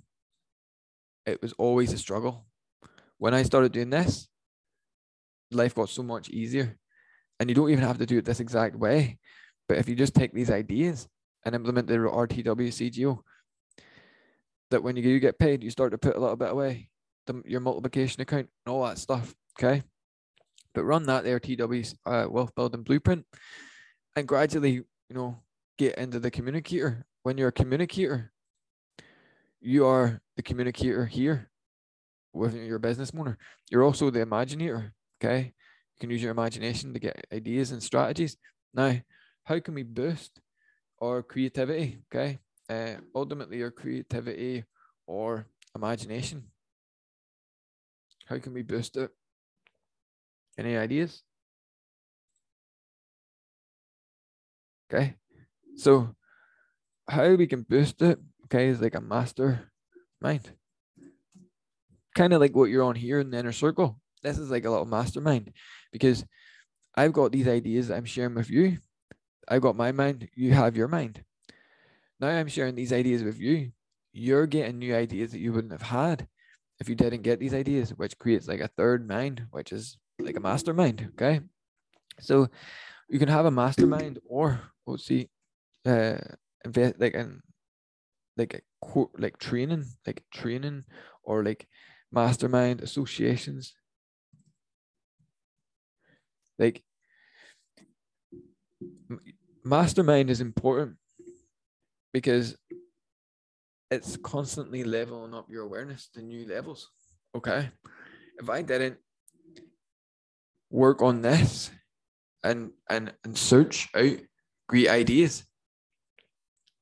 it 1.25 1.41
was 1.41 1.51
always 1.57 1.91
a 1.91 1.97
struggle. 1.97 2.45
When 3.17 3.33
I 3.33 3.43
started 3.43 3.73
doing 3.73 3.89
this, 3.89 4.29
life 5.51 5.75
got 5.75 5.89
so 5.89 6.03
much 6.03 6.29
easier, 6.29 6.77
and 7.39 7.49
you 7.49 7.55
don't 7.55 7.69
even 7.69 7.83
have 7.83 7.97
to 7.99 8.05
do 8.05 8.17
it 8.17 8.25
this 8.25 8.39
exact 8.39 8.75
way. 8.75 9.17
But 9.67 9.77
if 9.77 9.89
you 9.89 9.95
just 9.95 10.15
take 10.15 10.33
these 10.33 10.51
ideas 10.51 11.07
and 11.43 11.55
implement 11.55 11.87
the 11.87 11.95
RTW 11.95 12.69
CGO, 12.69 13.19
that 14.71 14.83
when 14.83 14.95
you 14.95 15.03
do 15.03 15.19
get 15.19 15.39
paid, 15.39 15.63
you 15.63 15.69
start 15.69 15.91
to 15.91 15.97
put 15.97 16.15
a 16.15 16.19
little 16.19 16.35
bit 16.35 16.51
away, 16.51 16.89
the, 17.27 17.41
your 17.45 17.61
multiplication 17.61 18.21
account, 18.21 18.49
and 18.65 18.73
all 18.73 18.85
that 18.85 18.97
stuff. 18.97 19.33
Okay. 19.57 19.83
But 20.73 20.83
run 20.83 21.05
that 21.05 21.23
there 21.23 21.39
TW 21.39 21.83
uh, 22.05 22.27
wealth 22.29 22.53
building 22.55 22.83
blueprint 22.83 23.25
and 24.15 24.27
gradually, 24.27 24.71
you 24.71 24.85
know, 25.11 25.39
get 25.77 25.95
into 25.95 26.19
the 26.19 26.31
communicator. 26.31 27.05
When 27.23 27.37
you're 27.37 27.49
a 27.49 27.53
communicator, 27.53 28.31
you 29.61 29.85
are 29.85 30.21
the 30.35 30.43
communicator 30.43 31.05
here 31.05 31.49
with 32.33 32.55
your 32.55 32.79
business 32.79 33.11
owner. 33.17 33.37
You're 33.71 33.83
also 33.83 34.09
the 34.09 34.25
imaginator. 34.25 34.91
Okay. 35.21 35.53
You 35.95 35.99
can 35.99 36.09
use 36.09 36.21
your 36.21 36.31
imagination 36.31 36.93
to 36.93 36.99
get 36.99 37.25
ideas 37.31 37.71
and 37.71 37.81
strategies. 37.81 38.37
Now, 38.73 38.99
how 39.43 39.59
can 39.59 39.73
we 39.73 39.83
boost 39.83 40.39
our 41.01 41.23
creativity? 41.23 41.99
Okay. 42.13 42.39
Uh, 42.69 42.99
ultimately, 43.13 43.57
your 43.57 43.71
creativity 43.71 44.63
or 45.07 45.47
imagination. 45.75 46.45
How 48.25 48.39
can 48.39 48.53
we 48.53 48.63
boost 48.63 48.97
it? 48.97 49.11
Any 50.57 50.75
ideas? 50.75 51.21
Okay. 54.91 55.15
So 55.75 56.15
how 57.07 57.35
we 57.35 57.47
can 57.47 57.61
boost 57.61 58.01
it, 58.01 58.19
okay, 58.45 58.67
is 58.67 58.81
like 58.81 58.95
a 58.95 59.01
master 59.01 59.71
mind. 60.21 60.51
Kind 62.15 62.33
of 62.33 62.39
like 62.39 62.55
what 62.55 62.69
you're 62.69 62.83
on 62.83 62.95
here 62.95 63.19
in 63.19 63.29
the 63.29 63.37
inner 63.37 63.51
circle. 63.51 63.99
This 64.25 64.39
is 64.39 64.49
like 64.49 64.65
a 64.65 64.69
little 64.69 64.85
mastermind 64.85 65.53
because 65.91 66.25
I've 66.95 67.13
got 67.13 67.31
these 67.31 67.47
ideas 67.47 67.91
I'm 67.91 68.05
sharing 68.05 68.35
with 68.35 68.49
you. 68.49 68.79
I've 69.47 69.61
got 69.61 69.75
my 69.75 69.91
mind, 69.91 70.27
you 70.33 70.53
have 70.53 70.75
your 70.75 70.87
mind. 70.87 71.23
Now 72.19 72.29
I'm 72.29 72.47
sharing 72.47 72.75
these 72.75 72.91
ideas 72.91 73.23
with 73.23 73.39
you. 73.39 73.71
You're 74.13 74.47
getting 74.47 74.79
new 74.79 74.95
ideas 74.95 75.31
that 75.31 75.39
you 75.39 75.53
wouldn't 75.53 75.73
have 75.73 75.83
had 75.83 76.27
if 76.79 76.89
you 76.89 76.95
didn't 76.95 77.21
get 77.21 77.39
these 77.39 77.53
ideas, 77.53 77.91
which 77.91 78.17
creates 78.17 78.47
like 78.47 78.61
a 78.61 78.69
third 78.69 79.07
mind, 79.07 79.45
which 79.51 79.71
is 79.71 79.97
like 80.19 80.37
a 80.37 80.39
mastermind. 80.41 81.09
Okay. 81.13 81.41
So 82.19 82.47
you 83.09 83.19
can 83.19 83.29
have 83.29 83.45
a 83.45 83.51
mastermind 83.51 84.19
or 84.27 84.59
see 84.97 85.29
uh 85.85 86.17
invest 86.63 86.95
like 86.99 87.13
in 87.13 87.41
like 88.37 88.53
a 88.55 89.05
like 89.17 89.37
training, 89.37 89.85
like 90.07 90.23
training 90.33 90.85
or 91.23 91.43
like 91.43 91.67
mastermind 92.11 92.81
associations. 92.81 93.75
Like 96.57 96.83
mastermind 99.63 100.29
is 100.29 100.41
important 100.41 100.97
because 102.13 102.55
it's 103.91 104.17
constantly 104.17 104.83
leveling 104.83 105.33
up 105.33 105.49
your 105.49 105.63
awareness 105.63 106.09
to 106.13 106.21
new 106.21 106.47
levels. 106.47 106.89
Okay. 107.35 107.69
If 108.39 108.49
I 108.49 108.61
didn't 108.61 108.97
work 110.69 111.01
on 111.01 111.21
this 111.21 111.71
and 112.43 112.71
and 112.89 113.13
and 113.23 113.37
search 113.37 113.89
out 113.95 114.17
great 114.67 114.89
ideas. 114.89 115.43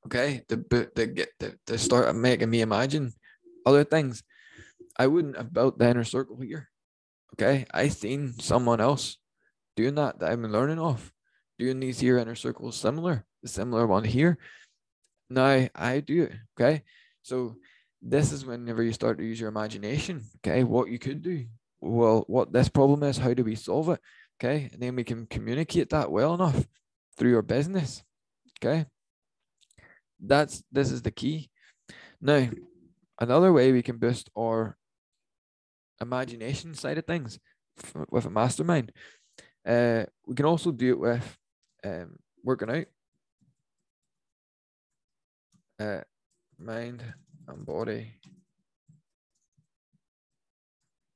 Okay, 0.05 0.43
to 0.49 0.57
to 0.95 1.07
get 1.07 1.29
to, 1.39 1.55
to 1.67 1.77
start 1.77 2.13
making 2.15 2.49
me 2.49 2.61
imagine 2.61 3.13
other 3.65 3.83
things. 3.83 4.23
I 4.99 5.07
wouldn't 5.07 5.37
have 5.37 5.53
built 5.53 5.79
the 5.79 5.89
inner 5.89 6.03
circle 6.03 6.37
here. 6.41 6.69
Okay, 7.33 7.65
I 7.73 7.87
seen 7.87 8.33
someone 8.39 8.81
else 8.81 9.17
doing 9.75 9.95
that 9.95 10.19
that 10.19 10.31
I'm 10.31 10.43
learning 10.43 10.79
off, 10.79 11.11
doing 11.59 11.79
these 11.79 11.99
here 11.99 12.17
inner 12.17 12.35
circles 12.35 12.75
similar, 12.75 13.25
the 13.41 13.49
similar 13.49 13.87
one 13.87 14.03
here. 14.03 14.37
Now 15.29 15.67
I 15.75 15.99
do 15.99 16.23
it. 16.23 16.33
Okay, 16.59 16.83
so 17.21 17.55
this 18.01 18.31
is 18.31 18.45
whenever 18.45 18.83
you 18.83 18.93
start 18.93 19.17
to 19.17 19.23
use 19.23 19.39
your 19.39 19.49
imagination. 19.49 20.23
Okay, 20.37 20.63
what 20.63 20.89
you 20.89 20.99
could 20.99 21.21
do. 21.21 21.45
Well, 21.81 22.23
what 22.27 22.53
this 22.53 22.69
problem 22.69 23.03
is, 23.03 23.17
how 23.17 23.33
do 23.33 23.43
we 23.43 23.55
solve 23.55 23.89
it? 23.89 23.99
Okay, 24.41 24.69
and 24.71 24.81
then 24.81 24.95
we 24.95 25.03
can 25.03 25.25
communicate 25.25 25.89
that 25.89 26.11
well 26.11 26.33
enough 26.33 26.65
through 27.17 27.31
your 27.31 27.41
business. 27.41 28.03
Okay. 28.59 28.85
That's 30.25 30.63
this 30.71 30.91
is 30.91 31.01
the 31.01 31.11
key. 31.11 31.49
Now, 32.21 32.49
another 33.19 33.51
way 33.51 33.71
we 33.71 33.81
can 33.81 33.97
boost 33.97 34.29
our 34.37 34.77
imagination 35.99 36.73
side 36.75 36.97
of 36.97 37.05
things 37.05 37.39
with 38.09 38.25
a 38.25 38.29
mastermind. 38.29 38.93
Uh, 39.65 40.05
we 40.25 40.35
can 40.35 40.45
also 40.45 40.71
do 40.71 40.91
it 40.91 40.99
with 40.99 41.37
um, 41.83 42.17
working 42.43 42.69
out. 42.69 42.85
Uh, 45.79 46.01
mind 46.59 47.03
and 47.47 47.65
body 47.65 48.13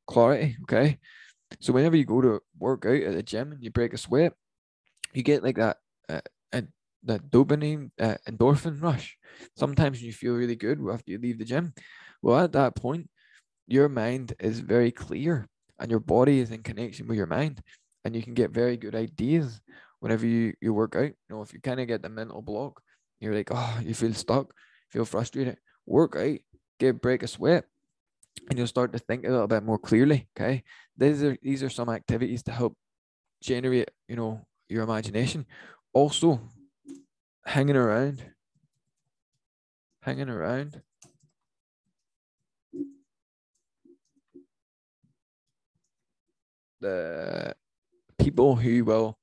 clarity. 0.08 0.58
Okay. 0.64 0.98
So 1.60 1.74
whenever 1.74 1.96
you 1.96 2.06
go 2.06 2.22
to 2.22 2.42
work 2.60 2.86
out 2.86 3.02
at 3.04 3.16
the 3.16 3.24
gym 3.24 3.52
and 3.52 3.64
you 3.64 3.72
break 3.72 3.94
a 3.94 3.98
sweat, 3.98 4.34
you 5.14 5.24
get 5.24 5.44
like 5.44 5.58
that 5.58 5.78
uh, 6.10 6.22
and 6.52 6.70
that 7.04 7.30
dopamine 7.32 7.92
uh, 8.00 8.16
endorphin 8.30 8.82
rush. 8.82 9.18
Sometimes 9.56 10.02
you 10.02 10.14
feel 10.14 10.34
really 10.34 10.56
good 10.56 10.80
after 10.92 11.12
you 11.12 11.20
leave 11.20 11.40
the 11.40 11.46
gym. 11.46 11.74
Well, 12.22 12.40
at 12.40 12.54
that 12.54 12.76
point, 12.76 13.10
your 13.68 13.90
mind 13.90 14.34
is 14.40 14.60
very 14.60 14.92
clear 14.92 15.48
and 15.80 15.92
your 15.92 16.00
body 16.00 16.40
is 16.40 16.52
in 16.52 16.64
connection 16.64 17.08
with 17.08 17.18
your 17.18 17.28
mind, 17.28 17.62
and 18.08 18.16
you 18.16 18.24
can 18.24 18.34
get 18.34 18.52
very 18.52 18.78
good 18.78 18.96
ideas 18.96 19.60
whenever 20.00 20.26
you 20.26 20.54
you 20.62 20.74
work 20.74 20.96
out. 20.96 21.12
You 21.12 21.30
know, 21.30 21.42
if 21.42 21.52
you 21.52 21.60
kind 21.60 21.82
of 21.82 21.88
get 21.88 22.02
the 22.02 22.10
mental 22.10 22.42
block, 22.42 22.82
you're 23.20 23.36
like, 23.36 23.50
oh, 23.52 23.80
you 23.84 23.94
feel 23.94 24.14
stuck, 24.14 24.54
feel 24.90 25.04
frustrated. 25.04 25.58
Work 25.86 26.16
out, 26.16 26.40
get 26.80 27.02
break 27.02 27.22
a 27.22 27.28
sweat, 27.28 27.66
and 28.50 28.58
you'll 28.58 28.68
start 28.68 28.94
to 28.94 29.00
think 29.00 29.26
a 29.26 29.30
little 29.30 29.48
bit 29.48 29.64
more 29.64 29.78
clearly. 29.78 30.30
Okay, 30.32 30.64
these 30.96 31.22
are 31.22 31.38
these 31.44 31.62
are 31.64 31.70
some 31.70 31.90
activities 31.90 32.44
to 32.44 32.52
help 32.52 32.78
generate, 33.44 33.92
you 34.08 34.16
know, 34.16 34.48
your 34.70 34.84
imagination. 34.84 35.46
Also, 35.94 36.40
hanging 37.46 37.76
around, 37.76 38.24
hanging 40.02 40.30
around. 40.30 40.82
The 46.80 47.56
people 48.28 48.58
who 48.58 48.84
will 48.84 49.18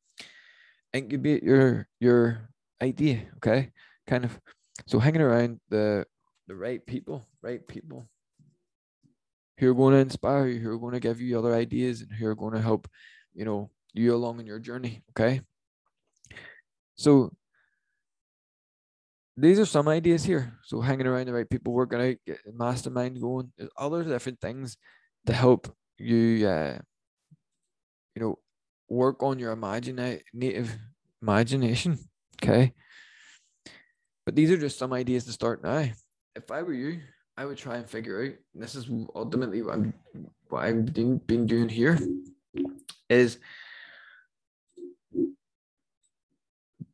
incubate 0.94 1.42
your 1.42 1.86
your 2.00 2.48
idea, 2.80 3.20
okay? 3.36 3.70
Kind 4.06 4.24
of 4.24 4.40
so 4.86 4.98
hanging 4.98 5.20
around 5.20 5.60
the 5.68 6.06
the 6.48 6.56
right 6.56 6.80
people, 6.86 7.28
right 7.42 7.60
people 7.68 8.08
who 9.58 9.70
are 9.70 9.74
going 9.74 9.92
to 9.92 10.00
inspire 10.00 10.46
you, 10.48 10.58
who 10.60 10.70
are 10.70 10.78
going 10.78 10.94
to 10.94 11.00
give 11.08 11.20
you 11.20 11.38
other 11.38 11.54
ideas 11.54 12.00
and 12.00 12.12
who 12.12 12.26
are 12.26 12.34
going 12.34 12.54
to 12.54 12.60
help, 12.60 12.88
you 13.34 13.44
know, 13.44 13.70
you 13.92 14.14
along 14.14 14.40
in 14.40 14.46
your 14.46 14.58
journey. 14.58 15.02
Okay. 15.10 15.42
So 16.96 17.30
these 19.36 19.58
are 19.58 19.66
some 19.66 19.88
ideas 19.88 20.24
here. 20.24 20.54
So 20.64 20.80
hanging 20.80 21.06
around 21.06 21.26
the 21.26 21.34
right 21.34 21.48
people, 21.48 21.74
working 21.74 22.00
out, 22.00 22.16
getting 22.26 22.56
mastermind 22.56 23.20
going. 23.20 23.52
There's 23.58 23.70
other 23.76 24.02
different 24.02 24.40
things 24.40 24.76
to 25.26 25.32
help 25.32 25.68
you, 25.98 26.48
uh, 26.48 26.78
you 28.14 28.22
know, 28.22 28.38
work 28.94 29.22
on 29.22 29.38
your 29.38 29.52
imaginative 29.52 30.78
imagination. 31.20 31.98
Okay. 32.42 32.72
But 34.24 34.34
these 34.34 34.50
are 34.50 34.56
just 34.56 34.78
some 34.78 34.92
ideas 34.92 35.24
to 35.24 35.32
start 35.32 35.62
now. 35.62 35.88
If 36.34 36.50
I 36.50 36.62
were 36.62 36.72
you, 36.72 37.00
I 37.36 37.44
would 37.44 37.58
try 37.58 37.76
and 37.76 37.88
figure 37.88 38.22
out. 38.22 38.32
this 38.54 38.74
is 38.74 38.88
ultimately 39.14 39.62
what 39.62 39.74
I'm, 39.74 39.94
what 40.48 40.64
I've 40.64 40.92
been, 40.92 41.18
been 41.18 41.46
doing 41.46 41.68
here, 41.68 41.98
is 43.08 43.38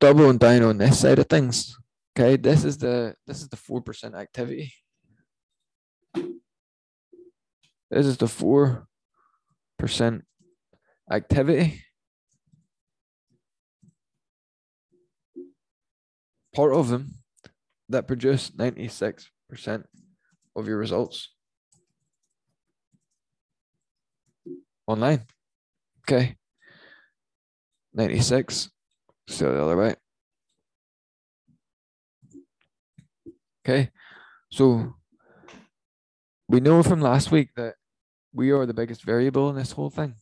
doubling 0.00 0.38
down 0.38 0.62
on 0.62 0.78
this 0.78 0.98
side 0.98 1.18
of 1.18 1.28
things. 1.28 1.76
Okay, 2.18 2.36
this 2.36 2.64
is 2.64 2.78
the 2.78 3.14
this 3.26 3.40
is 3.40 3.48
the 3.48 3.56
four 3.56 3.80
percent 3.80 4.14
activity. 4.14 4.74
This 7.90 8.06
is 8.06 8.16
the 8.16 8.28
four 8.28 8.88
percent 9.78 10.24
activity. 11.10 11.82
Part 16.54 16.72
of 16.72 16.88
them 16.88 17.14
that 17.88 18.06
produce 18.06 18.50
96% 18.50 19.28
of 20.56 20.66
your 20.66 20.78
results. 20.78 21.28
online. 24.90 25.22
Okay. 26.02 26.36
96. 27.94 28.70
So 29.28 29.52
the 29.52 29.62
other 29.62 29.76
way. 29.76 29.94
Okay. 33.64 33.90
So 34.50 34.94
we 36.48 36.60
know 36.60 36.82
from 36.82 37.00
last 37.00 37.30
week 37.30 37.50
that 37.56 37.74
we 38.32 38.50
are 38.50 38.66
the 38.66 38.74
biggest 38.74 39.04
variable 39.04 39.48
in 39.50 39.56
this 39.56 39.72
whole 39.72 39.90
thing. 39.90 40.14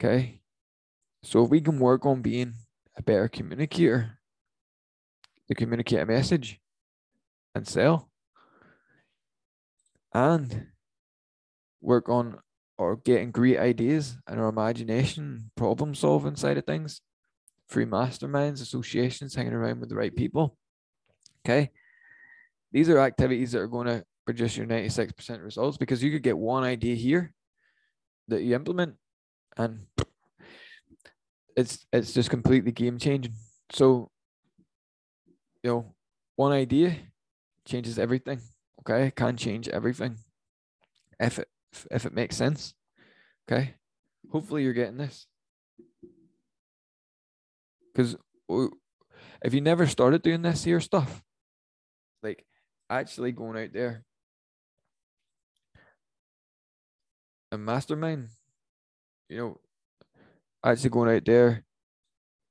Okay. 0.00 0.40
So 1.22 1.44
if 1.44 1.50
we 1.50 1.60
can 1.60 1.78
work 1.78 2.06
on 2.06 2.22
being 2.22 2.54
a 2.96 3.02
better 3.02 3.28
communicator 3.28 4.18
to 5.54 5.60
communicate 5.60 6.00
a 6.00 6.06
message 6.06 6.60
and 7.54 7.66
sell 7.66 8.08
and 10.14 10.66
work 11.80 12.08
on 12.08 12.38
or 12.78 12.96
getting 12.96 13.30
great 13.30 13.58
ideas 13.58 14.18
and 14.26 14.40
our 14.40 14.48
imagination, 14.48 15.50
problem 15.56 15.94
solving 15.94 16.36
side 16.36 16.58
of 16.58 16.64
things, 16.64 17.00
through 17.68 17.86
masterminds, 17.86 18.60
associations, 18.60 19.34
hanging 19.34 19.52
around 19.52 19.80
with 19.80 19.88
the 19.88 19.94
right 19.94 20.14
people. 20.14 20.56
Okay. 21.44 21.70
These 22.72 22.88
are 22.88 22.98
activities 22.98 23.52
that 23.52 23.60
are 23.60 23.68
going 23.68 23.86
to 23.86 24.04
produce 24.24 24.56
your 24.56 24.66
96% 24.66 25.42
results 25.42 25.76
because 25.76 26.02
you 26.02 26.10
could 26.10 26.22
get 26.22 26.38
one 26.38 26.64
idea 26.64 26.94
here 26.94 27.32
that 28.28 28.42
you 28.42 28.54
implement 28.54 28.94
and 29.56 29.80
it's 31.56 31.86
it's 31.92 32.14
just 32.14 32.30
completely 32.30 32.72
game 32.72 32.98
changing. 32.98 33.34
So 33.72 34.10
you 35.62 35.70
know, 35.70 35.94
one 36.36 36.52
idea 36.52 36.96
changes 37.66 37.98
everything. 37.98 38.40
Okay, 38.80 39.12
can 39.12 39.36
change 39.36 39.68
everything 39.68 40.16
if 41.20 41.38
it 41.38 41.48
if 41.90 42.04
it 42.04 42.12
makes 42.12 42.36
sense. 42.36 42.74
Okay, 43.46 43.74
hopefully 44.30 44.62
you're 44.62 44.72
getting 44.72 44.96
this 44.96 45.26
because 47.92 48.16
if 49.42 49.54
you 49.54 49.60
never 49.60 49.86
started 49.86 50.22
doing 50.22 50.42
this 50.42 50.64
here 50.64 50.80
stuff, 50.80 51.22
like 52.22 52.44
actually 52.88 53.32
going 53.32 53.62
out 53.62 53.72
there 53.72 54.04
and 57.50 57.64
mastermind, 57.64 58.28
you 59.28 59.36
know, 59.36 59.60
actually 60.64 60.90
going 60.90 61.14
out 61.14 61.24
there 61.24 61.64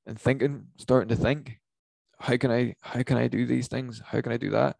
and 0.06 0.18
thinking, 0.18 0.66
starting 0.78 1.08
to 1.08 1.16
think, 1.16 1.60
how 2.22 2.36
can 2.36 2.52
I 2.52 2.76
how 2.80 3.02
can 3.02 3.16
I 3.16 3.26
do 3.26 3.46
these 3.46 3.66
things? 3.66 4.00
How 4.06 4.20
can 4.20 4.30
I 4.30 4.36
do 4.36 4.50
that? 4.50 4.76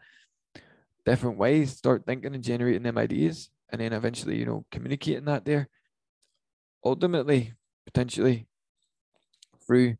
Different 1.04 1.36
ways, 1.36 1.76
start 1.76 2.06
thinking 2.06 2.34
and 2.34 2.44
generating 2.44 2.84
them 2.84 2.96
ideas, 2.96 3.50
and 3.70 3.80
then 3.80 3.92
eventually, 3.92 4.38
you 4.38 4.46
know, 4.46 4.64
communicating 4.70 5.24
that 5.24 5.44
there. 5.44 5.68
Ultimately, 6.84 7.54
potentially 7.84 8.46
through 9.66 9.96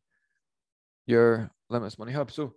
your 1.07 1.51
Limitless 1.69 1.99
Money 1.99 2.13
Hub. 2.13 2.31
So 2.31 2.55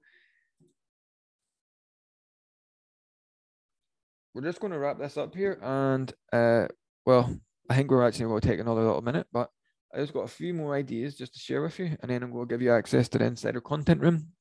we're 4.35 4.43
just 4.43 4.59
going 4.59 4.73
to 4.73 4.79
wrap 4.79 4.99
this 4.99 5.17
up 5.17 5.33
here, 5.33 5.57
and 5.63 6.13
uh, 6.31 6.67
well, 7.07 7.35
I 7.71 7.75
think 7.75 7.89
we're 7.89 8.05
actually 8.05 8.25
going 8.25 8.41
to 8.41 8.47
take 8.47 8.59
another 8.59 8.83
little 8.83 9.01
minute, 9.01 9.25
but 9.33 9.49
I 9.91 9.97
just 9.97 10.13
got 10.13 10.25
a 10.25 10.27
few 10.27 10.53
more 10.53 10.75
ideas 10.75 11.15
just 11.15 11.33
to 11.33 11.39
share 11.39 11.63
with 11.63 11.79
you, 11.79 11.97
and 12.01 12.11
then 12.11 12.21
I'm 12.21 12.31
going 12.31 12.47
to 12.47 12.53
give 12.53 12.61
you 12.61 12.71
access 12.71 13.09
to 13.09 13.17
the 13.17 13.25
insider 13.25 13.61
content 13.61 14.01
room. 14.01 14.34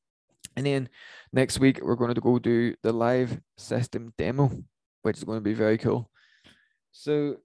And 0.57 0.67
then 0.67 0.89
next 1.33 1.59
week, 1.59 1.81
we're 1.83 1.97
going 1.97 2.15
to 2.15 2.21
go 2.21 2.39
do 2.39 2.75
the 2.83 2.93
live 2.93 3.41
system 3.57 4.13
demo, 4.17 4.51
which 5.03 5.19
is 5.19 5.25
going 5.25 5.39
to 5.39 5.43
be 5.43 5.55
very 5.55 5.79
cool. 5.79 6.11
So 6.93 7.37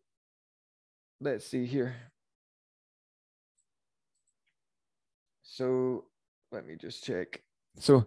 let's 1.20 1.46
see 1.46 1.66
here. 1.66 1.96
So 5.44 6.06
let 6.52 6.66
me 6.66 6.76
just 6.80 7.04
check. 7.04 7.42
So, 7.80 8.06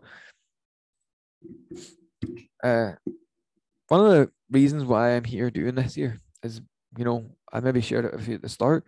uh, 2.63 2.93
one 3.89 4.07
of 4.07 4.13
the 4.13 4.31
reasons 4.51 4.85
why 4.85 5.11
I'm 5.11 5.25
here 5.25 5.51
doing 5.51 5.75
this 5.75 5.95
here 5.95 6.21
is, 6.43 6.61
you 6.97 7.05
know, 7.05 7.27
I 7.53 7.61
maybe 7.61 7.81
shared 7.81 8.05
it 8.05 8.13
with 8.13 8.29
you 8.29 8.37
at 8.37 8.43
the 8.43 8.49
start, 8.49 8.85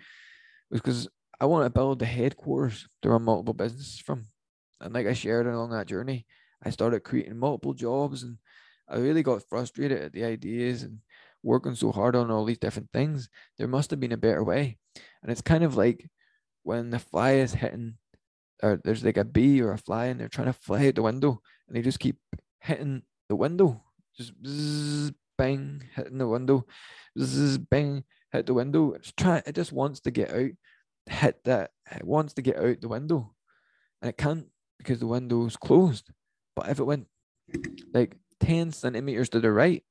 was 0.71 0.81
because 0.81 1.09
I 1.41 1.47
want 1.47 1.67
to 1.67 1.71
build 1.71 1.99
the 1.99 2.07
headquarters 2.07 2.87
to 3.03 3.11
run 3.11 3.23
multiple 3.23 3.55
businesses 3.55 3.99
from. 3.99 4.27
And 4.81 4.95
like 4.95 5.07
I 5.07 5.13
shared 5.13 5.47
along 5.47 5.71
that 5.71 5.87
journey, 5.87 6.27
I 6.63 6.71
started 6.71 7.01
creating 7.01 7.39
multiple 7.39 7.75
jobs 7.75 8.23
and 8.23 8.39
I 8.89 8.99
really 8.99 9.23
got 9.23 9.43
frustrated 9.49 10.03
at 10.03 10.13
the 10.13 10.25
ideas 10.25 10.83
and 10.83 10.99
working 11.43 11.75
so 11.75 11.93
hard 11.93 12.17
on 12.17 12.31
all 12.31 12.45
these 12.45 12.59
different 12.59 12.91
things. 12.93 13.29
There 13.59 13.69
must 13.69 13.91
have 13.91 14.01
been 14.01 14.13
a 14.13 14.17
better 14.17 14.43
way. 14.43 14.79
And 15.23 15.31
it's 15.31 15.43
kind 15.43 15.65
of 15.65 15.77
like 15.77 16.09
when 16.63 16.91
the 16.91 16.99
fly 16.99 17.33
is 17.33 17.55
hitting 17.55 17.95
or 18.63 18.81
there's 18.83 19.05
like 19.05 19.17
a 19.17 19.25
bee 19.25 19.61
or 19.61 19.73
a 19.73 19.79
fly 19.79 20.07
and 20.07 20.19
they're 20.19 20.29
trying 20.29 20.47
to 20.47 20.53
fly 20.53 20.89
out 20.89 20.95
the 20.95 21.03
window 21.03 21.41
and 21.67 21.77
they 21.77 21.83
just 21.83 22.01
keep 22.01 22.17
hitting 22.61 23.03
the 23.29 23.37
window, 23.37 23.83
just 24.17 24.33
zzz, 24.47 25.13
bang, 25.37 25.83
hitting 25.95 26.19
the 26.19 26.29
window, 26.29 26.65
zzz, 27.19 27.59
bang, 27.59 28.05
hit 28.33 28.47
the 28.47 28.55
window. 28.55 28.93
It's 28.93 29.13
trying, 29.13 29.43
it 29.47 29.55
just 29.55 29.73
wants 29.73 30.01
to 30.01 30.11
get 30.11 30.31
out, 30.33 30.51
hit 31.07 31.45
that, 31.45 31.71
it 31.91 32.05
wants 32.05 32.35
to 32.35 32.43
get 32.43 32.57
out 32.57 32.81
the 32.81 32.89
window 32.89 33.35
and 34.01 34.09
it 34.09 34.17
can't 34.17 34.47
because 34.85 35.01
the 35.01 35.07
window's 35.07 35.57
closed. 35.57 36.11
But 36.55 36.69
if 36.69 36.79
it 36.79 36.85
went 36.85 37.07
like 37.93 38.17
10 38.41 38.71
centimeters 38.73 39.31
to 39.31 39.41
the 39.41 39.51
right, 39.51 39.83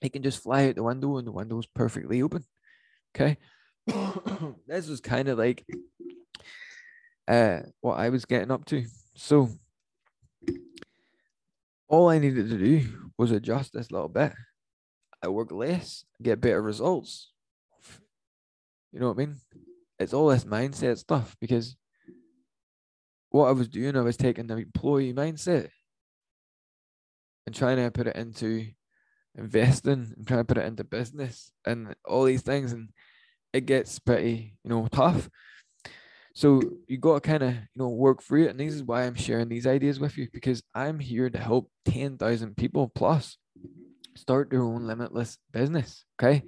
it 0.00 0.12
can 0.12 0.22
just 0.22 0.42
fly 0.42 0.68
out 0.68 0.76
the 0.76 0.82
window 0.82 1.18
and 1.18 1.26
the 1.26 1.32
window's 1.32 1.66
perfectly 1.66 2.22
open. 2.22 2.44
Okay. 3.14 3.36
this 4.66 4.88
was 4.88 5.00
kind 5.00 5.28
of 5.28 5.38
like 5.38 5.64
uh, 7.28 7.60
what 7.80 7.98
I 7.98 8.08
was 8.08 8.24
getting 8.24 8.50
up 8.50 8.64
to. 8.66 8.86
So 9.16 9.50
all 11.88 12.08
I 12.08 12.18
needed 12.18 12.48
to 12.48 12.58
do 12.58 12.88
was 13.18 13.30
adjust 13.30 13.74
this 13.74 13.90
little 13.90 14.08
bit. 14.08 14.32
I 15.22 15.28
work 15.28 15.52
less, 15.52 16.04
get 16.22 16.40
better 16.40 16.62
results. 16.62 17.30
You 18.92 19.00
know 19.00 19.08
what 19.08 19.22
I 19.22 19.26
mean? 19.26 19.36
It's 19.98 20.14
all 20.14 20.28
this 20.28 20.44
mindset 20.44 20.96
stuff 20.96 21.36
because 21.40 21.76
what 23.30 23.46
I 23.46 23.52
was 23.52 23.68
doing, 23.68 23.96
I 23.96 24.00
was 24.00 24.16
taking 24.16 24.46
the 24.46 24.56
employee 24.56 25.14
mindset 25.14 25.68
and 27.46 27.54
trying 27.54 27.76
to 27.76 27.90
put 27.90 28.08
it 28.08 28.16
into 28.16 28.66
investing 29.36 30.12
and 30.16 30.26
trying 30.26 30.40
to 30.40 30.44
put 30.44 30.58
it 30.58 30.66
into 30.66 30.84
business 30.84 31.50
and 31.64 31.94
all 32.04 32.24
these 32.24 32.42
things. 32.42 32.72
And 32.72 32.90
it 33.52 33.66
gets 33.66 33.98
pretty, 33.98 34.56
you 34.64 34.70
know, 34.70 34.86
tough. 34.90 35.28
So 36.34 36.60
you 36.86 36.98
got 36.98 37.22
to 37.22 37.28
kind 37.28 37.42
of, 37.42 37.54
you 37.54 37.60
know, 37.76 37.88
work 37.88 38.22
through 38.22 38.46
it. 38.46 38.50
And 38.50 38.60
this 38.60 38.74
is 38.74 38.82
why 38.82 39.04
I'm 39.04 39.14
sharing 39.14 39.48
these 39.48 39.66
ideas 39.66 39.98
with 39.98 40.16
you 40.16 40.28
because 40.32 40.62
I'm 40.74 40.98
here 40.98 41.28
to 41.28 41.38
help 41.38 41.70
10,000 41.86 42.56
people 42.56 42.88
plus 42.94 43.36
start 44.16 44.50
their 44.50 44.62
own 44.62 44.86
limitless 44.86 45.38
business. 45.52 46.04
Okay. 46.20 46.42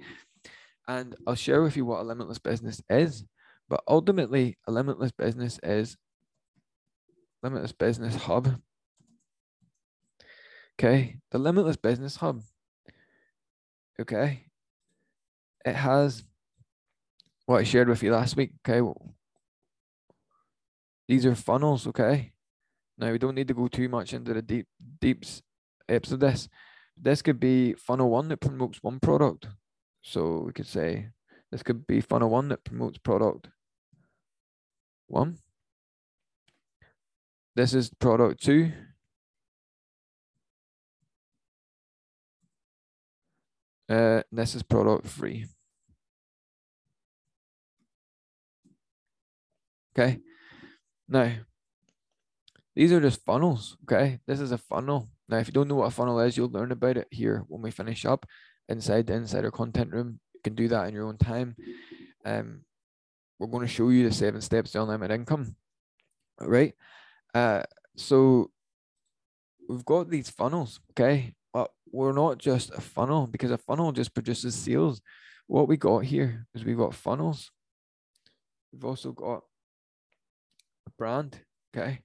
And 0.87 1.15
I'll 1.27 1.35
share 1.35 1.61
with 1.61 1.77
you 1.77 1.85
what 1.85 2.01
a 2.01 2.03
limitless 2.03 2.39
business 2.39 2.81
is. 2.89 3.23
But 3.69 3.83
ultimately, 3.87 4.57
a 4.67 4.71
limitless 4.71 5.11
business 5.11 5.59
is 5.63 5.97
limitless 7.43 7.73
business 7.73 8.15
hub. 8.15 8.61
Okay. 10.79 11.17
The 11.31 11.37
limitless 11.37 11.75
business 11.75 12.15
hub. 12.15 12.41
Okay. 13.99 14.47
It 15.65 15.75
has 15.75 16.23
what 17.45 17.59
I 17.59 17.63
shared 17.63 17.89
with 17.89 18.01
you 18.01 18.11
last 18.11 18.35
week. 18.35 18.51
Okay. 18.67 18.81
These 21.07 21.25
are 21.25 21.35
funnels, 21.35 21.85
okay? 21.87 22.31
Now 22.97 23.11
we 23.11 23.17
don't 23.17 23.35
need 23.35 23.49
to 23.49 23.53
go 23.53 23.67
too 23.67 23.89
much 23.89 24.13
into 24.13 24.33
the 24.33 24.41
deep 24.41 24.67
deeps 25.01 25.41
apps 25.89 26.11
of 26.11 26.19
this. 26.19 26.47
This 26.95 27.21
could 27.21 27.39
be 27.39 27.73
funnel 27.73 28.09
one 28.09 28.29
that 28.29 28.37
promotes 28.37 28.81
one 28.81 28.99
product. 28.99 29.47
So 30.01 30.43
we 30.45 30.53
could 30.53 30.67
say 30.67 31.09
this 31.51 31.63
could 31.63 31.85
be 31.87 32.01
funnel 32.01 32.29
one 32.29 32.49
that 32.49 32.63
promotes 32.63 32.97
product 32.97 33.49
one. 35.07 35.37
This 37.55 37.73
is 37.73 37.89
product 37.89 38.41
two. 38.41 38.71
Uh, 43.89 44.23
this 44.31 44.55
is 44.55 44.63
product 44.63 45.07
three. 45.07 45.45
Okay. 49.95 50.19
Now, 51.07 51.31
these 52.75 52.91
are 52.91 53.01
just 53.01 53.23
funnels, 53.23 53.77
okay? 53.83 54.19
This 54.25 54.39
is 54.39 54.51
a 54.51 54.57
funnel. 54.57 55.09
Now, 55.29 55.37
if 55.37 55.47
you 55.47 55.53
don't 55.53 55.67
know 55.67 55.75
what 55.75 55.87
a 55.87 55.91
funnel 55.91 56.19
is, 56.21 56.35
you'll 56.35 56.49
learn 56.49 56.71
about 56.71 56.97
it 56.97 57.07
here 57.11 57.43
when 57.47 57.61
we 57.61 57.69
finish 57.69 58.03
up 58.03 58.25
inside 58.67 59.05
the 59.05 59.13
insider 59.13 59.51
content 59.51 59.91
room. 59.91 60.19
You 60.33 60.39
can 60.43 60.55
do 60.55 60.67
that 60.69 60.87
in 60.87 60.95
your 60.95 61.05
own 61.05 61.17
time. 61.17 61.55
Um, 62.25 62.61
we're 63.37 63.47
going 63.47 63.67
to 63.67 63.71
show 63.71 63.89
you 63.89 64.07
the 64.07 64.15
seven 64.15 64.41
steps 64.41 64.71
to 64.71 64.81
unlimited 64.81 65.13
income, 65.13 65.55
all 66.41 66.47
right? 66.47 66.73
Uh, 67.33 67.63
so 67.95 68.51
we've 69.67 69.85
got 69.85 70.09
these 70.09 70.29
funnels, 70.29 70.79
okay? 70.91 71.33
But 71.53 71.71
we're 71.91 72.13
not 72.13 72.37
just 72.37 72.71
a 72.71 72.81
funnel 72.81 73.27
because 73.27 73.51
a 73.51 73.57
funnel 73.57 73.91
just 73.91 74.13
produces 74.13 74.55
sales. 74.55 75.01
what 75.47 75.67
we 75.67 75.77
got 75.77 75.99
here 75.99 76.47
is 76.53 76.63
we've 76.63 76.77
got 76.77 76.93
funnels. 76.93 77.51
We've 78.71 78.85
also 78.85 79.11
got 79.11 79.43
a 80.87 80.91
brand, 80.97 81.39
okay? 81.75 81.99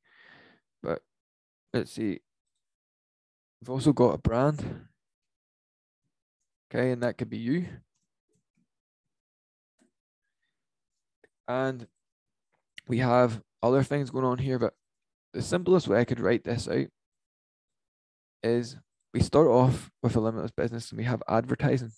But 0.83 1.03
let's 1.72 1.93
see. 1.93 2.20
We've 3.61 3.70
also 3.70 3.93
got 3.93 4.14
a 4.14 4.18
brand, 4.18 4.64
okay, 6.70 6.93
and 6.93 7.03
that 7.03 7.18
could 7.18 7.31
be 7.31 7.39
you. 7.39 7.66
And 11.49 11.87
we 12.87 12.99
have 12.99 13.41
other 13.62 13.83
things 13.83 14.11
going 14.11 14.24
on 14.24 14.39
here, 14.39 14.59
but 14.59 14.74
the 15.33 15.43
simplest 15.43 15.89
way 15.89 16.01
I 16.01 16.05
could 16.05 16.20
write 16.20 16.45
this 16.45 16.68
out 16.68 16.87
is 18.43 18.76
we 19.12 19.20
start 19.20 19.49
off 19.49 19.91
with 20.03 20.16
a 20.16 20.20
limitless 20.20 20.51
business 20.51 20.91
and 20.91 20.99
we 20.99 21.05
have 21.05 21.22
advertising. 21.29 21.93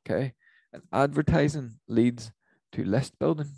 Okay. 0.00 0.34
And 0.72 0.82
advertising 0.92 1.78
leads 1.88 2.32
to 2.72 2.84
list 2.84 3.18
building. 3.18 3.50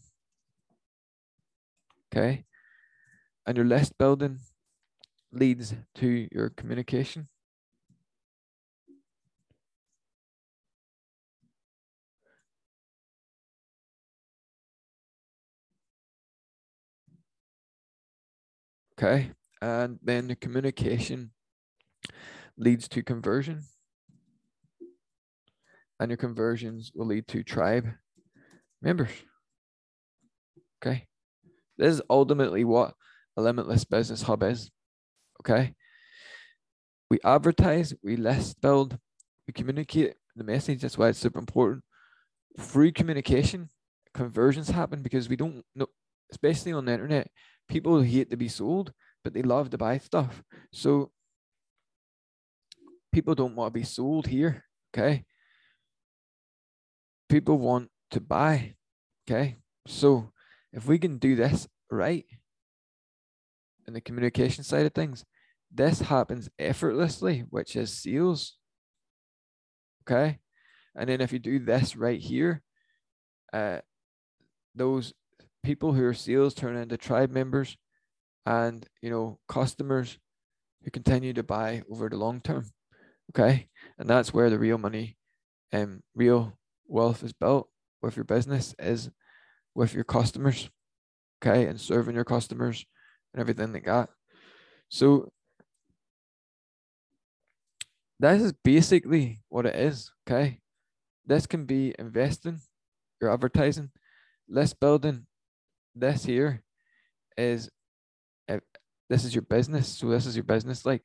Okay. 2.12 2.45
And 3.47 3.57
your 3.57 3.66
list 3.66 3.99
building 3.99 4.39
leads 5.33 5.74
to 5.97 6.29
your 6.33 6.51
communication. 6.51 7.29
Okay. 18.99 19.30
And 19.62 19.99
then 20.03 20.26
the 20.26 20.36
communication 20.36 21.30
leads 22.57 22.88
to 22.88 23.03
conversion. 23.03 23.62
And 26.01 26.11
your 26.11 26.16
conversions 26.16 26.92
will 26.94 27.07
lead 27.07 27.28
to 27.28 27.42
tribe 27.42 27.86
members. 28.82 29.11
Okay. 30.82 31.07
This 31.76 31.94
is 31.94 32.03
ultimately 32.11 32.64
what 32.64 32.94
a 33.36 33.42
limitless 33.42 33.84
business 33.84 34.22
hub 34.22 34.42
is. 34.42 34.70
Okay. 35.42 35.74
We 37.11 37.18
advertise, 37.24 37.94
we 38.03 38.16
list 38.16 38.61
build, 38.61 38.99
we 39.46 39.53
communicate 39.53 40.14
the 40.36 40.44
message. 40.44 40.82
That's 40.82 40.99
why 40.99 41.09
it's 41.09 41.18
super 41.18 41.38
important. 41.38 41.82
Through 42.59 42.92
communication, 42.92 43.68
conversions 44.12 44.68
happen 44.68 45.03
because 45.03 45.28
we 45.28 45.36
don't 45.36 45.64
know, 45.74 45.86
especially 46.30 46.72
on 46.72 46.84
the 46.84 46.92
internet, 46.92 47.30
people 47.69 48.01
hate 48.01 48.31
to 48.31 48.37
be 48.37 48.49
sold, 48.49 48.93
but 49.23 49.35
they 49.35 49.43
love 49.43 49.71
to 49.71 49.79
buy 49.79 49.99
stuff. 49.99 50.43
So 50.73 51.11
people 53.12 53.35
don't 53.35 53.57
want 53.57 53.73
to 53.73 53.81
be 53.81 53.85
sold 53.85 54.27
here. 54.27 54.64
Okay. 54.95 55.25
People 57.29 57.59
want 57.59 57.91
to 58.11 58.21
buy. 58.21 58.75
Okay. 59.29 59.57
So 59.87 60.33
if 60.73 60.87
we 60.87 60.99
can 60.99 61.19
do 61.19 61.37
this 61.37 61.69
right 61.91 62.25
in 63.87 63.95
the 63.95 64.01
communication 64.01 64.64
side 64.64 64.87
of 64.87 64.93
things, 64.93 65.25
this 65.71 66.01
happens 66.01 66.49
effortlessly, 66.59 67.45
which 67.51 67.77
is 67.77 67.93
sales. 67.93 68.57
Okay. 70.03 70.39
And 70.95 71.09
then 71.09 71.21
if 71.21 71.33
you 71.33 71.39
do 71.39 71.59
this 71.59 71.97
right 71.97 72.21
here, 72.21 72.62
uh, 73.53 73.79
those 74.75 75.12
people 75.69 75.93
who 75.93 76.03
are 76.03 76.14
sales 76.14 76.55
turn 76.55 76.77
into 76.77 76.97
tribe 76.97 77.31
members 77.31 77.77
and 78.47 78.89
you 79.03 79.11
know 79.11 79.39
customers 79.49 80.16
who 80.83 80.91
continue 80.91 81.35
to 81.35 81.43
buy 81.43 81.83
over 81.91 82.09
the 82.09 82.16
long 82.16 82.41
term 82.41 82.64
okay? 83.31 83.69
And 83.99 84.09
that's 84.09 84.33
where 84.33 84.49
the 84.49 84.59
real 84.59 84.79
money 84.79 85.19
and 85.71 85.85
um, 85.85 86.03
real 86.14 86.59
wealth 86.87 87.23
is 87.23 87.35
built 87.35 87.69
with 88.01 88.16
your 88.16 88.25
business 88.25 88.75
is 88.79 89.11
with 89.75 89.93
your 89.93 90.05
customers 90.05 90.71
okay? 91.43 91.66
And 91.66 91.79
serving 91.79 92.14
your 92.14 92.25
customers 92.25 92.87
and 93.35 93.41
everything 93.43 93.71
like 93.75 93.85
that. 93.85 94.09
So 94.89 95.31
this 98.19 98.41
is 98.41 98.55
basically 98.64 99.43
what 99.51 99.66
it 99.66 99.77
is 99.77 100.11
okay? 100.27 100.61
This 101.27 101.47
can 101.47 101.66
be 101.66 101.95
investing 101.99 102.59
your 103.21 103.35
advertising 103.35 103.91
list 104.49 104.81
building 104.81 105.27
this 106.01 106.24
here 106.24 106.62
is 107.36 107.70
if 108.46 108.61
this 109.09 109.24
is 109.24 109.34
your 109.34 109.42
business. 109.42 109.88
So 109.88 110.09
this 110.09 110.26
is 110.26 110.36
your 110.36 110.44
business. 110.44 110.84
Like 110.84 111.03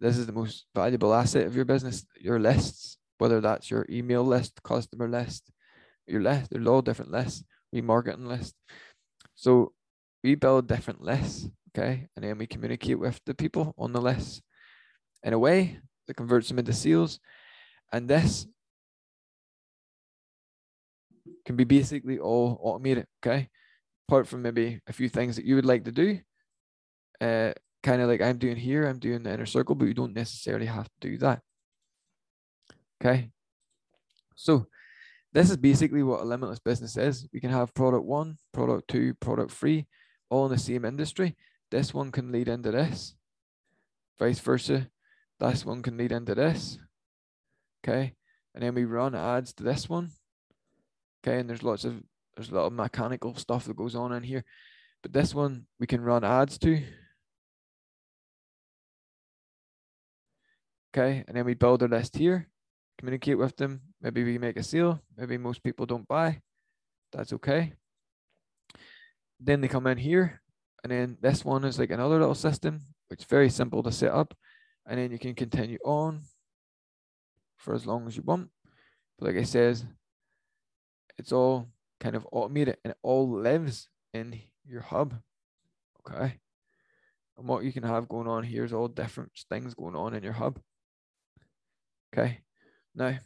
this 0.00 0.18
is 0.18 0.26
the 0.26 0.32
most 0.32 0.66
valuable 0.74 1.14
asset 1.14 1.46
of 1.46 1.56
your 1.56 1.64
business. 1.64 2.06
Your 2.20 2.38
lists, 2.38 2.98
whether 3.18 3.40
that's 3.40 3.70
your 3.70 3.86
email 3.88 4.24
list, 4.24 4.62
customer 4.62 5.08
list, 5.08 5.50
your 6.06 6.22
list. 6.22 6.50
There's 6.50 6.66
all 6.66 6.82
different 6.82 7.10
lists. 7.10 7.44
Remarketing 7.74 8.26
list. 8.26 8.54
So 9.34 9.72
we 10.22 10.34
build 10.34 10.66
different 10.66 11.02
lists, 11.02 11.48
okay, 11.70 12.08
and 12.16 12.24
then 12.24 12.38
we 12.38 12.46
communicate 12.46 12.98
with 12.98 13.20
the 13.26 13.34
people 13.34 13.74
on 13.76 13.92
the 13.92 14.00
list 14.00 14.42
in 15.22 15.32
a 15.32 15.38
way 15.38 15.78
that 16.06 16.14
converts 16.14 16.48
them 16.48 16.58
into 16.58 16.72
sales. 16.72 17.20
And 17.92 18.08
this 18.08 18.46
can 21.44 21.56
be 21.56 21.64
basically 21.64 22.18
all 22.18 22.58
automated, 22.62 23.06
okay? 23.20 23.50
Apart 24.08 24.28
from 24.28 24.42
maybe 24.42 24.80
a 24.86 24.92
few 24.92 25.08
things 25.08 25.36
that 25.36 25.44
you 25.44 25.56
would 25.56 25.66
like 25.66 25.84
to 25.84 25.92
do, 25.92 26.20
uh, 27.20 27.52
kind 27.82 28.02
of 28.02 28.08
like 28.08 28.20
I'm 28.20 28.38
doing 28.38 28.56
here, 28.56 28.86
I'm 28.86 28.98
doing 28.98 29.22
the 29.22 29.32
inner 29.32 29.46
circle, 29.46 29.74
but 29.74 29.86
you 29.86 29.94
don't 29.94 30.14
necessarily 30.14 30.66
have 30.66 30.84
to 30.86 31.08
do 31.08 31.18
that. 31.18 31.40
Okay. 33.00 33.30
So 34.34 34.66
this 35.32 35.50
is 35.50 35.56
basically 35.56 36.02
what 36.02 36.20
a 36.20 36.24
limitless 36.24 36.58
business 36.58 36.96
is. 36.96 37.28
We 37.32 37.40
can 37.40 37.50
have 37.50 37.74
product 37.74 38.04
one, 38.04 38.36
product 38.52 38.88
two, 38.88 39.14
product 39.14 39.50
three, 39.50 39.86
all 40.30 40.46
in 40.46 40.52
the 40.52 40.58
same 40.58 40.84
industry. 40.84 41.36
This 41.70 41.92
one 41.92 42.12
can 42.12 42.32
lead 42.32 42.48
into 42.48 42.70
this, 42.70 43.14
vice 44.18 44.38
versa. 44.40 44.88
This 45.38 45.66
one 45.66 45.82
can 45.82 45.96
lead 45.96 46.12
into 46.12 46.34
this. 46.34 46.78
Okay. 47.84 48.14
And 48.54 48.62
then 48.62 48.74
we 48.74 48.84
run 48.84 49.14
ads 49.14 49.52
to 49.54 49.62
this 49.62 49.88
one. 49.88 50.10
Okay. 51.22 51.40
And 51.40 51.50
there's 51.50 51.62
lots 51.62 51.84
of 51.84 52.02
there's 52.36 52.50
a 52.50 52.54
lot 52.54 52.66
of 52.66 52.72
mechanical 52.72 53.34
stuff 53.34 53.64
that 53.64 53.76
goes 53.76 53.94
on 53.94 54.12
in 54.12 54.22
here. 54.22 54.44
But 55.02 55.12
this 55.12 55.34
one 55.34 55.66
we 55.80 55.86
can 55.86 56.02
run 56.02 56.24
ads 56.24 56.58
to. 56.58 56.82
Okay, 60.94 61.24
and 61.26 61.36
then 61.36 61.44
we 61.44 61.54
build 61.54 61.82
a 61.82 61.88
list 61.88 62.16
here, 62.16 62.48
communicate 62.98 63.38
with 63.38 63.56
them. 63.56 63.80
Maybe 64.00 64.24
we 64.24 64.38
make 64.38 64.56
a 64.56 64.62
sale. 64.62 65.00
Maybe 65.16 65.36
most 65.36 65.62
people 65.62 65.84
don't 65.84 66.08
buy. 66.08 66.40
That's 67.12 67.32
okay. 67.34 67.74
Then 69.38 69.60
they 69.60 69.68
come 69.68 69.86
in 69.86 69.98
here, 69.98 70.40
and 70.82 70.90
then 70.90 71.18
this 71.20 71.44
one 71.44 71.64
is 71.64 71.78
like 71.78 71.90
another 71.90 72.18
little 72.18 72.34
system, 72.34 72.80
which 73.08 73.20
is 73.20 73.26
very 73.26 73.50
simple 73.50 73.82
to 73.82 73.92
set 73.92 74.12
up. 74.12 74.34
And 74.86 74.98
then 74.98 75.10
you 75.10 75.18
can 75.18 75.34
continue 75.34 75.78
on 75.84 76.22
for 77.58 77.74
as 77.74 77.86
long 77.86 78.06
as 78.06 78.16
you 78.16 78.22
want. 78.22 78.48
But 79.18 79.28
like 79.28 79.36
I 79.36 79.44
says, 79.44 79.84
it's 81.18 81.32
all 81.32 81.68
kind 82.00 82.16
of 82.16 82.26
automate 82.32 82.68
it 82.68 82.78
and 82.84 82.92
it 82.92 82.98
all 83.02 83.28
lives 83.28 83.88
in 84.12 84.40
your 84.64 84.82
hub. 84.82 85.14
Okay. 86.00 86.38
And 87.38 87.46
what 87.46 87.64
you 87.64 87.72
can 87.72 87.82
have 87.82 88.08
going 88.08 88.28
on 88.28 88.44
here 88.44 88.64
is 88.64 88.72
all 88.72 88.88
different 88.88 89.32
things 89.50 89.74
going 89.74 89.96
on 89.96 90.14
in 90.14 90.22
your 90.22 90.32
hub. 90.32 90.58
Okay. 92.12 92.40
Now, 92.94 93.18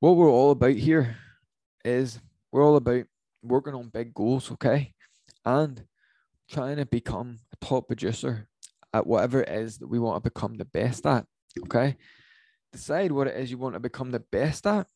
what 0.00 0.16
we're 0.16 0.30
all 0.30 0.50
about 0.50 0.74
here 0.74 1.16
is 1.84 2.18
we're 2.50 2.64
all 2.64 2.76
about 2.76 3.04
working 3.42 3.74
on 3.74 3.88
big 3.88 4.14
goals, 4.14 4.50
okay? 4.52 4.94
And 5.44 5.84
trying 6.50 6.76
to 6.76 6.86
become 6.86 7.38
a 7.52 7.64
top 7.64 7.86
producer 7.86 8.48
at 8.92 9.06
whatever 9.06 9.42
it 9.42 9.48
is 9.48 9.78
that 9.78 9.88
we 9.88 9.98
want 9.98 10.22
to 10.22 10.30
become 10.30 10.56
the 10.56 10.64
best 10.64 11.06
at, 11.06 11.24
okay? 11.64 11.96
Decide 12.72 13.12
what 13.12 13.26
it 13.26 13.36
is 13.36 13.50
you 13.50 13.58
want 13.58 13.74
to 13.74 13.80
become 13.80 14.10
the 14.10 14.20
best 14.20 14.66
at 14.66 14.86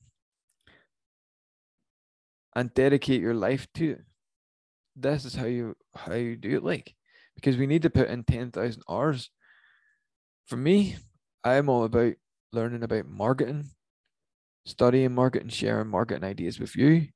and 2.55 2.75
dedicate 2.75 3.21
your 3.21 3.35
life 3.35 3.67
to 3.75 3.93
it. 3.93 4.01
This 4.95 5.25
is 5.25 5.35
how 5.35 5.47
you 5.47 5.75
how 5.95 6.15
you 6.15 6.37
do 6.37 6.57
it 6.57 6.65
like 6.65 6.95
because 7.35 7.57
we 7.57 7.67
need 7.67 7.83
to 7.83 7.91
put 7.91 8.09
in 8.09 8.25
10,000 8.25 8.83
hours. 8.89 9.31
For 10.47 10.57
me, 10.57 10.97
I'm 11.43 11.69
all 11.69 11.85
about 11.85 12.15
learning 12.53 12.83
about 12.83 13.09
marketing, 13.09 13.71
studying 14.67 15.15
marketing, 15.15 15.49
sharing 15.49 15.89
marketing 15.89 16.25
ideas 16.25 16.61
with 16.61 16.77
you, 16.77 17.09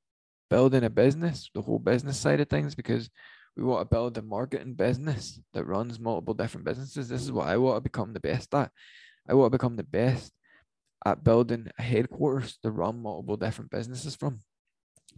building 0.49 0.83
a 0.83 0.89
business, 0.89 1.51
the 1.53 1.61
whole 1.61 1.79
business 1.79 2.17
side 2.17 2.39
of 2.39 2.49
things, 2.49 2.73
because 2.73 3.09
we 3.55 3.63
want 3.63 3.87
to 3.87 3.93
build 3.93 4.17
a 4.17 4.21
marketing 4.21 4.73
business 4.73 5.39
that 5.53 5.65
runs 5.65 5.99
multiple 5.99 6.33
different 6.33 6.65
businesses. 6.65 7.09
This 7.09 7.21
is 7.21 7.31
what 7.31 7.47
I 7.47 7.57
want 7.57 7.77
to 7.77 7.81
become 7.81 8.13
the 8.13 8.19
best 8.19 8.53
at. 8.55 8.71
I 9.29 9.33
want 9.33 9.51
to 9.51 9.57
become 9.57 9.75
the 9.75 9.83
best 9.83 10.31
at 11.07 11.23
building 11.23 11.67
a 11.79 11.81
headquarters 11.81 12.57
to 12.61 12.69
run 12.69 13.01
multiple 13.01 13.37
different 13.37 13.71
businesses 13.71 14.13
from. 14.15 14.39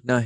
Now, 0.03 0.23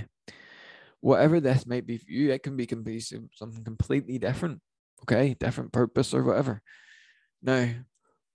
whatever 1.00 1.40
this 1.40 1.66
might 1.66 1.88
be 1.88 1.98
for 1.98 2.12
you, 2.12 2.32
it 2.32 2.44
can 2.44 2.58
be 2.58 3.00
something 3.00 3.64
completely 3.64 4.20
different, 4.20 4.60
okay, 5.04 5.36
different 5.40 5.72
purpose 5.72 6.14
or 6.14 6.22
whatever. 6.24 6.62
Now, 7.42 7.70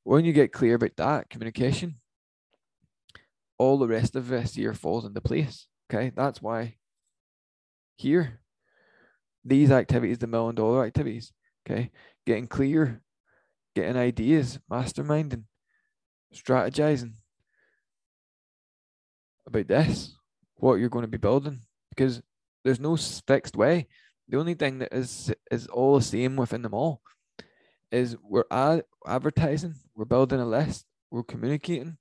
when 0.05 0.25
you 0.25 0.33
get 0.33 0.53
clear 0.53 0.77
about 0.77 0.97
that 0.97 1.29
communication, 1.29 1.97
all 3.59 3.77
the 3.77 3.89
rest 3.89 4.17
of 4.17 4.29
this 4.29 4.55
here 4.55 4.73
falls 4.73 5.05
into 5.05 5.21
place. 5.21 5.67
Okay, 5.91 6.11
that's 6.17 6.41
why 6.41 6.77
here, 7.97 8.41
these 9.45 9.71
activities, 9.71 10.19
the 10.19 10.27
million 10.27 10.55
dollar 10.55 10.87
activities, 10.87 11.33
okay, 11.69 11.91
getting 12.27 12.47
clear, 12.47 13.03
getting 13.75 13.97
ideas, 13.97 14.59
masterminding, 14.71 15.45
strategizing 16.35 17.15
about 19.49 19.69
this, 19.69 20.15
what 20.57 20.75
you're 20.75 20.89
going 20.89 21.05
to 21.05 21.11
be 21.11 21.19
building, 21.19 21.61
because 21.91 22.23
there's 22.65 22.81
no 22.81 22.97
fixed 22.97 23.57
way. 23.57 23.89
The 24.29 24.39
only 24.39 24.55
thing 24.55 24.79
that 24.79 24.93
is 24.93 25.33
is 25.51 25.67
all 25.69 25.97
the 25.97 26.05
same 26.05 26.37
within 26.37 26.63
them 26.63 26.75
all 26.75 27.01
is 27.91 28.17
we're 28.23 28.45
ad- 28.51 28.85
advertising, 29.07 29.75
we're 29.95 30.05
building 30.05 30.41
a 30.41 30.47
list, 30.47 30.85
we're 31.11 31.23
communicating 31.23 31.97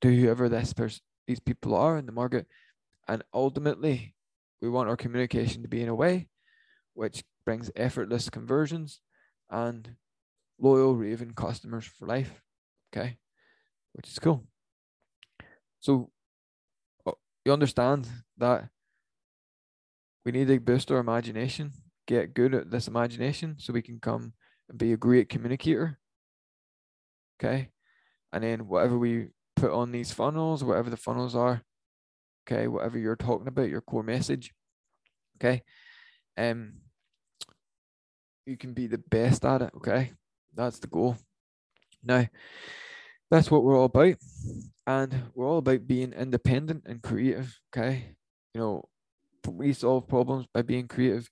to 0.00 0.14
whoever 0.14 0.48
this 0.48 0.72
person, 0.72 1.02
these 1.26 1.40
people 1.40 1.74
are 1.74 1.98
in 1.98 2.06
the 2.06 2.12
market, 2.12 2.46
and 3.08 3.22
ultimately, 3.32 4.14
we 4.62 4.70
want 4.70 4.88
our 4.88 4.96
communication 4.96 5.62
to 5.62 5.68
be 5.68 5.82
in 5.82 5.88
a 5.88 5.94
way 5.94 6.28
which 6.94 7.24
brings 7.44 7.70
effortless 7.74 8.30
conversions 8.30 9.00
and 9.50 9.96
loyal 10.58 10.94
raving 10.94 11.32
customers 11.32 11.84
for 11.84 12.06
life. 12.06 12.40
Okay, 12.92 13.18
which 13.92 14.08
is 14.08 14.18
cool. 14.20 14.46
So 15.80 16.10
you 17.44 17.52
understand 17.52 18.08
that 18.38 18.68
we 20.24 20.32
need 20.32 20.48
to 20.48 20.58
boost 20.60 20.90
our 20.90 20.98
imagination, 20.98 21.72
get 22.06 22.34
good 22.34 22.54
at 22.54 22.70
this 22.70 22.88
imagination 22.88 23.56
so 23.58 23.72
we 23.72 23.82
can 23.82 24.00
come 24.00 24.32
and 24.68 24.78
be 24.78 24.92
a 24.92 24.96
great 24.96 25.28
communicator. 25.28 25.98
Okay. 27.38 27.68
And 28.32 28.42
then 28.42 28.66
whatever 28.68 28.98
we 28.98 29.28
put 29.56 29.70
on 29.70 29.92
these 29.92 30.12
funnels, 30.12 30.64
whatever 30.64 30.90
the 30.90 30.96
funnels 30.96 31.36
are, 31.36 31.62
okay, 32.46 32.66
whatever 32.66 32.98
you're 32.98 33.16
talking 33.16 33.48
about, 33.48 33.68
your 33.68 33.80
core 33.80 34.02
message, 34.02 34.52
okay, 35.36 35.62
um, 36.36 36.74
you 38.46 38.56
can 38.56 38.72
be 38.72 38.86
the 38.86 38.98
best 38.98 39.44
at 39.44 39.62
it, 39.62 39.70
okay? 39.76 40.12
That's 40.54 40.78
the 40.78 40.86
goal. 40.86 41.16
Now, 42.02 42.26
that's 43.30 43.50
what 43.50 43.62
we're 43.62 43.78
all 43.78 43.86
about. 43.86 44.16
And 44.86 45.30
we're 45.34 45.46
all 45.48 45.58
about 45.58 45.86
being 45.86 46.12
independent 46.12 46.84
and 46.86 47.02
creative, 47.02 47.58
okay? 47.74 48.16
You 48.52 48.60
know, 48.60 48.88
we 49.48 49.72
solve 49.72 50.08
problems 50.08 50.46
by 50.52 50.62
being 50.62 50.88
creative. 50.88 51.30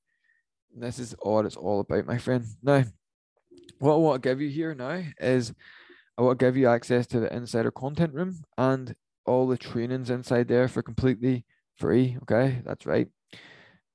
And 0.75 0.83
this 0.83 0.99
is 0.99 1.15
all 1.21 1.45
it's 1.45 1.57
all 1.57 1.81
about, 1.81 2.07
my 2.07 2.19
friend. 2.19 2.45
Now, 2.63 2.85
what 3.79 3.95
I 3.95 3.97
want 3.97 4.23
to 4.23 4.29
give 4.29 4.41
you 4.41 4.49
here 4.49 4.75
now 4.75 5.03
is 5.21 5.53
I 6.17 6.23
want 6.23 6.39
to 6.39 6.45
give 6.45 6.57
you 6.57 6.69
access 6.69 7.07
to 7.09 7.21
the 7.21 7.35
insider 7.35 7.71
content 7.71 8.15
room 8.15 8.43
and 8.57 8.95
all 9.27 9.47
the 9.47 9.59
trainings 9.59 10.11
inside 10.11 10.49
there 10.49 10.69
for 10.69 10.83
completely 10.83 11.45
free. 11.77 12.17
Okay, 12.23 12.63
that's 12.65 12.87
right. 12.87 13.09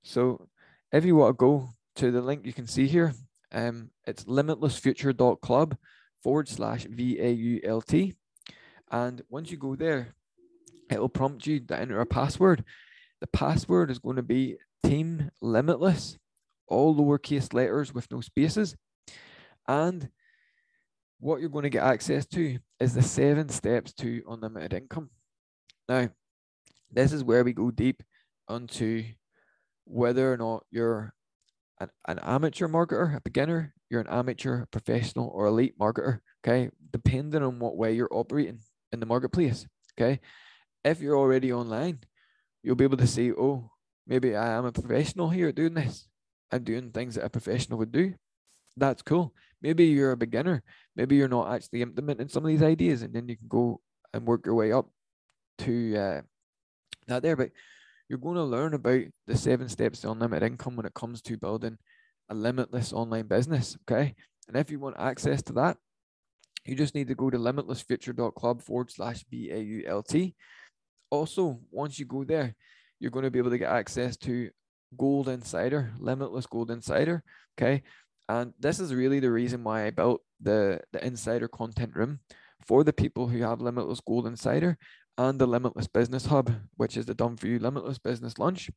So 0.04 0.48
if 0.92 1.04
you 1.04 1.16
want 1.16 1.38
to 1.38 1.38
go 1.38 1.70
to 1.96 2.12
the 2.12 2.22
link 2.22 2.46
you 2.46 2.54
can 2.54 2.68
see 2.68 2.88
here, 2.88 3.14
um, 3.52 3.92
it's 4.06 4.26
limitlessfuture.club 4.26 5.78
forward 6.22 6.48
slash 6.48 6.86
VAULT. 6.86 8.14
And 8.92 9.22
once 9.30 9.52
you 9.52 9.58
go 9.58 9.76
there, 9.76 10.16
it 10.90 11.00
will 11.00 11.10
prompt 11.10 11.46
you 11.46 11.60
to 11.60 11.80
enter 11.80 12.00
a 12.00 12.06
password. 12.06 12.64
The 13.20 13.28
password 13.28 13.92
is 13.92 14.00
going 14.00 14.16
to 14.16 14.24
be 14.24 14.58
team 14.86 15.32
limitless, 15.42 16.18
all 16.68 16.96
lowercase 16.96 17.54
letters 17.54 17.94
with 17.94 18.10
no 18.12 18.22
spaces. 18.22 18.76
And 19.68 20.10
what 21.20 21.42
you're 21.42 21.50
going 21.50 21.64
to 21.64 21.70
get 21.70 21.84
access 21.84 22.26
to 22.28 22.60
is 22.80 22.94
the 22.94 23.02
seven 23.02 23.50
steps 23.50 23.94
to 23.94 24.24
unlimited 24.30 24.74
income. 24.74 25.10
Now, 25.90 26.10
this 26.92 27.12
is 27.12 27.24
where 27.24 27.44
we 27.44 27.54
go 27.54 27.72
deep 27.72 28.04
onto 28.48 29.04
whether 29.86 30.32
or 30.32 30.38
not 30.38 30.64
you're 30.70 31.14
an, 31.80 31.90
an 32.08 32.20
amateur 32.20 32.68
marketer, 32.68 33.16
a 33.16 33.22
beginner, 33.22 33.74
you're 33.90 34.02
an 34.02 34.08
amateur, 34.08 34.66
professional, 34.68 35.30
or 35.34 35.48
elite 35.48 35.78
marketer. 35.80 36.20
Okay. 36.46 36.70
Depending 36.92 37.44
on 37.44 37.60
what 37.60 37.78
way 37.78 37.94
you're 37.94 38.10
operating 38.12 38.60
in 38.92 39.00
the 39.00 39.06
marketplace. 39.06 39.66
Okay. 40.00 40.20
If 40.84 41.02
you're 41.02 41.18
already 41.18 41.52
online, 41.52 42.00
you'll 42.64 42.76
be 42.76 42.84
able 42.84 42.98
to 42.98 43.08
say, 43.08 43.32
oh, 43.32 43.72
maybe 44.06 44.36
I 44.36 44.54
am 44.54 44.66
a 44.66 44.72
professional 44.72 45.30
here 45.30 45.52
doing 45.52 45.74
this. 45.74 46.08
I'm 46.52 46.64
doing 46.64 46.92
things 46.92 47.16
that 47.16 47.26
a 47.26 47.30
professional 47.30 47.80
would 47.80 47.92
do. 47.92 48.14
That's 48.78 49.02
cool. 49.02 49.34
Maybe 49.62 49.86
you're 49.86 50.12
a 50.12 50.18
beginner. 50.18 50.64
Maybe 50.96 51.16
you're 51.16 51.28
not 51.28 51.54
actually 51.54 51.82
implementing 51.82 52.30
some 52.30 52.46
of 52.46 52.50
these 52.50 52.64
ideas, 52.64 53.02
and 53.02 53.14
then 53.14 53.28
you 53.28 53.36
can 53.36 53.48
go 53.48 53.82
and 54.14 54.26
work 54.26 54.46
your 54.46 54.56
way 54.56 54.72
up 54.72 54.88
to 55.60 55.98
uh, 55.98 56.22
that 57.08 57.24
there. 57.24 57.36
But 57.36 57.52
you're 58.08 58.20
going 58.20 58.36
to 58.36 58.44
learn 58.44 58.74
about 58.74 59.02
the 59.26 59.36
seven 59.36 59.68
steps 59.68 60.02
to 60.02 60.12
unlimited 60.12 60.52
income 60.52 60.76
when 60.76 60.86
it 60.86 60.94
comes 60.94 61.22
to 61.24 61.38
building 61.38 61.78
a 62.30 62.36
limitless 62.36 62.94
online 62.94 63.28
business. 63.28 63.78
Okay. 63.90 64.16
And 64.48 64.56
if 64.56 64.72
you 64.72 64.80
want 64.80 64.96
access 65.00 65.42
to 65.44 65.54
that, 65.54 65.78
you 66.68 66.76
just 66.76 66.96
need 66.96 67.08
to 67.08 67.16
go 67.16 67.30
to 67.30 67.38
limitlessfuture.club 67.38 68.62
forward 68.62 68.92
slash 68.92 69.26
VAULT. 69.32 70.34
Also, 71.10 71.60
once 71.72 71.98
you 72.00 72.06
go 72.06 72.24
there, 72.24 72.56
you're 73.00 73.12
going 73.12 73.26
to 73.26 73.32
be 73.32 73.40
able 73.40 73.52
to 73.52 73.58
get 73.58 73.72
access 73.72 74.18
to 74.18 74.50
Gold 74.98 75.30
Insider, 75.30 75.92
Limitless 76.00 76.46
Gold 76.46 76.72
Insider. 76.72 77.24
Okay. 77.58 77.84
And 78.30 78.54
this 78.60 78.80
is 78.80 78.94
really 78.94 79.20
the 79.20 79.32
reason 79.32 79.64
why 79.64 79.86
I 79.86 79.90
built 79.90 80.22
the, 80.42 80.82
the 80.92 81.06
insider 81.06 81.48
content 81.48 81.96
room 81.96 82.20
for 82.66 82.84
the 82.84 82.94
people 82.94 83.28
who 83.28 83.42
have 83.42 83.62
Limitless 83.62 84.02
Gold 84.02 84.28
Insider 84.28 84.78
and 85.18 85.40
the 85.40 85.48
Limitless 85.48 85.88
Business 85.88 86.26
Hub, 86.26 86.52
which 86.76 86.98
is 86.98 87.06
the 87.06 87.14
done 87.14 87.38
for 87.38 87.48
you 87.48 87.60
Limitless 87.60 87.98
Business 88.00 88.38
Launch. 88.38 88.70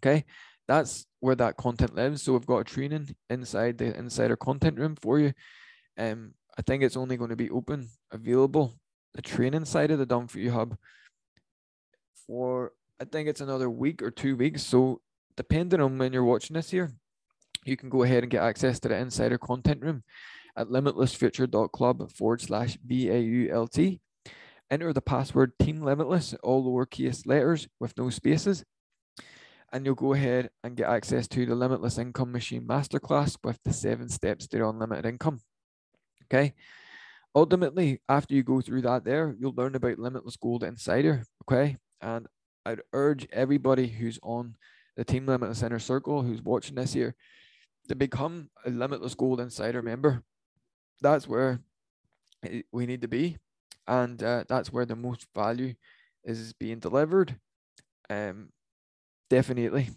Okay, 0.00 0.24
that's 0.68 1.06
where 1.20 1.34
that 1.36 1.56
content 1.56 1.94
lives. 1.94 2.22
So 2.22 2.32
we've 2.32 2.46
got 2.46 2.58
a 2.58 2.64
training 2.64 3.16
inside 3.30 3.78
the 3.78 3.96
insider 3.96 4.36
content 4.36 4.78
room 4.78 4.96
for 5.00 5.18
you. 5.18 5.32
Um, 5.98 6.34
I 6.58 6.62
think 6.62 6.82
it's 6.82 6.96
only 6.96 7.16
going 7.16 7.30
to 7.30 7.36
be 7.36 7.50
open, 7.50 7.88
available, 8.10 8.74
the 9.14 9.22
training 9.22 9.64
side 9.64 9.90
of 9.90 9.98
the 9.98 10.06
done 10.06 10.28
hub 10.50 10.76
for 12.26 12.72
I 13.00 13.04
think 13.04 13.28
it's 13.28 13.40
another 13.40 13.68
week 13.68 14.02
or 14.02 14.10
two 14.10 14.36
weeks. 14.36 14.62
So 14.62 15.00
depending 15.36 15.80
on 15.80 15.98
when 15.98 16.12
you're 16.12 16.24
watching 16.24 16.54
this 16.54 16.70
here, 16.70 16.92
you 17.64 17.76
can 17.76 17.88
go 17.88 18.02
ahead 18.02 18.22
and 18.22 18.30
get 18.30 18.42
access 18.42 18.80
to 18.80 18.88
the 18.88 18.96
insider 18.96 19.38
content 19.38 19.82
room 19.82 20.02
at 20.56 20.68
limitlessfuture.club 20.68 22.10
forward 22.12 22.40
slash 22.40 22.78
VAULT. 22.86 24.00
Enter 24.70 24.92
the 24.92 25.00
password 25.00 25.52
Team 25.58 25.82
Limitless, 25.82 26.34
all 26.42 26.64
lowercase 26.64 27.26
letters 27.26 27.68
with 27.78 27.96
no 27.96 28.10
spaces. 28.10 28.64
And 29.72 29.84
you'll 29.84 29.94
go 29.94 30.14
ahead 30.14 30.50
and 30.64 30.76
get 30.76 30.88
access 30.88 31.28
to 31.28 31.44
the 31.44 31.54
Limitless 31.54 31.98
Income 31.98 32.32
Machine 32.32 32.66
Masterclass 32.66 33.36
with 33.44 33.60
the 33.64 33.72
seven 33.72 34.08
steps 34.08 34.46
to 34.48 34.68
unlimited 34.68 35.06
income. 35.06 35.40
Okay. 36.26 36.54
Ultimately, 37.34 38.00
after 38.08 38.34
you 38.34 38.42
go 38.42 38.60
through 38.60 38.82
that, 38.82 39.04
there, 39.04 39.34
you'll 39.38 39.54
learn 39.54 39.74
about 39.74 39.98
Limitless 39.98 40.36
Gold 40.36 40.64
Insider. 40.64 41.24
Okay. 41.44 41.76
And 42.00 42.26
I'd 42.64 42.80
urge 42.92 43.26
everybody 43.32 43.86
who's 43.86 44.18
on 44.22 44.56
the 44.96 45.04
Team 45.04 45.26
Limitless 45.26 45.62
Inner 45.62 45.78
Circle, 45.78 46.22
who's 46.22 46.42
watching 46.42 46.76
this 46.76 46.94
here, 46.94 47.14
to 47.88 47.94
become 47.94 48.48
a 48.64 48.70
Limitless 48.70 49.14
Gold 49.14 49.40
Insider 49.40 49.82
member. 49.82 50.22
That's 51.02 51.28
where 51.28 51.60
we 52.72 52.86
need 52.86 53.02
to 53.02 53.08
be 53.08 53.36
and 53.86 54.22
uh, 54.22 54.44
that's 54.48 54.72
where 54.72 54.84
the 54.84 54.96
most 54.96 55.26
value 55.34 55.74
is 56.24 56.52
being 56.52 56.78
delivered. 56.78 57.36
Um, 58.10 58.50
definitely. 59.30 59.90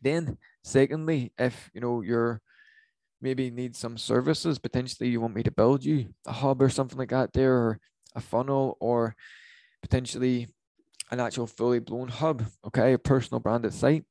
Then, 0.00 0.38
secondly, 0.62 1.32
if 1.38 1.70
you 1.74 1.80
know 1.80 2.00
you're 2.00 2.40
maybe 3.20 3.50
need 3.50 3.76
some 3.76 3.98
services, 3.98 4.58
potentially 4.58 5.08
you 5.08 5.20
want 5.20 5.34
me 5.34 5.42
to 5.42 5.50
build 5.50 5.84
you 5.84 6.14
a 6.26 6.32
hub 6.32 6.62
or 6.62 6.68
something 6.68 6.98
like 6.98 7.10
that, 7.10 7.32
there, 7.32 7.54
or 7.54 7.80
a 8.14 8.20
funnel, 8.20 8.76
or 8.80 9.14
potentially 9.82 10.48
an 11.10 11.20
actual 11.20 11.46
fully 11.46 11.78
blown 11.78 12.08
hub, 12.08 12.44
okay, 12.66 12.92
a 12.92 12.98
personal 12.98 13.40
branded 13.40 13.74
site. 13.74 14.04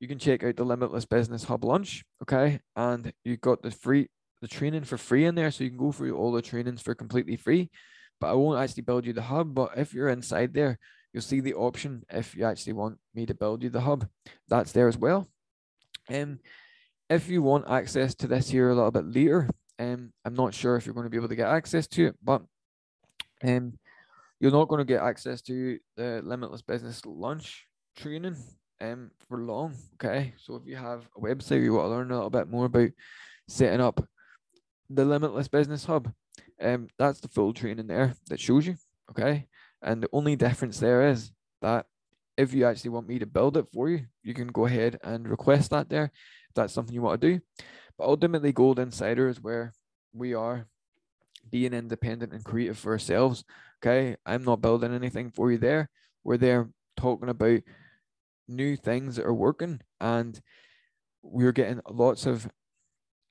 You 0.00 0.08
can 0.08 0.18
check 0.18 0.42
out 0.42 0.56
the 0.56 0.64
Limitless 0.64 1.04
Business 1.04 1.44
Hub 1.44 1.64
launch, 1.64 2.04
okay, 2.22 2.60
and 2.76 3.12
you've 3.24 3.40
got 3.40 3.62
the 3.62 3.70
free 3.70 4.08
the 4.40 4.48
training 4.48 4.82
for 4.82 4.98
free 4.98 5.24
in 5.24 5.36
there, 5.36 5.52
so 5.52 5.62
you 5.62 5.70
can 5.70 5.78
go 5.78 5.92
through 5.92 6.16
all 6.16 6.32
the 6.32 6.42
trainings 6.42 6.82
for 6.82 6.96
completely 6.96 7.36
free 7.36 7.70
but 8.22 8.30
I 8.30 8.34
won't 8.34 8.60
actually 8.60 8.84
build 8.84 9.04
you 9.04 9.12
the 9.12 9.20
hub. 9.20 9.52
But 9.52 9.72
if 9.76 9.92
you're 9.92 10.08
inside 10.08 10.54
there, 10.54 10.78
you'll 11.12 11.24
see 11.24 11.40
the 11.40 11.54
option 11.54 12.04
if 12.08 12.36
you 12.36 12.44
actually 12.44 12.74
want 12.74 12.98
me 13.12 13.26
to 13.26 13.34
build 13.34 13.64
you 13.64 13.68
the 13.68 13.80
hub. 13.80 14.06
That's 14.46 14.70
there 14.70 14.86
as 14.86 14.96
well. 14.96 15.26
Um, 16.08 16.38
if 17.12 17.28
you 17.28 17.42
want 17.42 17.68
access 17.68 18.14
to 18.16 18.26
this 18.26 18.48
here 18.48 18.70
a 18.70 18.74
little 18.74 18.90
bit 18.90 19.06
later, 19.06 19.48
um, 19.78 20.12
I'm 20.24 20.34
not 20.34 20.54
sure 20.54 20.76
if 20.76 20.86
you're 20.86 20.94
going 20.94 21.04
to 21.04 21.10
be 21.10 21.18
able 21.18 21.28
to 21.28 21.36
get 21.36 21.48
access 21.48 21.86
to 21.88 22.06
it, 22.06 22.16
but 22.22 22.42
um, 23.44 23.74
you're 24.40 24.50
not 24.50 24.68
going 24.68 24.78
to 24.78 24.84
get 24.84 25.02
access 25.02 25.42
to 25.42 25.78
the 25.96 26.22
Limitless 26.24 26.62
Business 26.62 27.04
Launch 27.04 27.66
training 27.96 28.36
um, 28.80 29.10
for 29.28 29.38
long. 29.38 29.74
Okay, 29.94 30.32
so 30.38 30.56
if 30.56 30.62
you 30.66 30.76
have 30.76 31.06
a 31.16 31.20
website 31.20 31.62
you 31.62 31.74
want 31.74 31.86
to 31.86 31.90
learn 31.90 32.10
a 32.10 32.14
little 32.14 32.30
bit 32.30 32.48
more 32.48 32.66
about 32.66 32.90
setting 33.46 33.80
up 33.80 34.02
the 34.88 35.04
Limitless 35.04 35.48
Business 35.48 35.84
Hub. 35.84 36.10
Um, 36.60 36.88
that's 36.98 37.20
the 37.20 37.28
full 37.28 37.52
training 37.52 37.88
there 37.88 38.14
that 38.28 38.40
shows 38.40 38.66
you. 38.66 38.76
Okay. 39.10 39.48
And 39.82 40.02
the 40.02 40.08
only 40.12 40.36
difference 40.36 40.78
there 40.78 41.08
is 41.08 41.32
that 41.60 41.86
if 42.36 42.54
you 42.54 42.66
actually 42.66 42.90
want 42.90 43.08
me 43.08 43.18
to 43.18 43.26
build 43.26 43.56
it 43.56 43.66
for 43.72 43.88
you, 43.88 44.06
you 44.22 44.32
can 44.32 44.48
go 44.48 44.66
ahead 44.66 44.98
and 45.02 45.28
request 45.28 45.70
that 45.70 45.88
there 45.88 46.12
that's 46.54 46.72
something 46.72 46.94
you 46.94 47.02
want 47.02 47.20
to 47.20 47.34
do. 47.34 47.40
But 47.98 48.08
ultimately, 48.08 48.52
Gold 48.52 48.78
Insider 48.78 49.28
is 49.28 49.42
where 49.42 49.72
we 50.12 50.34
are 50.34 50.66
being 51.50 51.72
independent 51.72 52.32
and 52.32 52.44
creative 52.44 52.78
for 52.78 52.92
ourselves. 52.92 53.44
Okay. 53.84 54.16
I'm 54.24 54.44
not 54.44 54.60
building 54.60 54.94
anything 54.94 55.30
for 55.30 55.50
you 55.50 55.58
there. 55.58 55.90
We're 56.24 56.36
there 56.36 56.70
talking 56.96 57.28
about 57.28 57.60
new 58.48 58.76
things 58.76 59.16
that 59.16 59.26
are 59.26 59.34
working 59.34 59.80
and 60.00 60.40
we're 61.22 61.52
getting 61.52 61.80
lots 61.88 62.26
of 62.26 62.48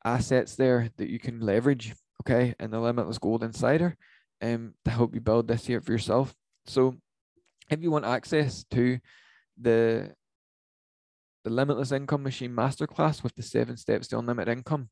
assets 0.03 0.55
there 0.55 0.89
that 0.97 1.09
you 1.09 1.19
can 1.19 1.39
leverage 1.41 1.93
okay 2.21 2.55
in 2.59 2.71
the 2.71 2.79
limitless 2.79 3.17
gold 3.17 3.43
insider 3.43 3.95
um 4.41 4.73
to 4.83 4.91
help 4.91 5.13
you 5.13 5.21
build 5.21 5.47
this 5.47 5.65
here 5.65 5.81
for 5.81 5.91
yourself 5.91 6.33
so 6.65 6.95
if 7.69 7.81
you 7.81 7.91
want 7.91 8.05
access 8.05 8.65
to 8.71 8.97
the 9.59 10.11
the 11.43 11.49
limitless 11.49 11.91
income 11.91 12.23
machine 12.23 12.51
masterclass 12.51 13.23
with 13.23 13.35
the 13.35 13.43
seven 13.43 13.77
steps 13.77 14.07
to 14.09 14.19
unlimited 14.19 14.57
income. 14.57 14.89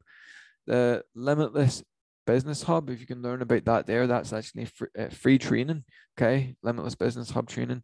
The 0.68 1.04
limitless 1.16 1.84
business 2.26 2.62
hub 2.62 2.92
if 2.92 3.00
you 3.00 3.08
can 3.08 3.24
learn 3.24 3.42
about 3.42 3.66
that 3.66 3.88
there 3.88 4.06
that's 4.06 4.34
actually 4.34 4.66
free, 4.66 4.88
uh, 5.00 5.10
free 5.10 5.40
training 5.40 5.84
okay? 6.16 6.56
Limitless 6.62 6.96
business 6.96 7.32
hub 7.32 7.50
training. 7.50 7.82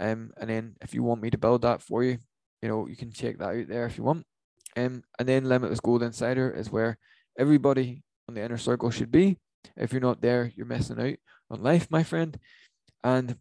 Um 0.00 0.32
and 0.36 0.50
then 0.50 0.74
if 0.80 0.94
you 0.94 1.02
want 1.02 1.22
me 1.22 1.30
to 1.30 1.38
build 1.38 1.62
that 1.62 1.82
for 1.82 2.02
you 2.02 2.18
you 2.60 2.68
know 2.68 2.88
you 2.88 2.96
can 2.96 3.12
check 3.12 3.38
that 3.38 3.50
out 3.50 3.68
there 3.68 3.86
if 3.86 3.96
you 3.96 4.04
want. 4.04 4.24
Um 4.76 5.02
and 5.18 5.28
then 5.28 5.44
limitless 5.44 5.80
gold 5.80 6.02
insider 6.02 6.50
is 6.50 6.72
where 6.72 6.98
everybody 7.38 8.02
on 8.28 8.34
the 8.34 8.42
inner 8.42 8.58
circle 8.58 8.90
should 8.90 9.12
be. 9.12 9.38
If 9.76 9.92
you're 9.92 10.00
not 10.00 10.20
there 10.20 10.50
you're 10.56 10.66
missing 10.66 11.00
out 11.00 11.16
on 11.50 11.62
life 11.62 11.88
my 11.90 12.02
friend. 12.02 12.36
And 13.04 13.36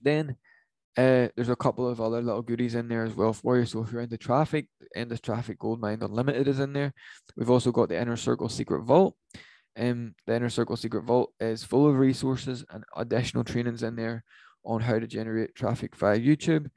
then 0.00 0.36
uh, 0.96 1.28
there's 1.34 1.48
a 1.48 1.56
couple 1.56 1.88
of 1.88 2.00
other 2.00 2.20
little 2.20 2.42
goodies 2.42 2.74
in 2.74 2.88
there 2.88 3.04
as 3.04 3.14
well 3.14 3.32
for 3.32 3.58
you. 3.58 3.64
So 3.64 3.82
if 3.82 3.92
you're 3.92 4.02
into 4.02 4.18
traffic, 4.18 4.68
Endless 4.94 5.20
Traffic 5.20 5.58
Gold 5.58 5.80
Mine 5.80 6.02
Unlimited 6.02 6.48
is 6.48 6.60
in 6.60 6.74
there. 6.74 6.92
We've 7.34 7.50
also 7.50 7.72
got 7.72 7.88
the 7.88 8.00
Inner 8.00 8.16
Circle 8.16 8.50
Secret 8.50 8.82
Vault. 8.82 9.16
Um, 9.78 10.14
the 10.26 10.36
Inner 10.36 10.50
Circle 10.50 10.76
Secret 10.76 11.04
Vault 11.04 11.32
is 11.40 11.64
full 11.64 11.88
of 11.88 11.96
resources 11.96 12.62
and 12.70 12.84
additional 12.94 13.42
trainings 13.42 13.82
in 13.82 13.96
there 13.96 14.22
on 14.64 14.82
how 14.82 14.98
to 14.98 15.06
generate 15.06 15.54
traffic 15.54 15.96
via 15.96 16.20
YouTube, 16.20 16.68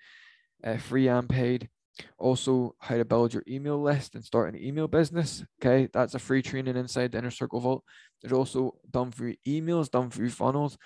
uh, 0.63 0.78
free 0.78 1.09
and 1.09 1.28
paid. 1.28 1.70
Also, 2.18 2.76
how 2.80 2.95
to 2.95 3.05
build 3.05 3.34
your 3.34 3.43
email 3.49 3.82
list 3.82 4.16
and 4.16 4.24
start 4.24 4.53
an 4.53 4.61
email 4.61 4.88
business. 4.88 5.43
Okay, 5.61 5.89
that's 5.93 6.16
a 6.16 6.20
free 6.20 6.41
training 6.41 6.78
inside 6.78 7.11
the 7.11 7.18
Inner 7.18 7.32
Circle 7.32 7.59
Vault. 7.59 7.84
There's 8.22 8.34
also 8.34 8.76
done 8.89 9.13
you 9.20 9.36
emails, 9.45 9.91
done 9.91 10.09
through 10.09 10.30
funnels, 10.30 10.78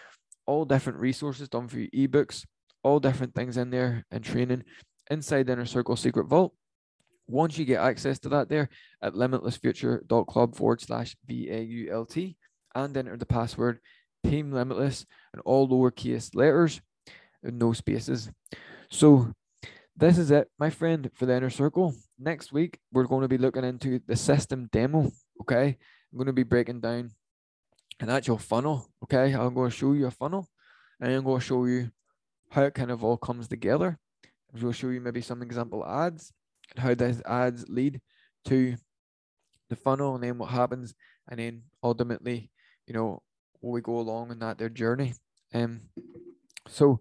all 0.47 0.65
different 0.65 0.99
resources 0.99 1.47
done 1.47 1.69
you 1.71 1.89
ebooks, 1.91 2.45
all 2.84 2.99
different 2.99 3.36
things 3.36 3.57
in 3.57 3.69
there 3.69 4.05
and 4.11 4.23
training 4.23 4.63
inside 5.09 5.47
the 5.47 5.53
Inner 5.53 5.65
Circle 5.65 5.95
Secret 5.95 6.27
Vault. 6.27 6.53
Once 7.27 7.57
you 7.57 7.65
get 7.65 7.82
access 7.82 8.19
to 8.19 8.30
that 8.30 8.49
there 8.49 8.69
at 9.01 9.13
limitlessfuture.club 9.13 10.55
forward 10.55 10.82
slash 10.82 11.15
VAULT 11.27 12.36
and 12.75 12.97
enter 12.97 13.17
the 13.17 13.25
password 13.25 13.80
Team 14.23 14.51
Limitless 14.51 15.05
and 15.34 15.41
all 15.45 15.67
lowercase 15.67 16.36
letters 16.36 16.82
and 17.43 17.59
no 17.59 17.73
spaces. 17.73 18.30
So 18.89 19.34
this 19.95 20.17
is 20.17 20.32
it, 20.32 20.49
my 20.57 20.69
friend, 20.69 21.09
for 21.13 21.25
the 21.25 21.36
inner 21.36 21.49
circle. 21.49 21.93
Next 22.17 22.51
week, 22.51 22.80
we're 22.91 23.03
going 23.03 23.21
to 23.21 23.27
be 23.27 23.38
looking 23.38 23.63
into 23.63 23.99
the 24.07 24.15
system 24.15 24.69
demo. 24.71 25.11
Okay. 25.41 25.77
I'm 26.11 26.17
going 26.17 26.27
to 26.27 26.34
be 26.34 26.43
breaking 26.43 26.82
down 26.82 27.11
an 27.99 28.09
actual 28.09 28.38
funnel. 28.38 28.89
Okay, 29.03 29.34
I'm 29.34 29.53
going 29.53 29.69
to 29.69 29.75
show 29.75 29.93
you 29.93 30.07
a 30.07 30.11
funnel, 30.11 30.47
and 30.99 31.13
I'm 31.13 31.23
going 31.23 31.39
to 31.39 31.45
show 31.45 31.65
you 31.65 31.91
how 32.51 32.63
it 32.63 32.73
kind 32.73 32.91
of 32.91 33.03
all 33.03 33.17
comes 33.17 33.47
together. 33.47 33.97
Going 34.59 34.73
show 34.73 34.89
you 34.89 35.01
maybe 35.01 35.21
some 35.21 35.41
example 35.41 35.85
ads 35.85 36.33
and 36.71 36.83
how 36.83 36.95
those 36.95 37.21
ads 37.25 37.69
lead 37.69 38.01
to 38.45 38.75
the 39.69 39.75
funnel, 39.75 40.15
and 40.15 40.23
then 40.23 40.37
what 40.39 40.49
happens, 40.49 40.95
and 41.29 41.39
then 41.39 41.63
ultimately, 41.83 42.49
you 42.87 42.93
know, 42.93 43.21
we 43.61 43.81
go 43.81 43.99
along 43.99 44.31
in 44.31 44.39
that 44.39 44.57
their 44.57 44.69
journey. 44.69 45.13
Um, 45.53 45.81
so 46.67 46.99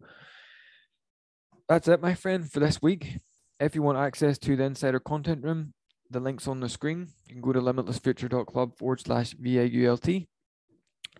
that's 1.68 1.88
it, 1.88 2.03
my 2.03 2.14
friend, 2.14 2.51
for 2.51 2.61
this 2.61 2.82
week. 2.82 3.18
If 3.59 3.74
you 3.74 3.82
want 3.82 3.99
access 3.99 4.38
to 4.38 4.57
the 4.57 4.64
Insider 4.64 5.01
Content 5.01 5.42
Room, 5.42 5.72
the 6.11 6.20
link's 6.20 6.46
on 6.46 6.61
the 6.61 6.68
screen. 6.68 7.09
You 7.26 7.34
can 7.34 7.42
go 7.42 7.53
to 7.53 7.61
limitlessfuture.club 7.61 8.76
forward 8.76 9.01
slash 9.01 9.34
VAULT 9.34 10.26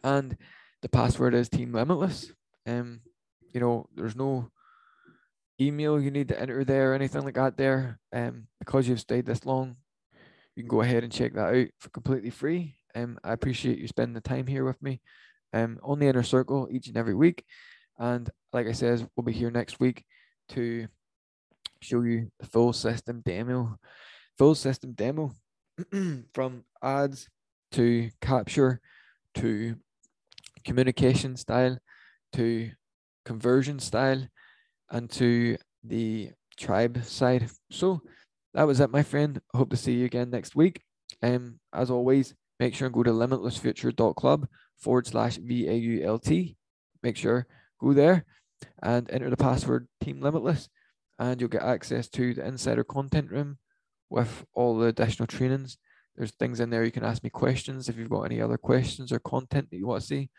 and 0.05 0.37
the 0.83 0.89
password 0.89 1.35
is 1.35 1.49
Team 1.49 1.73
Limitless. 1.73 2.33
Um, 2.67 3.01
you 3.53 3.61
know, 3.61 3.89
there's 3.95 4.17
no 4.17 4.51
email 5.61 6.01
you 6.01 6.11
need 6.11 6.29
to 6.29 6.41
enter 6.41 6.65
there 6.65 6.93
or 6.93 6.95
anything 6.95 7.25
like 7.25 7.35
that 7.35 7.57
there. 7.57 7.99
Um, 8.13 8.47
because 8.59 8.89
you've 8.89 9.01
stayed 9.01 9.27
this 9.27 9.45
long, 9.45 9.77
you 10.55 10.63
can 10.63 10.69
go 10.69 10.81
ahead 10.81 11.05
and 11.05 11.13
check 11.13 11.35
that 11.35 11.55
out 11.55 11.67
for 11.79 11.91
completely 11.91 12.31
free. 12.31 12.77
Um, 12.95 13.19
I 13.23 13.33
appreciate 13.33 13.79
you 13.79 13.89
spending 13.89 14.15
the 14.15 14.21
time 14.21 14.47
here 14.47 14.65
with 14.65 14.81
me. 14.83 15.01
Um, 15.55 15.79
on 15.83 15.99
the 15.99 16.07
inner 16.07 16.23
circle 16.23 16.69
each 16.71 16.89
and 16.89 16.97
every 16.99 17.15
week, 17.15 17.43
and 17.99 18.29
like 18.53 18.67
I 18.67 18.73
says, 18.73 19.07
we'll 19.17 19.25
be 19.25 19.33
here 19.33 19.51
next 19.51 19.81
week 19.81 20.05
to 20.51 20.89
show 21.81 22.03
you 22.03 22.31
the 22.39 22.47
full 22.47 22.75
system 22.75 23.23
demo, 23.25 23.79
full 24.37 24.55
system 24.55 24.93
demo 24.93 25.33
from 26.35 26.65
ads 26.83 27.29
to 27.73 28.11
capture 28.21 28.81
to 29.37 29.77
communication 30.65 31.37
style 31.37 31.79
to 32.35 32.71
conversion 33.29 33.79
style 33.79 34.27
and 34.91 35.11
to 35.11 35.59
the 35.85 36.31
tribe 36.57 37.05
side. 37.05 37.51
So 37.71 38.01
that 38.55 38.67
was 38.67 38.81
it, 38.81 38.91
my 38.91 39.03
friend. 39.03 39.39
Hope 39.55 39.69
to 39.71 39.77
see 39.77 39.93
you 39.93 40.07
again 40.07 40.31
next 40.31 40.57
week. 40.57 40.81
Um, 41.23 41.61
as 41.75 41.91
always, 41.91 42.35
make 42.59 42.75
sure 42.75 42.87
and 42.87 42.95
go 42.95 43.03
to 43.03 43.11
limitlessfuture.club 43.11 44.49
forward 44.79 45.07
slash 45.07 45.37
VAULT. 45.39 46.57
Make 47.03 47.17
sure 47.17 47.47
go 47.79 47.93
there 47.93 48.25
and 48.83 49.09
enter 49.11 49.31
the 49.31 49.37
password 49.37 49.87
Team 50.01 50.21
Limitless, 50.21 50.71
and 51.19 51.39
you'll 51.39 51.51
get 51.51 51.63
access 51.63 52.09
to 52.09 52.33
the 52.33 52.47
insider 52.47 52.83
content 52.83 53.31
room 53.31 53.59
with 54.09 54.47
all 54.55 54.79
the 54.79 54.87
additional 54.87 55.27
trainings. 55.27 55.77
There's 56.17 56.33
things 56.33 56.61
in 56.61 56.71
there 56.71 56.85
you 56.85 56.91
can 56.91 57.05
ask 57.05 57.23
me 57.23 57.31
questions 57.31 57.89
if 57.89 57.97
you've 57.99 58.17
got 58.17 58.23
any 58.23 58.41
other 58.41 58.57
questions 58.57 59.13
or 59.13 59.21
content 59.21 59.69
that 59.71 59.77
you 59.77 59.87
want 59.87 60.01
to 60.01 60.07
see. 60.07 60.31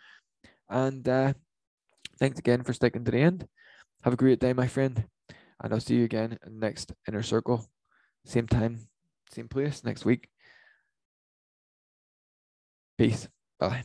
And 0.70 1.08
uh, 1.08 1.34
thanks 2.20 2.40
again 2.40 2.64
for 2.64 2.74
sticking 2.74 3.04
to 3.06 3.12
the 3.12 3.20
end. 3.20 3.48
Have 4.04 4.14
a 4.14 4.18
great 4.18 4.40
day, 4.40 4.54
my 4.54 4.68
friend. 4.68 5.06
And 5.62 5.74
I'll 5.74 5.80
see 5.80 5.96
you 5.96 6.06
again 6.06 6.38
in 6.46 6.60
next 6.60 6.94
inner 7.08 7.24
circle. 7.24 7.70
Same 8.26 8.48
time, 8.48 8.88
same 9.32 9.48
place 9.48 9.84
next 9.84 10.06
week. 10.06 10.30
Peace. 12.98 13.28
Bye. 13.60 13.84